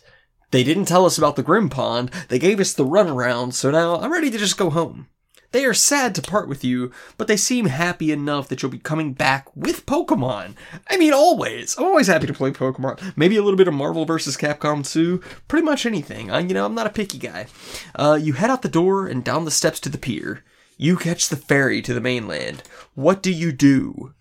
they 0.51 0.65
didn't 0.65 0.85
tell 0.85 1.07
us 1.07 1.17
about 1.17 1.37
the 1.37 1.43
Grim 1.43 1.71
Pond. 1.71 2.11
They 2.29 2.39
gave 2.39 2.61
us 2.61 2.75
the 2.75 2.85
runaround, 2.85 3.55
so 3.55 3.71
now 3.71 3.97
I'm 3.97 4.13
ready 4.13 4.31
to 4.31 4.39
just 4.39 4.59
go 4.59 4.71
home. 4.71 5.09
They 5.53 5.65
are 5.67 5.75
sad 5.75 6.15
to 6.15 6.23
part 6.23 6.49
with 6.49 6.65
you, 6.65 6.91
but 7.19 7.29
they 7.29 7.37
seem 7.37 7.67
happy 7.67 8.11
enough 8.11 8.49
that 8.49 8.63
you'll 8.63 8.71
be 8.73 8.79
coming 8.79 9.13
back 9.13 9.55
with 9.55 9.87
Pokemon. 9.87 10.55
I 10.89 10.97
mean, 10.97 11.13
always. 11.13 11.77
I'm 11.77 11.85
always 11.85 12.07
happy 12.07 12.27
to 12.27 12.35
play 12.35 12.51
Pokemon. 12.51 13.13
Maybe 13.17 13.37
a 13.37 13.43
little 13.43 13.59
bit 13.59 13.69
of 13.69 13.75
Marvel 13.75 14.07
vs. 14.07 14.37
Capcom 14.37 14.91
2. 14.91 15.23
Pretty 15.49 15.65
much 15.65 15.85
anything. 15.85 16.31
I, 16.31 16.41
you 16.41 16.55
know, 16.55 16.65
I'm 16.65 16.75
not 16.75 16.87
a 16.87 16.91
picky 16.91 17.19
guy. 17.19 17.47
Uh, 17.95 18.19
you 18.21 18.33
head 18.33 18.51
out 18.51 18.63
the 18.63 18.69
door 18.69 19.07
and 19.07 19.23
down 19.23 19.45
the 19.45 19.51
steps 19.51 19.79
to 19.81 19.89
the 19.91 19.99
pier. 19.99 20.43
You 20.79 20.97
catch 20.97 21.29
the 21.29 21.37
ferry 21.37 21.83
to 21.83 21.93
the 21.93 22.01
mainland. 22.01 22.63
What 22.95 23.23
do 23.23 23.31
you 23.31 23.53
do? 23.53 24.15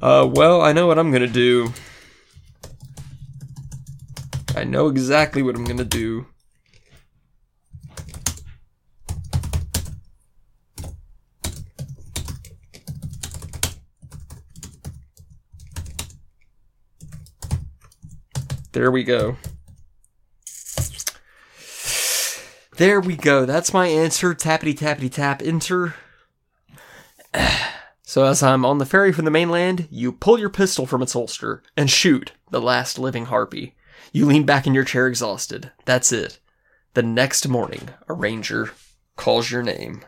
Uh, 0.00 0.28
well, 0.30 0.62
I 0.62 0.72
know 0.72 0.86
what 0.86 0.98
I'm 0.98 1.12
gonna 1.12 1.26
do. 1.26 1.72
I 4.56 4.64
know 4.64 4.88
exactly 4.88 5.42
what 5.42 5.54
I'm 5.54 5.64
gonna 5.64 5.84
do. 5.84 6.26
There 18.76 18.90
we 18.90 19.04
go. 19.04 19.38
There 22.76 23.00
we 23.00 23.16
go. 23.16 23.46
That's 23.46 23.72
my 23.72 23.86
answer. 23.86 24.34
Tappity 24.34 24.76
tappity 24.76 25.10
tap 25.10 25.40
enter. 25.42 25.94
So 28.02 28.24
as 28.24 28.42
I'm 28.42 28.64
on 28.64 28.78
the 28.78 28.86
ferry 28.86 29.12
from 29.12 29.24
the 29.24 29.32
mainland, 29.32 29.88
you 29.90 30.12
pull 30.12 30.38
your 30.38 30.48
pistol 30.48 30.86
from 30.86 31.02
its 31.02 31.14
holster 31.14 31.62
and 31.76 31.90
shoot 31.90 32.32
the 32.50 32.60
last 32.60 33.00
living 33.00 33.24
harpy. 33.26 33.74
You 34.12 34.26
lean 34.26 34.44
back 34.44 34.66
in 34.66 34.74
your 34.74 34.84
chair 34.84 35.08
exhausted. 35.08 35.72
That's 35.86 36.12
it. 36.12 36.38
The 36.94 37.02
next 37.02 37.48
morning, 37.48 37.88
a 38.08 38.12
ranger 38.12 38.70
calls 39.16 39.50
your 39.50 39.62
name. 39.62 40.02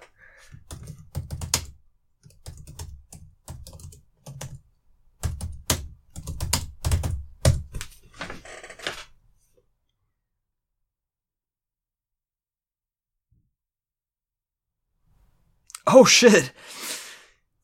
Oh 15.90 16.04
shit! 16.04 16.52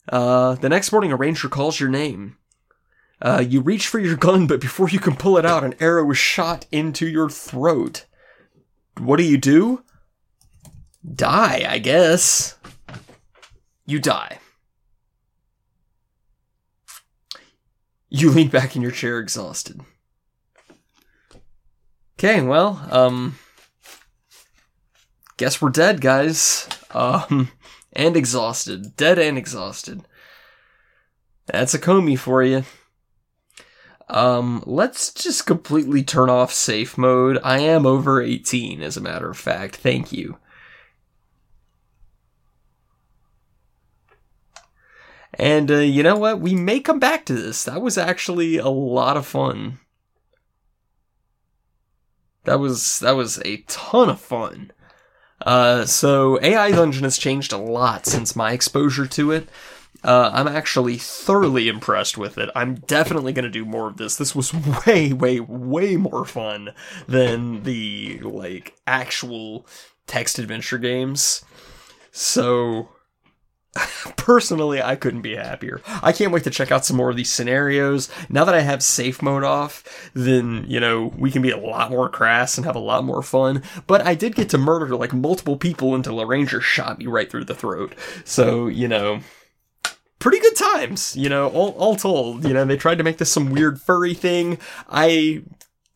Uh, 0.08 0.54
the 0.54 0.70
next 0.70 0.90
morning, 0.92 1.12
a 1.12 1.16
ranger 1.16 1.48
calls 1.48 1.78
your 1.78 1.90
name. 1.90 2.38
Uh, 3.20 3.44
you 3.46 3.60
reach 3.60 3.86
for 3.86 3.98
your 3.98 4.16
gun, 4.16 4.46
but 4.46 4.60
before 4.60 4.88
you 4.88 4.98
can 4.98 5.14
pull 5.14 5.36
it 5.36 5.46
out, 5.46 5.62
an 5.62 5.74
arrow 5.78 6.10
is 6.10 6.18
shot 6.18 6.66
into 6.72 7.06
your 7.06 7.28
throat. 7.28 8.06
What 8.98 9.18
do 9.18 9.24
you 9.24 9.36
do? 9.36 9.84
Die, 11.14 11.66
I 11.68 11.78
guess. 11.78 12.56
You 13.86 13.98
die. 13.98 14.38
You 18.08 18.30
lean 18.30 18.48
back 18.48 18.74
in 18.74 18.82
your 18.82 18.90
chair 18.90 19.18
exhausted. 19.18 19.80
Okay, 22.18 22.40
well, 22.40 22.86
um, 22.90 23.38
guess 25.36 25.60
we're 25.60 25.70
dead, 25.70 26.00
guys. 26.00 26.68
Um, 26.92 27.50
and 27.94 28.16
exhausted. 28.16 28.96
Dead 28.96 29.18
and 29.18 29.38
exhausted. 29.38 30.02
That's 31.46 31.74
a 31.74 31.78
Comey 31.78 32.18
for 32.18 32.42
you. 32.42 32.64
Um, 34.08 34.62
let's 34.66 35.12
just 35.12 35.46
completely 35.46 36.02
turn 36.02 36.28
off 36.28 36.52
safe 36.52 36.98
mode. 36.98 37.38
I 37.42 37.60
am 37.60 37.86
over 37.86 38.20
18, 38.20 38.82
as 38.82 38.96
a 38.96 39.00
matter 39.00 39.30
of 39.30 39.38
fact. 39.38 39.76
Thank 39.76 40.12
you. 40.12 40.38
And 45.38 45.70
uh, 45.70 45.78
you 45.78 46.02
know 46.02 46.16
what? 46.16 46.40
We 46.40 46.54
may 46.54 46.80
come 46.80 46.98
back 46.98 47.24
to 47.26 47.34
this. 47.34 47.64
That 47.64 47.82
was 47.82 47.98
actually 47.98 48.56
a 48.56 48.68
lot 48.68 49.16
of 49.16 49.26
fun. 49.26 49.80
That 52.44 52.60
was 52.60 53.00
that 53.00 53.16
was 53.16 53.40
a 53.44 53.58
ton 53.66 54.10
of 54.10 54.20
fun. 54.20 54.70
Uh, 55.44 55.84
so 55.84 56.40
AI 56.42 56.72
Dungeon 56.72 57.04
has 57.04 57.18
changed 57.18 57.52
a 57.52 57.58
lot 57.58 58.06
since 58.06 58.34
my 58.34 58.52
exposure 58.52 59.06
to 59.06 59.30
it. 59.30 59.48
Uh, 60.02 60.30
I'm 60.34 60.48
actually 60.48 60.98
thoroughly 60.98 61.68
impressed 61.68 62.18
with 62.18 62.36
it. 62.36 62.50
I'm 62.54 62.74
definitely 62.74 63.32
going 63.32 63.44
to 63.44 63.50
do 63.50 63.64
more 63.64 63.88
of 63.88 63.96
this. 63.96 64.16
This 64.16 64.34
was 64.34 64.52
way, 64.86 65.12
way, 65.12 65.40
way 65.40 65.96
more 65.96 66.24
fun 66.24 66.70
than 67.06 67.62
the 67.62 68.18
like 68.20 68.74
actual 68.86 69.66
text 70.06 70.38
adventure 70.38 70.78
games. 70.78 71.44
So 72.10 72.90
personally, 74.16 74.82
I 74.82 74.96
couldn't 74.96 75.22
be 75.22 75.36
happier. 75.36 75.80
I 76.02 76.12
can't 76.12 76.32
wait 76.32 76.44
to 76.44 76.50
check 76.50 76.70
out 76.70 76.84
some 76.84 76.96
more 76.96 77.10
of 77.10 77.16
these 77.16 77.32
scenarios. 77.32 78.08
Now 78.28 78.44
that 78.44 78.54
I 78.54 78.60
have 78.60 78.82
safe 78.82 79.22
mode 79.22 79.44
off, 79.44 80.10
then, 80.14 80.64
you 80.68 80.80
know, 80.80 81.12
we 81.16 81.30
can 81.30 81.42
be 81.42 81.50
a 81.50 81.58
lot 81.58 81.90
more 81.90 82.08
crass 82.08 82.56
and 82.56 82.64
have 82.66 82.76
a 82.76 82.80
lot 82.80 83.04
more 83.04 83.22
fun. 83.22 83.62
But 83.86 84.06
I 84.06 84.14
did 84.14 84.34
get 84.34 84.48
to 84.50 84.58
murder 84.58 84.96
like 84.96 85.12
multiple 85.12 85.56
people 85.56 85.94
until 85.94 86.20
a 86.20 86.26
ranger 86.26 86.60
shot 86.60 86.98
me 86.98 87.06
right 87.06 87.30
through 87.30 87.44
the 87.44 87.54
throat. 87.54 87.94
So, 88.24 88.66
you 88.66 88.88
know, 88.88 89.20
pretty 90.18 90.40
good 90.40 90.56
times, 90.56 91.16
you 91.16 91.28
know, 91.28 91.48
all, 91.50 91.70
all 91.70 91.96
told. 91.96 92.44
You 92.44 92.54
know, 92.54 92.64
they 92.64 92.76
tried 92.76 92.98
to 92.98 93.04
make 93.04 93.18
this 93.18 93.32
some 93.32 93.50
weird 93.50 93.80
furry 93.80 94.14
thing. 94.14 94.58
I 94.88 95.42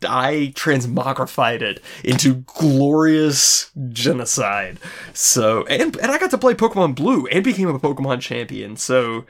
I 0.07 0.53
transmogrified 0.55 1.61
it 1.61 1.83
into 2.05 2.45
glorious 2.47 3.71
genocide. 3.89 4.79
So, 5.13 5.65
and, 5.67 5.97
and 5.97 6.13
I 6.13 6.19
got 6.19 6.31
to 6.31 6.39
play 6.39 6.55
Pokemon 6.55 6.95
Blue 6.95 7.27
and 7.27 7.43
became 7.43 7.69
a 7.69 7.79
Pokemon 7.79 8.21
champion. 8.21 8.77
So, 8.77 9.25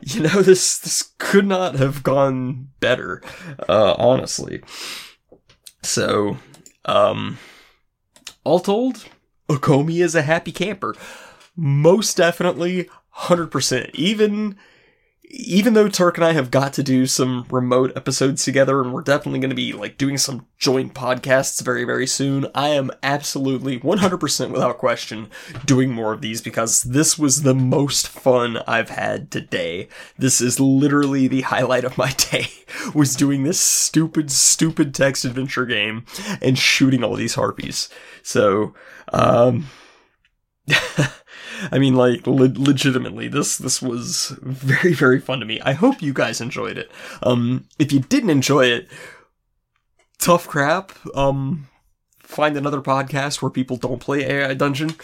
you 0.00 0.22
know, 0.22 0.42
this, 0.42 0.78
this 0.78 1.12
could 1.18 1.46
not 1.46 1.74
have 1.76 2.02
gone 2.02 2.68
better, 2.80 3.22
uh, 3.68 3.94
honestly. 3.98 4.62
So, 5.82 6.38
um, 6.84 7.38
all 8.44 8.60
told, 8.60 9.06
Okomi 9.48 10.02
is 10.02 10.14
a 10.14 10.22
happy 10.22 10.52
camper. 10.52 10.94
Most 11.56 12.16
definitely, 12.16 12.88
100%. 13.16 13.90
Even, 13.94 14.56
even 15.32 15.74
though 15.74 15.88
Turk 15.88 16.16
and 16.16 16.24
I 16.24 16.32
have 16.32 16.50
got 16.50 16.72
to 16.72 16.82
do 16.82 17.06
some 17.06 17.46
remote 17.50 17.92
episodes 17.94 18.44
together, 18.44 18.82
and 18.82 18.92
we're 18.92 19.02
definitely 19.02 19.38
going 19.38 19.50
to 19.50 19.56
be 19.56 19.72
like 19.72 19.96
doing 19.96 20.18
some 20.18 20.46
joint 20.58 20.92
podcasts 20.92 21.62
very, 21.62 21.84
very 21.84 22.06
soon, 22.06 22.48
I 22.52 22.70
am 22.70 22.90
absolutely 23.02 23.78
100% 23.78 24.50
without 24.50 24.78
question 24.78 25.30
doing 25.64 25.92
more 25.92 26.12
of 26.12 26.20
these 26.20 26.42
because 26.42 26.82
this 26.82 27.16
was 27.16 27.42
the 27.42 27.54
most 27.54 28.08
fun 28.08 28.58
I've 28.66 28.90
had 28.90 29.30
today. 29.30 29.88
This 30.18 30.40
is 30.40 30.58
literally 30.58 31.28
the 31.28 31.42
highlight 31.42 31.84
of 31.84 31.96
my 31.96 32.10
day, 32.30 32.48
was 32.92 33.14
doing 33.14 33.44
this 33.44 33.60
stupid, 33.60 34.32
stupid 34.32 34.92
text 34.94 35.24
adventure 35.24 35.64
game 35.64 36.06
and 36.42 36.58
shooting 36.58 37.04
all 37.04 37.14
these 37.14 37.36
harpies. 37.36 37.88
So, 38.22 38.74
um, 39.12 39.68
I 41.72 41.78
mean, 41.78 41.94
like, 41.94 42.26
le- 42.26 42.52
legitimately, 42.54 43.28
this 43.28 43.58
this 43.58 43.82
was 43.82 44.34
very 44.40 44.92
very 44.92 45.20
fun 45.20 45.40
to 45.40 45.46
me. 45.46 45.60
I 45.60 45.72
hope 45.72 46.02
you 46.02 46.12
guys 46.12 46.40
enjoyed 46.40 46.78
it. 46.78 46.90
Um, 47.22 47.66
if 47.78 47.92
you 47.92 48.00
didn't 48.00 48.30
enjoy 48.30 48.66
it, 48.66 48.88
tough 50.18 50.46
crap. 50.46 50.92
Um, 51.14 51.68
find 52.20 52.56
another 52.56 52.80
podcast 52.80 53.42
where 53.42 53.50
people 53.50 53.76
don't 53.76 54.00
play 54.00 54.24
AI 54.24 54.54
Dungeon. 54.54 54.94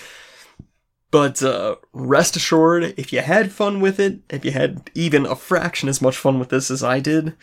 But 1.11 1.42
uh, 1.42 1.76
rest 1.92 2.36
assured, 2.36 2.94
if 2.96 3.12
you 3.12 3.20
had 3.20 3.52
fun 3.52 3.80
with 3.80 4.00
it, 4.00 4.20
if 4.28 4.44
you 4.44 4.50
had 4.50 4.90
even 4.94 5.24
a 5.24 5.36
fraction 5.36 5.88
as 5.88 6.02
much 6.02 6.16
fun 6.16 6.38
with 6.38 6.48
this 6.48 6.70
as 6.70 6.82
I 6.82 7.00
did, 7.00 7.34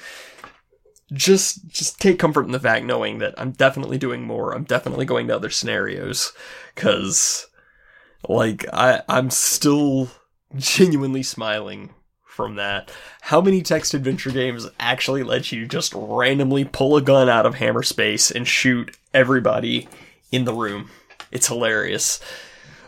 just 1.12 1.68
just 1.70 2.02
take 2.02 2.20
comfort 2.20 2.46
in 2.46 2.52
the 2.52 2.60
fact 2.60 2.86
knowing 2.86 3.20
that 3.20 3.34
I'm 3.38 3.52
definitely 3.52 3.98
doing 3.98 4.24
more. 4.24 4.54
I'm 4.54 4.64
definitely 4.64 5.06
going 5.06 5.28
to 5.28 5.36
other 5.36 5.50
scenarios 5.50 6.34
because 6.76 7.48
like 8.28 8.66
I 8.72 9.02
I'm 9.08 9.30
still 9.30 10.10
genuinely 10.56 11.24
smiling 11.24 11.90
from 12.26 12.56
that. 12.56 12.92
How 13.22 13.42
many 13.42 13.62
text 13.62 13.94
adventure 13.94 14.32
games 14.32 14.68
actually 14.80 15.24
let 15.24 15.52
you 15.52 15.68
just 15.68 15.94
randomly 15.96 16.66
pull 16.66 16.98
a 16.98 17.02
gun 17.02 17.30
out 17.30 17.46
of 17.46 17.56
hammer 17.56 17.84
space 17.84 18.32
and 18.32 18.48
shoot 18.48 18.98
everybody 19.14 19.88
in 20.32 20.46
the 20.46 20.54
room? 20.54 20.90
It's 21.32 21.48
hilarious. 21.48 22.20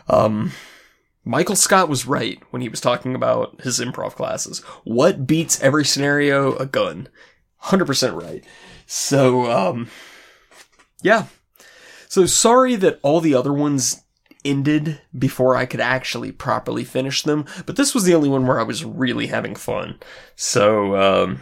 Um 0.08 0.52
Michael 1.28 1.56
Scott 1.56 1.88
was 1.88 2.06
right 2.06 2.40
when 2.50 2.62
he 2.62 2.68
was 2.68 2.80
talking 2.80 3.16
about 3.16 3.60
his 3.62 3.80
improv 3.80 4.14
classes. 4.14 4.60
What 4.84 5.26
beats 5.26 5.60
every 5.60 5.84
scenario? 5.84 6.54
A 6.54 6.66
gun. 6.66 7.08
100% 7.64 8.22
right. 8.22 8.44
So, 8.86 9.50
um, 9.50 9.90
yeah. 11.02 11.26
So 12.08 12.26
sorry 12.26 12.76
that 12.76 13.00
all 13.02 13.20
the 13.20 13.34
other 13.34 13.52
ones 13.52 14.02
ended 14.48 15.00
before 15.18 15.56
I 15.56 15.66
could 15.66 15.80
actually 15.80 16.32
properly 16.32 16.84
finish 16.84 17.22
them, 17.22 17.44
but 17.66 17.76
this 17.76 17.94
was 17.94 18.04
the 18.04 18.14
only 18.14 18.28
one 18.28 18.46
where 18.46 18.60
I 18.60 18.64
was 18.64 18.84
really 18.84 19.26
having 19.26 19.54
fun. 19.54 19.98
So, 20.34 20.96
um, 20.96 21.40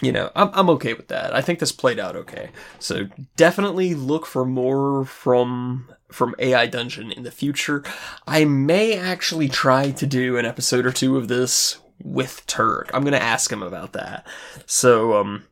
you 0.00 0.12
know, 0.12 0.30
I'm, 0.34 0.50
I'm 0.52 0.70
okay 0.70 0.94
with 0.94 1.08
that. 1.08 1.34
I 1.34 1.40
think 1.40 1.58
this 1.58 1.72
played 1.72 1.98
out 1.98 2.16
okay. 2.16 2.50
So 2.78 3.08
definitely 3.36 3.94
look 3.94 4.26
for 4.26 4.44
more 4.44 5.04
from 5.04 5.88
from 6.10 6.34
AI 6.38 6.66
Dungeon 6.66 7.12
in 7.12 7.22
the 7.22 7.30
future. 7.30 7.84
I 8.26 8.44
may 8.44 8.96
actually 8.96 9.48
try 9.48 9.90
to 9.90 10.06
do 10.06 10.38
an 10.38 10.46
episode 10.46 10.86
or 10.86 10.92
two 10.92 11.16
of 11.16 11.28
this 11.28 11.78
with 12.02 12.46
Turk. 12.46 12.90
I'm 12.94 13.04
gonna 13.04 13.18
ask 13.18 13.52
him 13.52 13.62
about 13.62 13.92
that. 13.92 14.26
So 14.66 15.18
um 15.18 15.44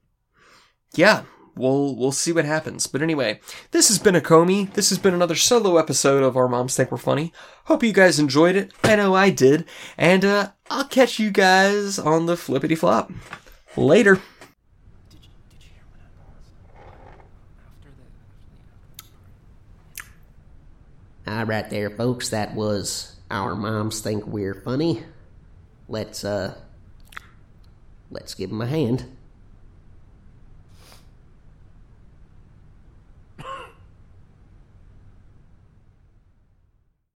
yeah, 0.94 1.24
we'll 1.56 1.96
we'll 1.96 2.12
see 2.12 2.32
what 2.32 2.44
happens. 2.44 2.86
But 2.86 3.02
anyway, 3.02 3.40
this 3.70 3.88
has 3.88 3.98
been 3.98 4.14
a 4.14 4.20
Comey. 4.20 4.72
This 4.74 4.90
has 4.90 4.98
been 4.98 5.14
another 5.14 5.34
solo 5.34 5.78
episode 5.78 6.22
of 6.22 6.36
Our 6.36 6.48
Moms 6.48 6.76
Think 6.76 6.90
We're 6.90 6.98
Funny. 6.98 7.32
Hope 7.64 7.82
you 7.82 7.92
guys 7.92 8.18
enjoyed 8.18 8.56
it. 8.56 8.72
I 8.84 8.96
know 8.96 9.14
I 9.14 9.30
did. 9.30 9.64
And 9.98 10.24
uh 10.24 10.50
I'll 10.70 10.84
catch 10.84 11.18
you 11.18 11.30
guys 11.30 11.98
on 11.98 12.26
the 12.26 12.36
flippity 12.36 12.74
flop. 12.74 13.10
Later. 13.76 14.20
All 21.26 21.44
right, 21.44 21.68
there, 21.68 21.90
folks. 21.90 22.28
That 22.28 22.54
was 22.54 23.16
our 23.30 23.56
moms 23.56 24.00
think 24.00 24.26
we're 24.26 24.54
funny. 24.54 25.02
Let's 25.88 26.24
uh, 26.24 26.54
let's 28.10 28.34
give 28.34 28.50
them 28.50 28.60
a 28.60 28.66
hand. 28.66 29.15